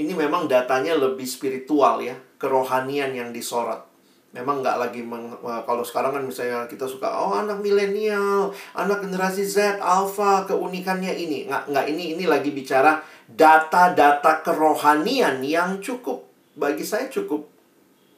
Ini 0.00 0.10
memang 0.16 0.50
datanya 0.50 0.98
lebih 0.98 1.24
spiritual 1.24 2.02
ya, 2.02 2.18
kerohanian 2.42 3.14
yang 3.14 3.30
disorot. 3.30 3.91
Memang 4.32 4.64
nggak 4.64 4.80
lagi 4.80 5.04
meng, 5.04 5.28
kalau 5.44 5.84
sekarang 5.84 6.16
kan 6.16 6.24
misalnya 6.24 6.64
kita 6.64 6.88
suka 6.88 7.04
oh 7.04 7.36
anak 7.36 7.60
milenial, 7.60 8.48
anak 8.72 9.04
generasi 9.04 9.44
Z, 9.44 9.76
alpha, 9.76 10.48
keunikannya 10.48 11.12
ini. 11.12 11.52
Nggak 11.52 11.68
nggak 11.68 11.86
ini 11.92 12.16
ini 12.16 12.24
lagi 12.24 12.48
bicara 12.48 12.96
data-data 13.28 14.40
kerohanian 14.40 15.44
yang 15.44 15.84
cukup 15.84 16.24
bagi 16.56 16.80
saya 16.80 17.12
cukup 17.12 17.44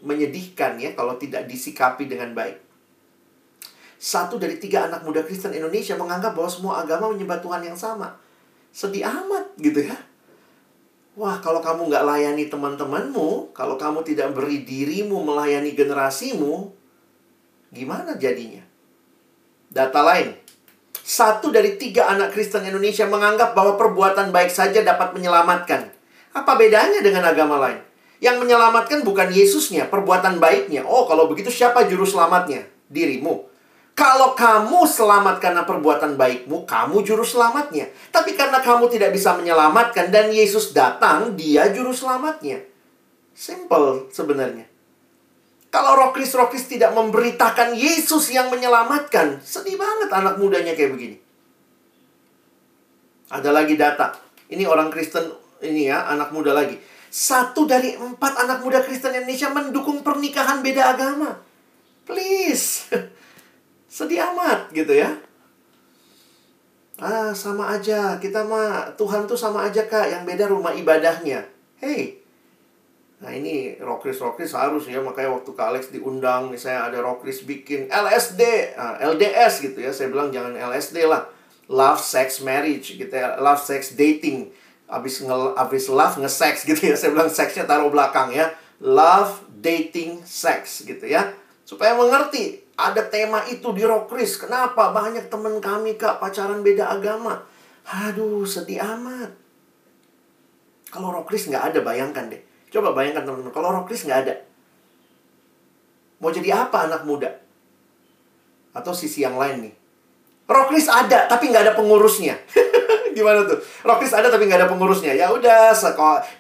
menyedihkan 0.07 0.79
ya 0.79 0.95
kalau 0.95 1.19
tidak 1.19 1.51
disikapi 1.51 2.07
dengan 2.07 2.31
baik. 2.31 2.63
Satu 3.99 4.39
dari 4.39 4.63
tiga 4.63 4.87
anak 4.87 5.03
muda 5.03 5.27
Kristen 5.27 5.51
Indonesia 5.51 5.99
menganggap 5.99 6.39
bahwa 6.39 6.51
semua 6.51 6.85
agama 6.85 7.11
menyembah 7.11 7.43
Tuhan 7.43 7.63
yang 7.67 7.79
sama. 7.79 8.15
Sedih 8.71 9.03
amat 9.03 9.57
gitu 9.59 9.83
ya. 9.83 9.99
Wah, 11.15 11.39
kalau 11.39 11.63
kamu 11.63 11.95
nggak 11.95 12.05
layani 12.11 12.51
teman-temanmu, 12.51 13.55
kalau 13.55 13.79
kamu 13.79 14.03
tidak 14.03 14.35
beri 14.35 14.67
dirimu 14.67 15.23
melayani 15.23 15.71
generasimu, 15.71 16.75
gimana 17.71 18.19
jadinya? 18.19 18.67
Data 19.71 20.03
lain, 20.03 20.35
satu 21.07 21.55
dari 21.55 21.79
tiga 21.79 22.11
anak 22.11 22.35
Kristen 22.35 22.67
Indonesia 22.67 23.07
menganggap 23.07 23.55
bahwa 23.55 23.79
perbuatan 23.79 24.35
baik 24.35 24.51
saja 24.51 24.83
dapat 24.83 25.15
menyelamatkan. 25.15 25.87
Apa 26.35 26.59
bedanya 26.59 26.99
dengan 26.99 27.31
agama 27.31 27.63
lain? 27.63 27.79
Yang 28.19 28.43
menyelamatkan 28.43 29.07
bukan 29.07 29.31
Yesusnya, 29.31 29.87
perbuatan 29.87 30.43
baiknya. 30.43 30.83
Oh, 30.83 31.07
kalau 31.07 31.31
begitu 31.31 31.47
siapa 31.47 31.87
juru 31.87 32.03
selamatnya? 32.03 32.67
Dirimu. 32.91 33.54
Kalau 33.95 34.35
kamu 34.35 34.91
selamat 34.91 35.39
karena 35.39 35.63
perbuatan 35.63 36.19
baikmu, 36.19 36.67
kamu 36.67 37.07
juru 37.07 37.23
selamatnya. 37.23 37.87
Tapi 38.11 38.35
karena 38.35 38.59
kamu 38.59 38.91
tidak 38.91 39.15
bisa 39.15 39.39
menyelamatkan 39.39 40.11
dan 40.11 40.35
Yesus 40.35 40.75
datang, 40.75 41.39
dia 41.39 41.71
juru 41.71 41.95
selamatnya. 41.95 42.59
Simple 43.35 44.11
sebenarnya. 44.11 44.67
Kalau 45.71 45.95
rokris-rokris 45.99 46.67
tidak 46.71 46.91
memberitakan 46.95 47.75
Yesus 47.75 48.31
yang 48.35 48.51
menyelamatkan, 48.51 49.43
sedih 49.43 49.79
banget 49.79 50.11
anak 50.11 50.39
mudanya 50.43 50.75
kayak 50.75 50.95
begini. 50.95 51.19
Ada 53.31 53.51
lagi 53.55 53.75
data. 53.79 54.15
Ini 54.51 54.67
orang 54.67 54.91
Kristen 54.91 55.31
ini 55.63 55.91
ya, 55.91 56.07
anak 56.11 56.35
muda 56.35 56.51
lagi 56.51 56.79
satu 57.15 57.63
dari 57.63 57.95
empat 57.95 58.43
anak 58.43 58.67
muda 58.67 58.83
Kristen 58.83 59.15
Indonesia 59.15 59.47
mendukung 59.55 60.03
pernikahan 60.03 60.67
beda 60.67 60.99
agama. 60.99 61.39
Please. 62.03 62.91
Sedih 63.95 64.19
amat 64.35 64.75
gitu 64.75 64.91
ya. 64.91 65.15
Ah, 66.99 67.31
sama 67.31 67.79
aja. 67.79 68.19
Kita 68.19 68.43
mah 68.43 68.91
Tuhan 68.99 69.31
tuh 69.31 69.39
sama 69.39 69.71
aja, 69.71 69.87
Kak. 69.87 70.11
Yang 70.11 70.23
beda 70.27 70.45
rumah 70.51 70.75
ibadahnya. 70.75 71.47
Hey. 71.79 72.19
Nah, 73.23 73.31
ini 73.31 73.79
Rokris 73.79 74.19
Rokris 74.19 74.51
harus 74.59 74.91
ya. 74.91 74.99
Makanya 74.99 75.39
waktu 75.39 75.51
Kak 75.55 75.67
Alex 75.71 75.95
diundang, 75.95 76.51
misalnya 76.51 76.91
ada 76.91 76.99
Rokris 77.07 77.47
bikin 77.47 77.87
LSD, 77.87 78.75
nah, 78.75 78.99
LDS 78.99 79.63
gitu 79.63 79.79
ya. 79.79 79.95
Saya 79.95 80.11
bilang 80.11 80.35
jangan 80.35 80.59
LSD 80.59 81.07
lah. 81.07 81.31
Love, 81.71 82.03
sex, 82.03 82.43
marriage 82.43 82.99
gitu 82.99 83.15
ya. 83.15 83.39
Love, 83.39 83.63
sex, 83.63 83.95
dating 83.95 84.51
abis 84.85 85.25
nge 85.25 85.57
abis 85.57 85.89
love 85.89 86.21
nge-sex 86.21 86.69
gitu 86.69 86.93
ya 86.93 86.95
saya 86.95 87.17
bilang 87.17 87.33
seksnya 87.33 87.65
taruh 87.65 87.89
belakang 87.89 88.29
ya 88.37 88.53
Love, 88.85 89.47
Dating, 89.65 90.21
Sex 90.27 90.85
gitu 90.85 91.07
ya. 91.07 91.33
Supaya 91.65 91.95
mengerti 91.95 92.64
ada 92.75 93.03
tema 93.07 93.47
itu 93.47 93.71
di 93.71 93.87
Rokris. 93.87 94.39
Kenapa? 94.43 94.91
Banyak 94.91 95.31
teman 95.31 95.63
kami 95.63 95.95
kak 95.95 96.19
pacaran 96.19 96.67
beda 96.67 96.91
agama. 96.91 97.47
Aduh 97.87 98.43
sedih 98.43 98.83
amat. 98.83 99.31
Kalau 100.91 101.11
Rokris 101.15 101.51
nggak 101.51 101.75
ada 101.75 101.79
bayangkan 101.83 102.31
deh. 102.31 102.43
Coba 102.71 102.91
bayangkan 102.95 103.27
teman-teman. 103.27 103.55
Kalau 103.55 103.71
Rokris 103.71 104.07
nggak 104.07 104.21
ada. 104.27 104.35
Mau 106.19 106.31
jadi 106.35 106.67
apa 106.67 106.91
anak 106.91 107.07
muda? 107.07 107.31
Atau 108.75 108.91
sisi 108.91 109.23
yang 109.23 109.39
lain 109.39 109.71
nih. 109.71 109.75
Rokris 110.51 110.91
ada 110.91 111.31
tapi 111.31 111.51
nggak 111.51 111.71
ada 111.71 111.75
pengurusnya. 111.79 112.35
gimana 113.15 113.47
tuh? 113.47 113.57
Rockis 113.87 114.11
ada 114.13 114.27
tapi 114.27 114.51
nggak 114.51 114.67
ada 114.67 114.69
pengurusnya. 114.69 115.15
Ya 115.15 115.31
udah, 115.31 115.71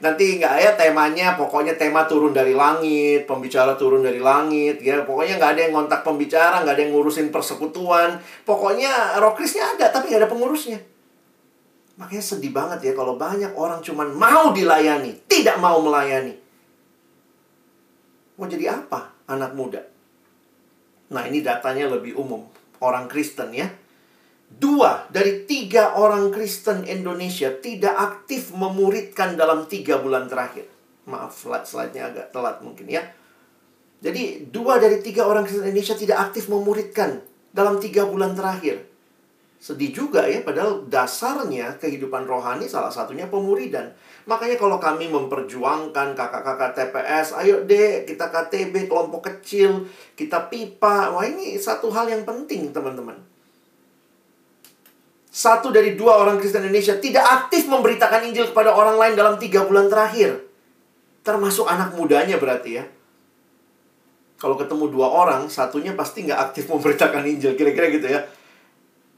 nanti 0.02 0.42
nggak 0.42 0.54
ya 0.58 0.70
temanya, 0.74 1.38
pokoknya 1.38 1.78
tema 1.78 2.04
turun 2.04 2.34
dari 2.34 2.52
langit, 2.52 3.24
pembicara 3.24 3.78
turun 3.78 4.02
dari 4.02 4.18
langit, 4.18 4.82
ya 4.82 5.06
pokoknya 5.06 5.38
nggak 5.38 5.50
ada 5.54 5.60
yang 5.64 5.72
ngontak 5.78 6.02
pembicara, 6.02 6.66
nggak 6.66 6.74
ada 6.74 6.82
yang 6.82 6.92
ngurusin 6.92 7.30
persekutuan. 7.30 8.18
Pokoknya 8.42 9.22
Rockisnya 9.22 9.78
ada 9.78 9.94
tapi 9.94 10.10
nggak 10.10 10.26
ada 10.26 10.30
pengurusnya. 10.34 10.82
Makanya 11.94 12.24
sedih 12.26 12.50
banget 12.50 12.90
ya 12.90 12.92
kalau 12.98 13.14
banyak 13.14 13.54
orang 13.54 13.78
cuman 13.78 14.10
mau 14.18 14.50
dilayani, 14.50 15.14
tidak 15.30 15.62
mau 15.62 15.78
melayani. 15.78 16.34
Mau 18.34 18.50
jadi 18.50 18.74
apa 18.74 19.14
anak 19.30 19.54
muda? 19.54 19.78
Nah 21.14 21.22
ini 21.30 21.38
datanya 21.38 21.86
lebih 21.86 22.18
umum. 22.18 22.42
Orang 22.82 23.06
Kristen 23.06 23.54
ya 23.54 23.70
Dua 24.54 25.10
dari 25.10 25.44
tiga 25.44 25.98
orang 25.98 26.30
Kristen 26.30 26.86
Indonesia 26.86 27.50
tidak 27.58 27.94
aktif 27.98 28.54
memuridkan 28.54 29.34
dalam 29.34 29.66
tiga 29.66 29.98
bulan 29.98 30.30
terakhir. 30.30 30.70
Maaf, 31.04 31.36
slide-nya 31.42 32.08
agak 32.08 32.32
telat 32.32 32.62
mungkin 32.64 32.88
ya. 32.88 33.02
Jadi, 34.00 34.48
dua 34.48 34.80
dari 34.80 35.04
tiga 35.04 35.26
orang 35.26 35.44
Kristen 35.44 35.68
Indonesia 35.68 35.96
tidak 35.96 36.30
aktif 36.30 36.48
memuridkan 36.48 37.20
dalam 37.52 37.76
tiga 37.76 38.08
bulan 38.08 38.32
terakhir. 38.32 38.84
Sedih 39.60 39.96
juga 39.96 40.28
ya, 40.28 40.44
padahal 40.44 40.88
dasarnya 40.92 41.80
kehidupan 41.80 42.28
rohani 42.28 42.68
salah 42.68 42.92
satunya 42.92 43.28
pemuridan. 43.32 43.96
Makanya 44.28 44.60
kalau 44.60 44.76
kami 44.76 45.08
memperjuangkan 45.08 46.12
kakak-kakak 46.12 46.76
TPS, 46.76 47.32
ayo 47.40 47.64
deh 47.64 48.04
kita 48.04 48.28
KTB 48.28 48.92
kelompok 48.92 49.28
kecil, 49.28 49.88
kita 50.16 50.52
pipa. 50.52 51.16
Wah 51.16 51.24
ini 51.24 51.56
satu 51.56 51.88
hal 51.88 52.12
yang 52.12 52.28
penting 52.28 52.76
teman-teman 52.76 53.33
satu 55.34 55.74
dari 55.74 55.98
dua 55.98 56.22
orang 56.22 56.38
Kristen 56.38 56.62
Indonesia 56.62 56.94
tidak 56.94 57.26
aktif 57.26 57.66
memberitakan 57.66 58.22
Injil 58.30 58.54
kepada 58.54 58.70
orang 58.70 58.94
lain 58.94 59.18
dalam 59.18 59.34
tiga 59.34 59.66
bulan 59.66 59.90
terakhir. 59.90 60.46
Termasuk 61.26 61.66
anak 61.66 61.98
mudanya 61.98 62.38
berarti 62.38 62.78
ya. 62.78 62.86
Kalau 64.38 64.54
ketemu 64.54 64.94
dua 64.94 65.10
orang, 65.10 65.50
satunya 65.50 65.90
pasti 65.98 66.22
nggak 66.22 66.38
aktif 66.38 66.68
memberitakan 66.70 67.26
Injil. 67.26 67.58
Kira-kira 67.58 67.90
gitu 67.90 68.06
ya. 68.06 68.22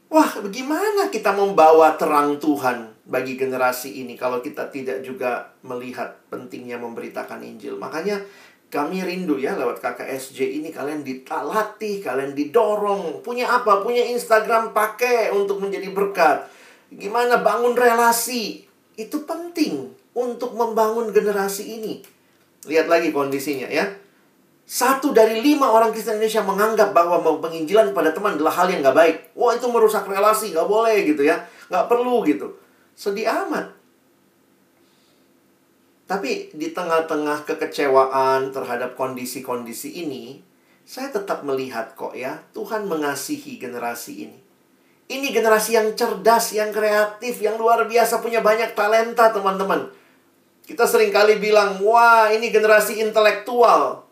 Wah, 0.09 0.41
bagaimana 0.41 1.13
kita 1.13 1.37
membawa 1.37 1.93
terang 1.99 2.41
Tuhan 2.41 2.97
bagi 3.05 3.37
generasi 3.37 4.01
ini 4.01 4.17
kalau 4.17 4.41
kita 4.41 4.73
tidak 4.73 5.05
juga 5.05 5.53
melihat 5.61 6.17
pentingnya 6.33 6.81
memberitakan 6.81 7.45
Injil. 7.45 7.77
Makanya 7.77 8.25
kami 8.67 8.99
rindu 8.99 9.39
ya 9.39 9.55
lewat 9.55 9.79
KKSJ 9.79 10.59
ini 10.59 10.69
kalian 10.75 10.99
dilatih, 10.99 12.03
kalian 12.03 12.35
didorong. 12.35 13.23
Punya 13.23 13.47
apa? 13.47 13.79
Punya 13.79 14.03
Instagram 14.11 14.75
pakai 14.75 15.31
untuk 15.31 15.63
menjadi 15.63 15.87
berkat. 15.87 16.51
Gimana 16.91 17.39
bangun 17.39 17.79
relasi? 17.79 18.67
Itu 18.99 19.23
penting 19.23 19.95
untuk 20.11 20.51
membangun 20.51 21.15
generasi 21.15 21.79
ini. 21.79 22.03
Lihat 22.67 22.91
lagi 22.91 23.15
kondisinya 23.15 23.71
ya. 23.71 23.87
Satu 24.67 25.15
dari 25.15 25.39
lima 25.39 25.71
orang 25.71 25.95
Kristen 25.95 26.19
Indonesia 26.19 26.43
menganggap 26.43 26.91
bahwa 26.91 27.23
penginjilan 27.39 27.95
pada 27.95 28.11
teman 28.11 28.35
adalah 28.35 28.51
hal 28.51 28.67
yang 28.67 28.83
nggak 28.83 28.97
baik. 28.99 29.15
Wah 29.39 29.55
itu 29.55 29.63
merusak 29.71 30.03
relasi, 30.11 30.51
nggak 30.51 30.67
boleh 30.67 31.07
gitu 31.07 31.23
ya. 31.23 31.39
Nggak 31.71 31.87
perlu 31.87 32.19
gitu. 32.27 32.51
Sedih 32.91 33.31
amat. 33.31 33.76
Tapi 36.07 36.55
di 36.55 36.71
tengah-tengah 36.71 37.43
kekecewaan 37.43 38.55
terhadap 38.55 38.95
kondisi-kondisi 38.95 40.07
ini, 40.07 40.39
saya 40.87 41.11
tetap 41.11 41.43
melihat 41.43 41.99
kok 41.99 42.15
ya, 42.15 42.39
Tuhan 42.55 42.87
mengasihi 42.87 43.59
generasi 43.59 44.23
ini. 44.23 44.39
Ini 45.07 45.35
generasi 45.35 45.75
yang 45.75 45.91
cerdas, 45.99 46.55
yang 46.55 46.71
kreatif, 46.71 47.43
yang 47.43 47.59
luar 47.59 47.83
biasa, 47.87 48.23
punya 48.23 48.39
banyak 48.39 48.71
talenta, 48.71 49.35
teman-teman. 49.35 49.91
Kita 50.63 50.87
sering 50.87 51.11
kali 51.11 51.39
bilang, 51.43 51.79
wah 51.83 52.31
ini 52.31 52.51
generasi 52.51 53.03
intelektual. 53.03 54.07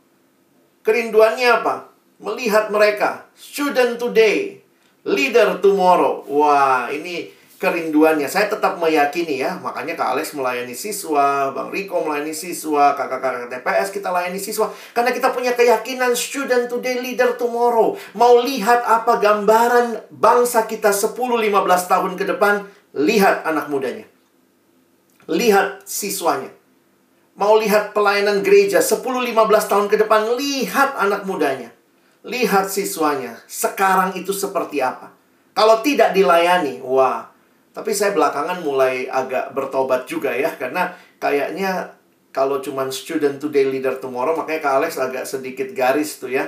Kerinduannya 0.84 1.64
apa? 1.64 1.91
Melihat 2.20 2.72
mereka. 2.72 3.28
Student 3.36 4.00
today, 4.00 4.64
leader 5.04 5.60
tomorrow. 5.60 6.24
Wah, 6.28 6.88
ini 6.91 7.28
kerinduannya. 7.56 8.28
Saya 8.28 8.51
tetap 8.51 8.78
meyakini 8.78 9.39
ya, 9.39 9.56
makanya 9.60 9.95
Kak 9.95 10.16
Alex 10.16 10.36
melayani 10.36 10.76
siswa, 10.76 11.51
Bang 11.56 11.72
Riko 11.72 12.03
melayani 12.03 12.36
siswa, 12.36 12.93
kakak-kakak 12.93 13.47
TPS 13.51 13.89
kita 13.95 14.12
layani 14.12 14.39
siswa. 14.39 14.70
Karena 14.91 15.16
kita 15.16 15.32
punya 15.32 15.56
keyakinan 15.56 16.14
student 16.14 16.68
today, 16.68 16.99
leader 16.99 17.39
tomorrow. 17.39 17.95
Mau 18.16 18.43
lihat 18.43 18.84
apa 18.84 19.18
gambaran 19.20 20.12
bangsa 20.12 20.68
kita 20.68 20.91
10-15 20.91 21.91
tahun 21.91 22.14
ke 22.20 22.26
depan, 22.36 22.68
lihat 22.95 23.47
anak 23.47 23.72
mudanya. 23.72 24.08
Lihat 25.26 25.88
siswanya. 25.88 26.53
Mau 27.36 27.60
lihat 27.60 27.91
pelayanan 27.91 28.39
gereja 28.45 28.80
10-15 28.80 29.36
tahun 29.68 29.88
ke 29.91 29.99
depan, 30.08 30.39
lihat 30.39 30.95
anak 30.95 31.28
mudanya. 31.28 31.76
Lihat 32.24 32.72
siswanya. 32.72 33.43
Sekarang 33.43 34.16
itu 34.16 34.32
seperti 34.32 34.80
apa. 34.80 35.12
Kalau 35.56 35.80
tidak 35.84 36.12
dilayani, 36.12 36.84
wah, 36.84 37.34
tapi 37.76 37.91
saya 37.91 38.15
belakangan 38.15 38.63
mulai 38.63 39.11
agak 39.11 39.51
bertobat 39.51 40.07
juga 40.07 40.32
ya 40.32 40.55
karena 40.55 40.95
kayaknya 41.19 41.91
kalau 42.32 42.63
cuman 42.63 42.88
student 42.88 43.36
today 43.36 43.67
leader 43.67 43.99
tomorrow 43.99 44.32
makanya 44.32 44.63
Kak 44.63 44.76
Alex 44.80 44.91
agak 44.95 45.28
sedikit 45.28 45.76
garis 45.76 46.15
tuh 46.15 46.32
ya. 46.32 46.47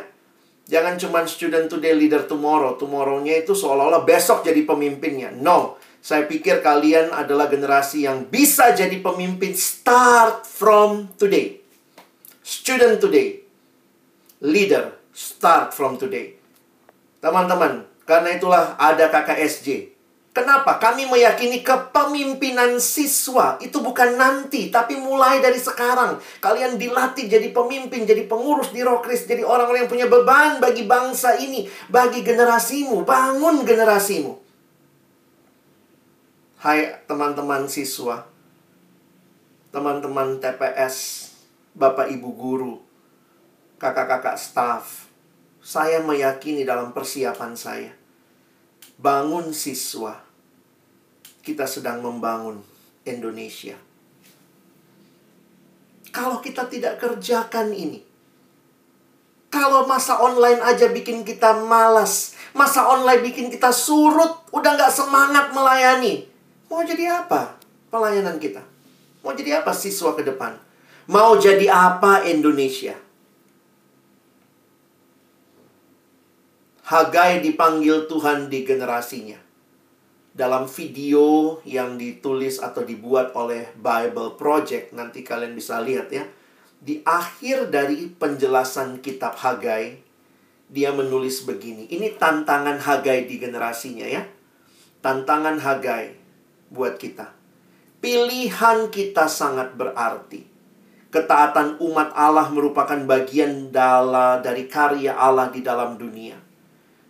Jangan 0.68 1.00
cuman 1.00 1.24
student 1.32 1.72
today 1.72 1.96
leader 1.96 2.28
tomorrow. 2.28 2.76
Tomorrow-nya 2.76 3.40
itu 3.40 3.56
seolah-olah 3.56 4.04
besok 4.04 4.44
jadi 4.44 4.68
pemimpinnya. 4.68 5.32
No. 5.32 5.80
Saya 6.04 6.28
pikir 6.28 6.60
kalian 6.60 7.16
adalah 7.16 7.48
generasi 7.48 8.04
yang 8.04 8.28
bisa 8.28 8.76
jadi 8.76 9.00
pemimpin 9.00 9.56
start 9.56 10.44
from 10.44 11.08
today. 11.16 11.64
Student 12.44 13.00
today. 13.00 13.48
Leader 14.44 14.92
start 15.16 15.72
from 15.72 15.96
today. 15.96 16.36
Teman-teman, 17.24 17.88
karena 18.04 18.36
itulah 18.36 18.76
ada 18.76 19.08
KKSJ 19.08 19.97
Kenapa? 20.38 20.78
Kami 20.78 21.10
meyakini 21.10 21.66
kepemimpinan 21.66 22.78
siswa 22.78 23.58
itu 23.58 23.82
bukan 23.82 24.22
nanti, 24.22 24.70
tapi 24.70 24.94
mulai 24.94 25.42
dari 25.42 25.58
sekarang. 25.58 26.22
Kalian 26.38 26.78
dilatih 26.78 27.26
jadi 27.26 27.50
pemimpin, 27.50 28.06
jadi 28.06 28.30
pengurus 28.30 28.70
di 28.70 28.86
Rokris, 28.86 29.26
jadi 29.26 29.42
orang-orang 29.42 29.90
yang 29.90 29.90
punya 29.90 30.06
beban 30.06 30.62
bagi 30.62 30.86
bangsa 30.86 31.42
ini, 31.42 31.66
bagi 31.90 32.22
generasimu. 32.22 33.02
Bangun 33.02 33.66
generasimu. 33.66 34.38
Hai 36.62 37.02
teman-teman 37.10 37.66
siswa, 37.66 38.30
teman-teman 39.74 40.38
TPS, 40.38 41.30
Bapak 41.74 42.14
Ibu 42.14 42.30
guru, 42.38 42.78
kakak-kakak 43.82 44.38
staf, 44.38 45.10
saya 45.66 45.98
meyakini 46.06 46.62
dalam 46.62 46.94
persiapan 46.94 47.58
saya. 47.58 47.90
Bangun 49.02 49.50
siswa 49.50 50.27
kita 51.48 51.64
sedang 51.64 52.04
membangun 52.04 52.60
Indonesia. 53.08 53.80
Kalau 56.12 56.44
kita 56.44 56.68
tidak 56.68 57.00
kerjakan 57.00 57.72
ini, 57.72 58.04
kalau 59.48 59.88
masa 59.88 60.20
online 60.20 60.60
aja 60.60 60.92
bikin 60.92 61.24
kita 61.24 61.56
malas, 61.64 62.36
masa 62.52 62.84
online 62.84 63.24
bikin 63.24 63.48
kita 63.48 63.72
surut, 63.72 64.44
udah 64.52 64.76
nggak 64.76 64.92
semangat 64.92 65.56
melayani, 65.56 66.28
mau 66.68 66.84
jadi 66.84 67.24
apa 67.24 67.56
pelayanan 67.88 68.36
kita? 68.44 68.60
Mau 69.24 69.32
jadi 69.32 69.64
apa 69.64 69.72
siswa 69.72 70.12
ke 70.20 70.28
depan? 70.28 70.60
Mau 71.08 71.40
jadi 71.40 71.72
apa 71.72 72.28
Indonesia? 72.28 73.00
Hagai 76.88 77.44
dipanggil 77.44 78.08
Tuhan 78.08 78.48
di 78.48 78.64
generasinya 78.64 79.47
dalam 80.38 80.70
video 80.70 81.58
yang 81.66 81.98
ditulis 81.98 82.62
atau 82.62 82.86
dibuat 82.86 83.34
oleh 83.34 83.74
Bible 83.74 84.38
Project 84.38 84.94
nanti 84.94 85.26
kalian 85.26 85.58
bisa 85.58 85.82
lihat 85.82 86.14
ya. 86.14 86.30
Di 86.78 87.02
akhir 87.02 87.74
dari 87.74 88.06
penjelasan 88.06 89.02
kitab 89.02 89.34
Hagai 89.42 89.98
dia 90.70 90.94
menulis 90.94 91.42
begini. 91.42 91.90
Ini 91.90 92.22
tantangan 92.22 92.78
Hagai 92.78 93.26
di 93.26 93.42
generasinya 93.42 94.06
ya. 94.06 94.30
Tantangan 95.02 95.58
Hagai 95.58 96.14
buat 96.70 97.02
kita. 97.02 97.34
Pilihan 97.98 98.94
kita 98.94 99.26
sangat 99.26 99.74
berarti. 99.74 100.46
Ketaatan 101.10 101.82
umat 101.82 102.14
Allah 102.14 102.46
merupakan 102.54 103.00
bagian 103.10 103.74
dala 103.74 104.38
dari 104.38 104.70
karya 104.70 105.18
Allah 105.18 105.50
di 105.50 105.66
dalam 105.66 105.98
dunia. 105.98 106.47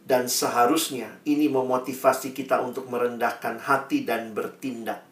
Dan 0.07 0.31
seharusnya 0.31 1.19
ini 1.27 1.51
memotivasi 1.51 2.31
kita 2.31 2.63
untuk 2.63 2.87
merendahkan 2.87 3.59
hati 3.59 4.07
dan 4.07 4.31
bertindak. 4.31 5.03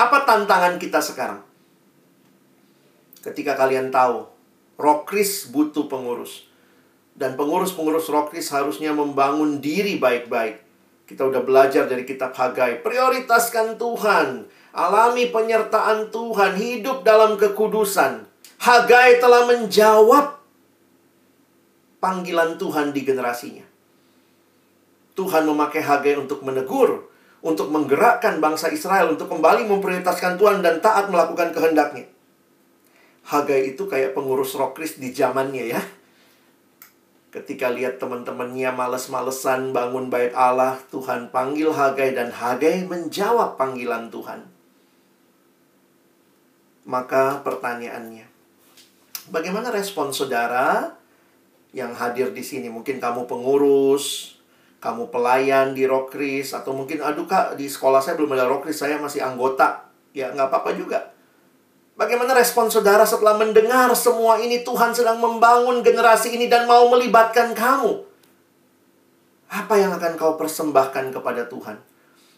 Apa 0.00 0.24
tantangan 0.24 0.80
kita 0.80 1.04
sekarang? 1.04 1.44
Ketika 3.20 3.60
kalian 3.60 3.92
tahu, 3.92 4.24
Rokris 4.80 5.52
butuh 5.52 5.84
pengurus. 5.84 6.48
Dan 7.12 7.36
pengurus-pengurus 7.36 8.08
Rokris 8.08 8.48
harusnya 8.56 8.96
membangun 8.96 9.60
diri 9.60 10.00
baik-baik. 10.00 10.64
Kita 11.04 11.28
udah 11.28 11.44
belajar 11.44 11.84
dari 11.84 12.08
kitab 12.08 12.32
Hagai. 12.32 12.80
Prioritaskan 12.80 13.76
Tuhan. 13.76 14.48
Alami 14.72 15.28
penyertaan 15.28 16.08
Tuhan. 16.08 16.56
Hidup 16.56 17.04
dalam 17.04 17.36
kekudusan. 17.36 18.24
Hagai 18.64 19.20
telah 19.20 19.44
menjawab 19.44 20.40
panggilan 22.00 22.56
Tuhan 22.56 22.96
di 22.96 23.04
generasinya. 23.04 23.65
Tuhan 25.16 25.48
memakai 25.48 25.80
Hagai 25.80 26.20
untuk 26.20 26.44
menegur, 26.44 27.08
untuk 27.40 27.72
menggerakkan 27.72 28.36
bangsa 28.38 28.68
Israel 28.68 29.16
untuk 29.16 29.32
kembali 29.32 29.64
memprioritaskan 29.64 30.36
Tuhan 30.36 30.60
dan 30.60 30.84
taat 30.84 31.08
melakukan 31.08 31.56
kehendaknya. 31.56 32.04
Hagai 33.26 33.74
itu 33.74 33.88
kayak 33.88 34.14
pengurus 34.14 34.54
rokris 34.54 35.00
di 35.00 35.10
zamannya 35.10 35.72
ya. 35.72 35.82
Ketika 37.32 37.72
lihat 37.72 37.98
teman-temannya 37.98 38.70
males-malesan 38.70 39.74
bangun 39.74 40.12
bait 40.12 40.30
Allah, 40.36 40.78
Tuhan 40.92 41.32
panggil 41.34 41.72
Hagai 41.72 42.14
dan 42.14 42.30
Hagai 42.30 42.86
menjawab 42.86 43.58
panggilan 43.58 44.12
Tuhan. 44.12 44.46
Maka 46.86 47.42
pertanyaannya, 47.42 48.30
bagaimana 49.34 49.74
respon 49.74 50.14
saudara 50.14 50.94
yang 51.74 51.98
hadir 51.98 52.30
di 52.30 52.46
sini? 52.46 52.70
Mungkin 52.70 53.02
kamu 53.02 53.26
pengurus, 53.26 54.35
kamu 54.86 55.10
pelayan 55.10 55.74
di 55.74 55.82
Rokris, 55.82 56.54
atau 56.54 56.70
mungkin, 56.70 57.02
aduh 57.02 57.26
kak, 57.26 57.58
di 57.58 57.66
sekolah 57.66 57.98
saya 57.98 58.14
belum 58.14 58.38
ada 58.38 58.46
Rokris, 58.46 58.78
saya 58.78 59.02
masih 59.02 59.26
anggota. 59.26 59.82
Ya, 60.14 60.30
nggak 60.30 60.46
apa-apa 60.46 60.70
juga. 60.78 61.10
Bagaimana 61.98 62.36
respon 62.36 62.70
saudara 62.70 63.02
setelah 63.02 63.34
mendengar 63.34 63.90
semua 63.98 64.38
ini 64.38 64.62
Tuhan 64.62 64.92
sedang 64.94 65.18
membangun 65.18 65.82
generasi 65.82 66.38
ini 66.38 66.46
dan 66.46 66.68
mau 66.70 66.86
melibatkan 66.92 67.56
kamu? 67.56 68.04
Apa 69.48 69.74
yang 69.80 69.96
akan 69.96 70.14
kau 70.14 70.36
persembahkan 70.36 71.10
kepada 71.10 71.48
Tuhan? 71.48 71.80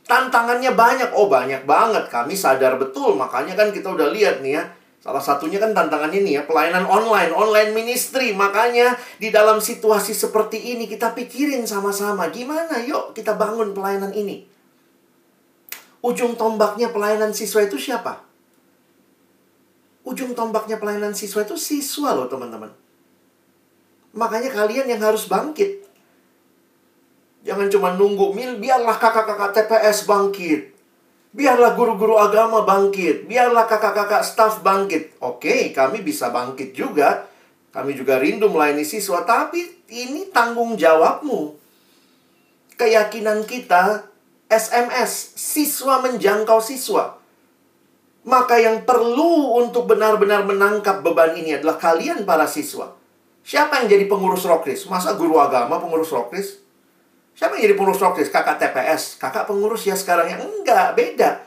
Tantangannya 0.07 0.73
banyak. 0.73 1.11
Oh, 1.13 1.27
banyak 1.27 1.67
banget. 1.67 2.09
Kami 2.09 2.39
sadar 2.39 2.79
betul. 2.79 3.19
Makanya 3.19 3.59
kan 3.59 3.75
kita 3.75 3.93
udah 3.93 4.09
lihat 4.09 4.41
nih 4.41 4.57
ya. 4.57 4.65
Salah 4.99 5.23
satunya 5.23 5.63
kan 5.63 5.71
tantangannya 5.71 6.27
nih 6.27 6.35
ya, 6.39 6.43
pelayanan 6.43 6.83
online, 6.83 7.31
online 7.31 7.71
ministry. 7.71 8.35
Makanya 8.35 8.99
di 9.23 9.31
dalam 9.31 9.63
situasi 9.63 10.11
seperti 10.11 10.75
ini 10.75 10.91
kita 10.91 11.15
pikirin 11.15 11.63
sama-sama 11.71 12.27
gimana 12.35 12.83
yuk 12.83 13.15
kita 13.15 13.39
bangun 13.39 13.71
pelayanan 13.71 14.11
ini. 14.11 14.43
Ujung 16.03 16.35
tombaknya 16.35 16.91
pelayanan 16.91 17.31
siswa 17.31 17.63
itu 17.63 17.79
siapa? 17.79 18.23
Ujung 20.07 20.35
tombaknya 20.35 20.79
pelayanan 20.79 21.15
siswa 21.15 21.43
itu 21.43 21.59
siswa 21.59 22.15
loh 22.15 22.31
teman-teman. 22.31 22.71
Makanya 24.15 24.51
kalian 24.51 24.89
yang 24.89 25.03
harus 25.03 25.27
bangkit. 25.29 25.85
Jangan 27.47 27.71
cuma 27.71 27.95
nunggu, 27.95 28.35
mil 28.35 28.59
biarlah 28.59 28.99
kakak-kakak 28.99 29.55
TPS 29.55 30.11
bangkit. 30.11 30.78
Biarlah 31.29 31.77
guru-guru 31.77 32.17
agama 32.17 32.65
bangkit. 32.65 33.29
Biarlah 33.29 33.69
kakak-kakak 33.69 34.25
staf 34.25 34.65
bangkit. 34.65 35.21
Oke, 35.21 35.77
kami 35.77 36.01
bisa 36.01 36.33
bangkit 36.33 36.73
juga. 36.73 37.29
Kami 37.69 37.93
juga 37.93 38.17
rindu 38.17 38.49
melayani 38.49 38.83
siswa. 38.83 39.23
Tapi 39.29 39.85
ini 39.93 40.33
tanggung 40.33 40.81
jawabmu. 40.81 41.53
Keyakinan 42.81 43.45
kita, 43.45 44.09
SMS, 44.49 45.37
siswa 45.37 46.01
menjangkau 46.01 46.65
siswa. 46.65 47.21
Maka 48.25 48.61
yang 48.61 48.89
perlu 48.89 49.57
untuk 49.61 49.89
benar-benar 49.89 50.45
menangkap 50.49 51.05
beban 51.05 51.37
ini 51.37 51.61
adalah 51.61 51.77
kalian 51.77 52.25
para 52.25 52.49
siswa. 52.49 52.97
Siapa 53.45 53.81
yang 53.81 53.89
jadi 53.89 54.05
pengurus 54.05 54.45
rokris? 54.45 54.85
Masa 54.89 55.17
guru 55.17 55.41
agama 55.41 55.81
pengurus 55.81 56.13
rokris? 56.13 56.61
Siapa 57.39 57.55
yang 57.55 57.71
jadi 57.71 57.77
pengurus 57.79 58.03
rokris? 58.03 58.35
Kakak 58.35 58.59
TPS. 58.59 59.15
Kakak 59.15 59.47
pengurus 59.47 59.87
ya 59.87 59.95
sekarang 59.95 60.27
yang 60.27 60.43
enggak, 60.43 60.99
beda. 60.99 61.39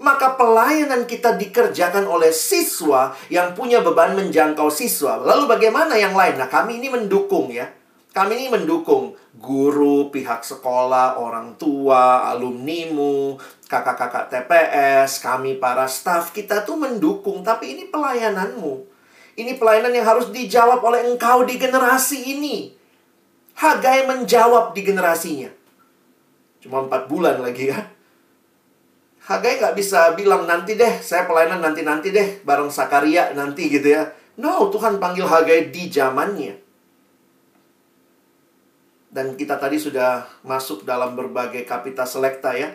Maka 0.00 0.40
pelayanan 0.40 1.04
kita 1.04 1.36
dikerjakan 1.36 2.08
oleh 2.08 2.32
siswa 2.32 3.12
yang 3.28 3.52
punya 3.52 3.84
beban 3.84 4.16
menjangkau 4.16 4.72
siswa. 4.72 5.20
Lalu 5.20 5.44
bagaimana 5.44 6.00
yang 6.00 6.16
lain? 6.16 6.40
Nah, 6.40 6.48
kami 6.48 6.80
ini 6.80 6.88
mendukung 6.88 7.52
ya. 7.52 7.68
Kami 8.16 8.40
ini 8.40 8.48
mendukung 8.48 9.12
guru, 9.36 10.08
pihak 10.08 10.48
sekolah, 10.48 11.20
orang 11.20 11.60
tua, 11.60 12.24
alumnimu, 12.32 13.36
kakak-kakak 13.68 14.32
TPS, 14.32 15.20
kami 15.20 15.60
para 15.60 15.84
staff, 15.84 16.32
kita 16.32 16.64
tuh 16.64 16.80
mendukung. 16.80 17.44
Tapi 17.44 17.76
ini 17.76 17.92
pelayananmu. 17.92 18.96
Ini 19.36 19.60
pelayanan 19.60 19.92
yang 19.92 20.08
harus 20.08 20.32
dijawab 20.32 20.80
oleh 20.80 21.04
engkau 21.04 21.44
di 21.44 21.60
generasi 21.60 22.32
ini. 22.32 22.80
Hagai 23.54 24.06
menjawab 24.10 24.74
di 24.74 24.82
generasinya. 24.82 25.50
Cuma 26.58 26.82
empat 26.82 27.06
bulan 27.06 27.38
lagi 27.38 27.70
ya. 27.70 27.80
Hagai 29.24 29.56
nggak 29.56 29.76
bisa 29.78 30.12
bilang 30.12 30.44
nanti 30.44 30.76
deh, 30.76 31.00
saya 31.00 31.24
pelayanan 31.24 31.64
nanti-nanti 31.64 32.12
deh, 32.12 32.44
bareng 32.44 32.68
Sakaria 32.68 33.32
nanti 33.32 33.72
gitu 33.72 33.88
ya. 33.88 34.12
No, 34.36 34.68
Tuhan 34.68 35.00
panggil 35.00 35.24
Hagai 35.24 35.72
di 35.72 35.88
zamannya. 35.88 36.60
Dan 39.14 39.38
kita 39.38 39.56
tadi 39.56 39.78
sudah 39.78 40.26
masuk 40.42 40.82
dalam 40.82 41.14
berbagai 41.14 41.62
kapita 41.64 42.02
selekta 42.02 42.52
ya. 42.58 42.74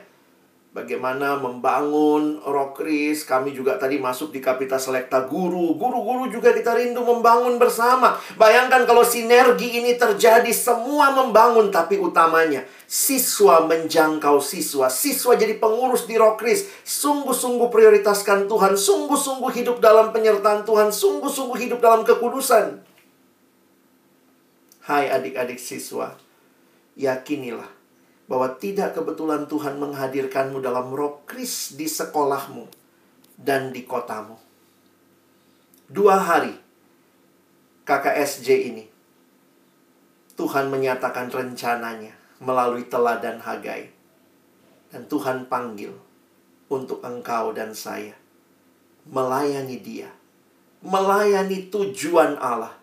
Bagaimana 0.70 1.34
membangun 1.42 2.46
rokris. 2.46 3.26
Kami 3.26 3.58
juga 3.58 3.82
tadi 3.82 3.98
masuk 3.98 4.30
di 4.30 4.38
kapita 4.38 4.78
selekta 4.78 5.26
guru. 5.26 5.74
Guru-guru 5.74 6.30
juga 6.30 6.54
kita 6.54 6.78
rindu 6.78 7.02
membangun 7.02 7.58
bersama. 7.58 8.14
Bayangkan 8.38 8.86
kalau 8.86 9.02
sinergi 9.02 9.82
ini 9.82 9.98
terjadi 9.98 10.54
semua 10.54 11.10
membangun. 11.10 11.74
Tapi 11.74 11.98
utamanya 11.98 12.62
siswa 12.86 13.66
menjangkau 13.66 14.38
siswa. 14.38 14.94
Siswa 14.94 15.34
jadi 15.34 15.58
pengurus 15.58 16.06
di 16.06 16.22
rokris. 16.22 16.70
Sungguh-sungguh 16.86 17.74
prioritaskan 17.74 18.46
Tuhan. 18.46 18.78
Sungguh-sungguh 18.78 19.50
hidup 19.58 19.82
dalam 19.82 20.14
penyertaan 20.14 20.70
Tuhan. 20.70 20.94
Sungguh-sungguh 20.94 21.66
hidup 21.66 21.82
dalam 21.82 22.06
kekudusan. 22.06 22.86
Hai 24.86 25.10
adik-adik 25.10 25.58
siswa 25.58 26.14
yakinilah 26.94 27.79
bahwa 28.30 28.54
tidak 28.62 28.94
kebetulan 28.94 29.50
Tuhan 29.50 29.82
menghadirkanmu 29.82 30.62
dalam 30.62 30.94
roh 30.94 31.26
kris 31.26 31.74
di 31.74 31.90
sekolahmu 31.90 32.70
dan 33.42 33.74
di 33.74 33.90
kotamu. 33.90 34.38
Dua 35.90 36.22
hari 36.22 36.54
KKSJ 37.90 38.48
ini, 38.70 38.86
Tuhan 40.38 40.70
menyatakan 40.70 41.34
rencananya 41.34 42.14
melalui 42.38 42.86
teladan 42.86 43.42
Hagai. 43.42 43.90
Dan 44.94 45.10
Tuhan 45.10 45.50
panggil 45.50 45.94
untuk 46.70 47.02
engkau 47.02 47.50
dan 47.54 47.74
saya 47.74 48.14
melayani 49.10 49.78
dia. 49.82 50.10
Melayani 50.86 51.70
tujuan 51.70 52.38
Allah. 52.38 52.78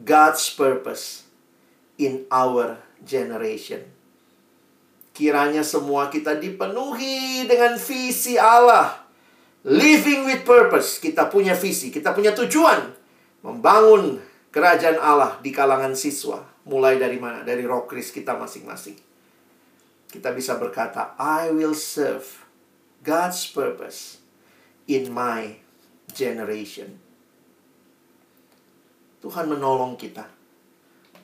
God's 0.00 0.48
purpose 0.52 1.28
in 2.00 2.24
our 2.32 2.80
generation. 3.04 3.99
Kiranya 5.20 5.60
semua 5.60 6.08
kita 6.08 6.32
dipenuhi 6.40 7.44
dengan 7.44 7.76
visi 7.76 8.40
Allah. 8.40 9.04
Living 9.68 10.24
with 10.24 10.48
purpose. 10.48 10.96
Kita 10.96 11.28
punya 11.28 11.52
visi, 11.52 11.92
kita 11.92 12.16
punya 12.16 12.32
tujuan. 12.32 12.88
Membangun 13.44 14.16
kerajaan 14.48 14.96
Allah 14.96 15.36
di 15.44 15.52
kalangan 15.52 15.92
siswa. 15.92 16.40
Mulai 16.64 16.96
dari 16.96 17.20
mana? 17.20 17.44
Dari 17.44 17.68
rokris 17.68 18.16
kita 18.16 18.32
masing-masing. 18.40 18.96
Kita 20.08 20.32
bisa 20.32 20.56
berkata, 20.56 21.12
I 21.20 21.52
will 21.52 21.76
serve 21.76 22.24
God's 23.04 23.44
purpose 23.44 24.24
in 24.88 25.12
my 25.12 25.60
generation. 26.16 26.96
Tuhan 29.20 29.52
menolong 29.52 30.00
kita 30.00 30.24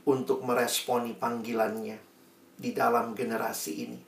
untuk 0.05 0.45
meresponi 0.45 1.17
panggilannya 1.17 2.06
di 2.57 2.73
dalam 2.73 3.13
generasi 3.13 3.73
ini. 3.85 4.01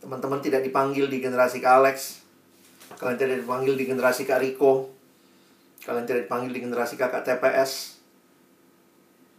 Teman-teman 0.00 0.40
tidak 0.40 0.64
dipanggil 0.64 1.06
di 1.06 1.20
generasi 1.20 1.60
Kak 1.60 1.74
Alex. 1.84 2.24
Kalian 2.96 3.18
tidak 3.20 3.44
dipanggil 3.44 3.74
di 3.76 3.84
generasi 3.84 4.24
Kak 4.24 4.40
Riko. 4.40 4.88
Kalian 5.84 6.08
tidak 6.08 6.26
dipanggil 6.26 6.50
di 6.56 6.60
generasi 6.64 6.94
Kakak 6.96 7.22
TPS. 7.28 8.00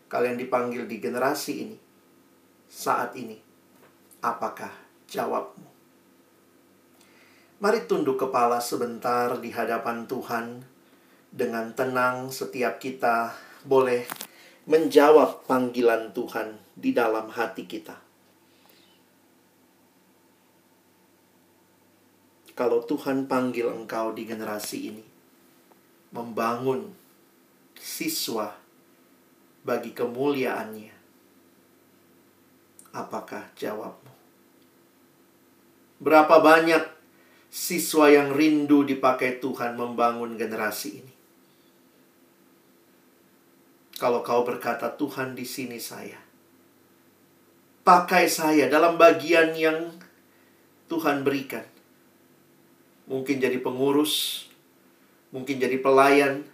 Kalian 0.09 0.37
dipanggil 0.37 0.85
di 0.85 0.97
generasi 1.01 1.53
ini. 1.65 1.77
Saat 2.69 3.17
ini. 3.17 3.41
Apakah 4.21 4.69
jawabmu? 5.09 5.67
Mari 7.59 7.79
tunduk 7.89 8.19
kepala 8.19 8.61
sebentar 8.63 9.35
di 9.41 9.49
hadapan 9.51 10.05
Tuhan. 10.05 10.47
dengan 11.29 11.77
tenang 11.77 12.33
setiap 12.33 12.81
kita 12.81 13.37
boleh 13.61 14.01
menjawab 14.65 15.45
panggilan 15.45 16.09
Tuhan 16.09 16.57
di 16.79 16.95
dalam 16.95 17.27
hati 17.27 17.67
kita. 17.67 17.99
Kalau 22.55 22.83
Tuhan 22.83 23.27
panggil 23.27 23.71
engkau 23.71 24.11
di 24.11 24.27
generasi 24.27 24.91
ini, 24.91 25.03
membangun 26.11 26.91
siswa 27.79 28.51
bagi 29.63 29.95
kemuliaannya, 29.95 30.95
apakah 32.91 33.47
jawabmu? 33.55 34.11
Berapa 35.99 36.39
banyak 36.39 36.83
siswa 37.47 38.11
yang 38.11 38.35
rindu 38.35 38.83
dipakai 38.83 39.39
Tuhan 39.39 39.79
membangun 39.79 40.35
generasi 40.35 41.03
ini? 41.03 41.13
Kalau 43.99 44.23
kau 44.23 44.47
berkata, 44.47 44.95
"Tuhan, 44.95 45.35
di 45.35 45.43
sini 45.43 45.75
saya." 45.75 46.28
Pakai 47.81 48.29
saya 48.29 48.69
dalam 48.69 48.99
bagian 48.99 49.55
yang 49.55 49.93
Tuhan 50.89 51.21
berikan. 51.21 51.63
Mungkin 53.09 53.41
jadi 53.41 53.57
pengurus, 53.61 54.45
mungkin 55.33 55.57
jadi 55.57 55.81
pelayan. 55.81 56.45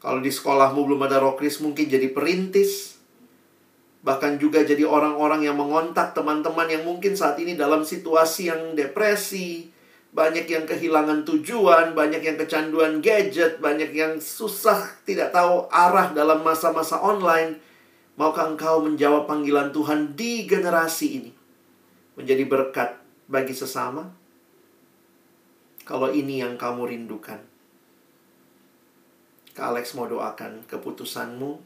Kalau 0.00 0.20
di 0.20 0.32
sekolahmu 0.32 0.86
belum 0.86 1.04
ada 1.04 1.20
rokris, 1.20 1.60
mungkin 1.60 1.88
jadi 1.88 2.12
perintis. 2.12 2.96
Bahkan 4.06 4.38
juga 4.38 4.62
jadi 4.62 4.86
orang-orang 4.86 5.44
yang 5.44 5.58
mengontak 5.58 6.14
teman-teman 6.14 6.70
yang 6.70 6.86
mungkin 6.86 7.18
saat 7.18 7.36
ini 7.42 7.58
dalam 7.58 7.82
situasi 7.82 8.48
yang 8.54 8.78
depresi, 8.78 9.66
banyak 10.14 10.46
yang 10.48 10.64
kehilangan 10.64 11.26
tujuan, 11.28 11.92
banyak 11.92 12.22
yang 12.24 12.40
kecanduan 12.40 13.04
gadget, 13.04 13.58
banyak 13.60 13.92
yang 13.92 14.16
susah 14.16 14.96
tidak 15.04 15.34
tahu 15.34 15.68
arah 15.68 16.14
dalam 16.14 16.40
masa-masa 16.40 16.96
online. 17.02 17.60
Maukah 18.16 18.48
engkau 18.48 18.80
menjawab 18.80 19.28
panggilan 19.28 19.76
Tuhan 19.76 20.16
di 20.16 20.48
generasi 20.48 21.20
ini? 21.20 21.32
Menjadi 22.16 22.48
berkat 22.48 22.96
bagi 23.28 23.52
sesama? 23.52 24.08
Kalau 25.84 26.08
ini 26.08 26.40
yang 26.40 26.56
kamu 26.56 26.88
rindukan. 26.88 27.44
Kak 29.52 29.68
Alex 29.68 29.92
mau 29.92 30.08
doakan 30.08 30.64
keputusanmu 30.64 31.60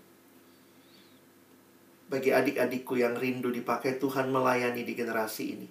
bagi 2.11 2.35
adik-adikku 2.35 2.99
yang 2.99 3.15
rindu 3.15 3.55
dipakai 3.55 4.03
Tuhan 4.03 4.35
melayani 4.35 4.83
di 4.83 4.99
generasi 4.99 5.45
ini. 5.55 5.69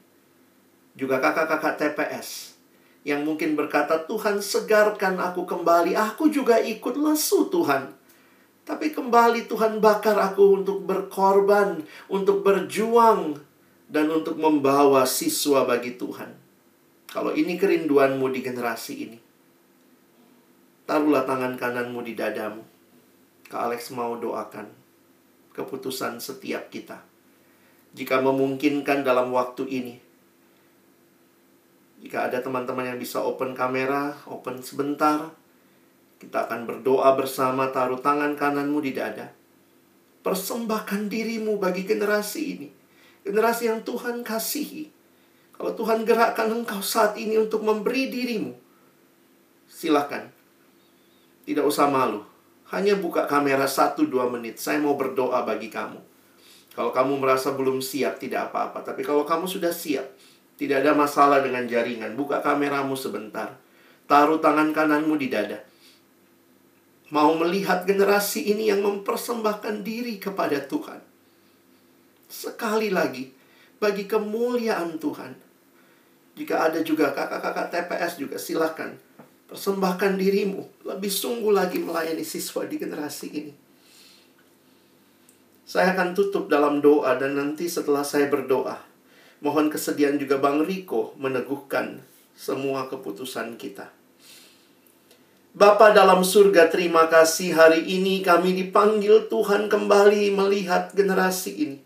Juga 0.95 1.19
kakak-kakak 1.19 1.75
TPS 1.75 2.55
yang 3.03 3.27
mungkin 3.27 3.59
berkata, 3.59 4.07
"Tuhan, 4.07 4.39
segarkan 4.39 5.19
aku 5.19 5.43
kembali. 5.43 5.95
Aku 5.95 6.31
juga 6.31 6.55
ikut 6.63 6.95
lesu, 6.95 7.51
Tuhan." 7.51 7.98
Tapi 8.69 8.93
kembali 8.93 9.49
Tuhan 9.49 9.81
bakar 9.81 10.13
aku 10.21 10.61
untuk 10.61 10.85
berkorban, 10.85 11.81
untuk 12.05 12.45
berjuang, 12.45 13.41
dan 13.89 14.13
untuk 14.13 14.37
membawa 14.37 15.09
siswa 15.09 15.65
bagi 15.65 15.97
Tuhan. 15.97 16.29
Kalau 17.09 17.33
ini 17.33 17.57
kerinduanmu 17.57 18.29
di 18.29 18.45
generasi 18.45 18.93
ini, 19.09 19.17
taruhlah 20.85 21.25
tangan 21.25 21.57
kananmu 21.57 21.97
di 22.05 22.13
dadamu. 22.13 22.61
Kak 23.49 23.73
Alex 23.73 23.89
mau 23.89 24.13
doakan 24.13 24.69
keputusan 25.57 26.21
setiap 26.21 26.69
kita. 26.69 27.01
Jika 27.97 28.21
memungkinkan 28.21 29.01
dalam 29.01 29.33
waktu 29.33 29.65
ini, 29.65 29.97
jika 32.05 32.29
ada 32.29 32.45
teman-teman 32.45 32.93
yang 32.93 33.01
bisa 33.01 33.25
open 33.25 33.57
kamera, 33.57 34.13
open 34.29 34.61
sebentar, 34.61 35.33
kita 36.19 36.45
akan 36.45 36.67
berdoa 36.67 37.15
bersama, 37.15 37.71
taruh 37.71 38.03
tangan 38.03 38.35
kananmu 38.35 38.83
di 38.83 38.91
dada. 38.91 39.31
Persembahkan 40.19 41.07
dirimu 41.07 41.55
bagi 41.55 41.87
generasi 41.87 42.41
ini. 42.59 42.67
Generasi 43.23 43.71
yang 43.71 43.87
Tuhan 43.87 44.19
kasihi. 44.27 44.91
Kalau 45.55 45.71
Tuhan 45.79 46.03
gerakkan 46.03 46.51
engkau 46.51 46.83
saat 46.83 47.15
ini 47.15 47.39
untuk 47.39 47.63
memberi 47.63 48.11
dirimu, 48.11 48.51
silakan. 49.67 50.27
Tidak 51.47 51.63
usah 51.63 51.87
malu. 51.87 52.23
Hanya 52.71 52.99
buka 52.99 53.25
kamera 53.25 53.65
1-2 53.65 54.07
menit. 54.29 54.59
Saya 54.59 54.79
mau 54.79 54.99
berdoa 54.99 55.43
bagi 55.47 55.71
kamu. 55.71 55.99
Kalau 56.75 56.91
kamu 56.95 57.19
merasa 57.19 57.51
belum 57.55 57.83
siap, 57.83 58.19
tidak 58.23 58.51
apa-apa. 58.51 58.83
Tapi 58.85 59.03
kalau 59.03 59.27
kamu 59.27 59.49
sudah 59.51 59.73
siap, 59.73 60.05
tidak 60.55 60.83
ada 60.83 60.95
masalah 60.95 61.43
dengan 61.43 61.67
jaringan. 61.67 62.13
Buka 62.15 62.43
kameramu 62.43 62.95
sebentar. 62.95 63.55
Taruh 64.07 64.39
tangan 64.39 64.71
kananmu 64.75 65.15
di 65.15 65.27
dada. 65.31 65.68
Mau 67.09 67.33
melihat 67.33 67.89
generasi 67.89 68.53
ini 68.53 68.69
yang 68.69 68.85
mempersembahkan 68.85 69.81
diri 69.81 70.21
kepada 70.21 70.61
Tuhan. 70.61 71.01
Sekali 72.29 72.93
lagi, 72.93 73.33
bagi 73.81 74.05
kemuliaan 74.05 75.01
Tuhan. 75.01 75.33
Jika 76.37 76.69
ada 76.69 76.79
juga 76.85 77.09
kakak-kakak 77.11 77.67
TPS 77.73 78.13
juga 78.21 78.37
silakan 78.37 78.95
persembahkan 79.49 80.13
dirimu 80.13 80.85
lebih 80.85 81.09
sungguh 81.09 81.49
lagi 81.49 81.81
melayani 81.81 82.21
siswa 82.21 82.69
di 82.69 82.77
generasi 82.77 83.27
ini. 83.33 83.53
Saya 85.65 85.97
akan 85.97 86.13
tutup 86.13 86.45
dalam 86.45 86.81
doa 86.81 87.17
dan 87.17 87.33
nanti 87.33 87.65
setelah 87.65 88.05
saya 88.05 88.29
berdoa, 88.29 88.77
Mohon 89.39 89.71
kesediaan 89.71 90.19
juga 90.19 90.35
Bang 90.35 90.67
Riko 90.67 91.15
meneguhkan 91.15 92.03
semua 92.35 92.91
keputusan 92.91 93.55
kita. 93.55 93.87
Bapa 95.49 95.89
dalam 95.97 96.21
surga, 96.21 96.69
terima 96.69 97.09
kasih 97.09 97.57
hari 97.57 97.81
ini 97.81 98.21
kami 98.21 98.53
dipanggil 98.53 99.25
Tuhan 99.33 99.65
kembali 99.65 100.29
melihat 100.37 100.93
generasi 100.93 101.51
ini. 101.57 101.77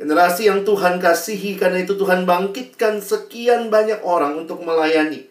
Generasi 0.00 0.48
yang 0.48 0.64
Tuhan 0.64 0.96
kasihi 0.96 1.60
karena 1.60 1.84
itu 1.84 1.92
Tuhan 2.00 2.24
bangkitkan 2.24 3.04
sekian 3.04 3.68
banyak 3.68 4.00
orang 4.00 4.40
untuk 4.40 4.64
melayani. 4.64 5.28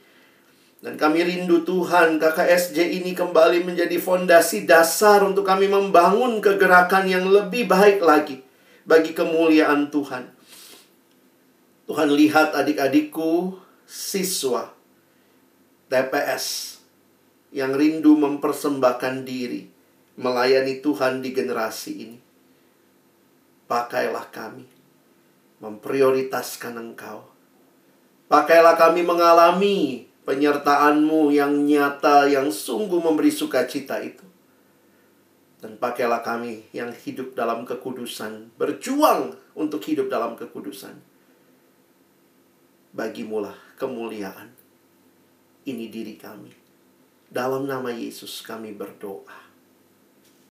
Dan 0.86 0.94
kami 0.94 1.26
rindu 1.26 1.66
Tuhan 1.66 2.22
KKSJ 2.22 3.02
ini 3.02 3.18
kembali 3.18 3.66
menjadi 3.66 3.98
fondasi 3.98 4.70
dasar 4.70 5.26
untuk 5.26 5.42
kami 5.42 5.66
membangun 5.66 6.46
kegerakan 6.46 7.10
yang 7.10 7.26
lebih 7.26 7.66
baik 7.66 7.98
lagi 8.06 8.46
bagi 8.86 9.18
kemuliaan 9.18 9.90
Tuhan. 9.90 10.30
Tuhan 11.90 12.10
lihat 12.14 12.54
adik-adikku 12.54 13.58
siswa 13.90 14.70
TPS 15.90 16.79
yang 17.50 17.74
rindu 17.74 18.14
mempersembahkan 18.18 19.26
diri 19.26 19.66
melayani 20.20 20.84
Tuhan 20.84 21.24
di 21.24 21.30
generasi 21.34 21.92
ini. 22.06 22.20
Pakailah 23.70 24.28
kami 24.34 24.66
memprioritaskan 25.60 26.76
Engkau. 26.80 27.26
Pakailah 28.30 28.78
kami 28.78 29.02
mengalami 29.02 30.08
penyertaanmu 30.26 31.34
yang 31.34 31.66
nyata, 31.66 32.30
yang 32.30 32.54
sungguh 32.54 33.02
memberi 33.02 33.34
sukacita 33.34 33.98
itu. 34.02 34.26
Dan 35.60 35.76
pakailah 35.76 36.24
kami 36.24 36.70
yang 36.72 36.96
hidup 36.96 37.36
dalam 37.36 37.68
kekudusan, 37.68 38.56
berjuang 38.56 39.36
untuk 39.58 39.84
hidup 39.84 40.08
dalam 40.08 40.40
kekudusan 40.40 41.10
bagimulah 42.94 43.56
kemuliaan. 43.78 44.50
Ini 45.64 45.86
diri 45.92 46.18
kami. 46.18 46.59
Dalam 47.30 47.70
nama 47.70 47.94
Yesus 47.94 48.42
kami 48.42 48.74
berdoa. 48.74 49.49